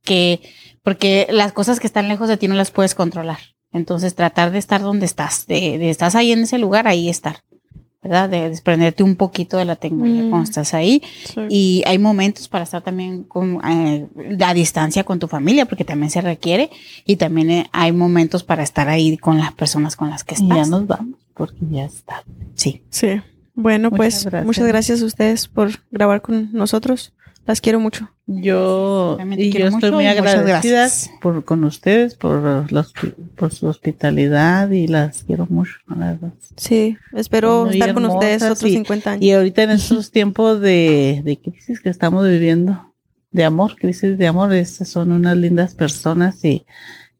que, 0.04 0.42
porque 0.84 1.28
las 1.30 1.54
cosas 1.54 1.80
que 1.80 1.88
están 1.88 2.08
lejos 2.08 2.28
de 2.30 2.38
ti 2.38 2.48
no 2.48 2.56
las 2.56 2.72
puedes 2.72 2.96
controlar. 2.96 3.40
Entonces 3.72 4.14
tratar 4.16 4.52
de 4.52 4.60
estar 4.60 4.82
donde 4.82 5.06
estás, 5.06 5.48
de, 5.48 5.78
de 5.80 5.90
estás 5.90 6.14
ahí 6.16 6.32
en 6.32 6.44
ese 6.44 6.60
lugar, 6.60 6.88
ahí 6.88 7.10
estar, 7.10 7.38
¿verdad? 8.04 8.30
De 8.30 8.50
desprenderte 8.50 9.02
un 9.02 9.16
poquito 9.16 9.58
de 9.58 9.66
la 9.66 9.76
tecnología 9.78 10.24
Mm. 10.24 10.30
cuando 10.30 10.44
estás 10.50 10.74
ahí. 10.76 11.02
Sí. 11.26 11.42
Y 11.50 11.84
hay 11.88 11.98
momentos 11.98 12.48
para 12.48 12.66
estar 12.66 12.84
también 12.84 13.24
con, 13.24 13.60
eh, 13.68 14.08
a 14.46 14.54
distancia 14.54 15.04
con 15.04 15.18
tu 15.18 15.28
familia, 15.28 15.66
porque 15.66 15.86
también 15.86 16.12
se 16.12 16.22
requiere. 16.22 16.70
Y 17.06 17.16
también 17.16 17.50
eh, 17.50 17.70
hay 17.72 17.92
momentos 17.94 18.44
para 18.44 18.62
estar 18.62 18.90
ahí 18.90 19.18
con 19.18 19.40
las 19.40 19.54
personas 19.54 19.96
con 19.96 20.10
las 20.12 20.24
que 20.24 20.36
Y 20.36 20.48
ya 20.48 20.54
estás. 20.56 20.70
nos 20.70 20.86
vamos, 20.86 21.18
porque 21.34 21.58
ya 21.72 21.86
está. 21.86 22.24
Sí. 22.54 22.84
Sí. 22.92 23.22
Bueno, 23.56 23.90
Muchas 23.90 23.98
pues 23.98 24.26
gracias. 24.26 24.46
muchas 24.46 24.68
gracias 24.68 25.02
a 25.02 25.06
ustedes 25.06 25.48
por 25.48 25.72
grabar 25.92 26.22
con 26.22 26.52
nosotros. 26.54 27.14
Las 27.46 27.60
quiero 27.60 27.80
mucho. 27.80 28.10
Yo, 28.26 29.18
y 29.36 29.52
yo 29.52 29.66
estoy 29.66 29.72
mucho 29.72 29.92
muy 29.92 30.08
agradecida 30.08 30.88
por, 31.22 31.44
con 31.44 31.66
ustedes, 31.66 32.16
por, 32.16 32.72
los, 32.72 32.94
por 33.36 33.54
su 33.54 33.68
hospitalidad 33.68 34.70
y 34.72 34.88
las 34.88 35.24
quiero 35.24 35.46
mucho, 35.50 35.74
la 35.88 36.12
verdad. 36.14 36.34
Sí, 36.56 36.98
espero 37.12 37.66
Muy 37.66 37.74
estar 37.74 37.94
con 37.94 38.06
ustedes 38.06 38.44
otros 38.44 38.64
y- 38.64 38.76
50 38.76 39.12
años. 39.12 39.24
Y 39.24 39.32
ahorita 39.34 39.64
en 39.64 39.72
estos 39.72 40.10
tiempos 40.12 40.62
de, 40.62 41.22
de 41.26 41.38
crisis 41.38 41.82
que 41.82 41.90
estamos 41.90 42.26
viviendo, 42.26 42.94
de 43.32 43.44
amor, 43.44 43.76
crisis 43.76 44.18
de 44.18 44.28
amor, 44.28 44.54
estas 44.54 44.88
son 44.88 45.12
unas 45.12 45.36
lindas 45.36 45.76
personas 45.76 46.46
y, 46.46 46.66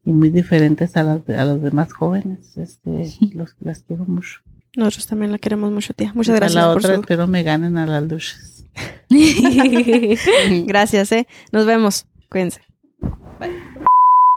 y 0.06 0.12
muy 0.12 0.30
diferentes 0.30 0.96
a 0.96 1.02
las 1.02 1.26
de- 1.26 1.36
a 1.36 1.44
los 1.44 1.60
demás 1.60 1.92
jóvenes. 1.92 2.56
Este, 2.56 3.10
los, 3.34 3.54
las 3.60 3.80
quiero 3.82 4.06
mucho. 4.06 4.40
Nosotros 4.74 5.06
también 5.06 5.32
la 5.32 5.38
queremos 5.38 5.70
mucho, 5.70 5.92
tía. 5.92 6.12
Muchas 6.14 6.32
a 6.34 6.36
gracias 6.36 6.64
la 6.64 6.68
por 6.72 6.78
otra 6.78 6.94
su... 6.94 7.00
espero 7.02 7.26
me 7.26 7.42
ganen 7.42 7.76
a 7.76 7.86
las 7.86 8.02
luchas. 8.04 8.53
Gracias, 10.66 11.12
eh. 11.12 11.26
Nos 11.52 11.66
vemos. 11.66 12.06
Cuídense. 12.30 12.60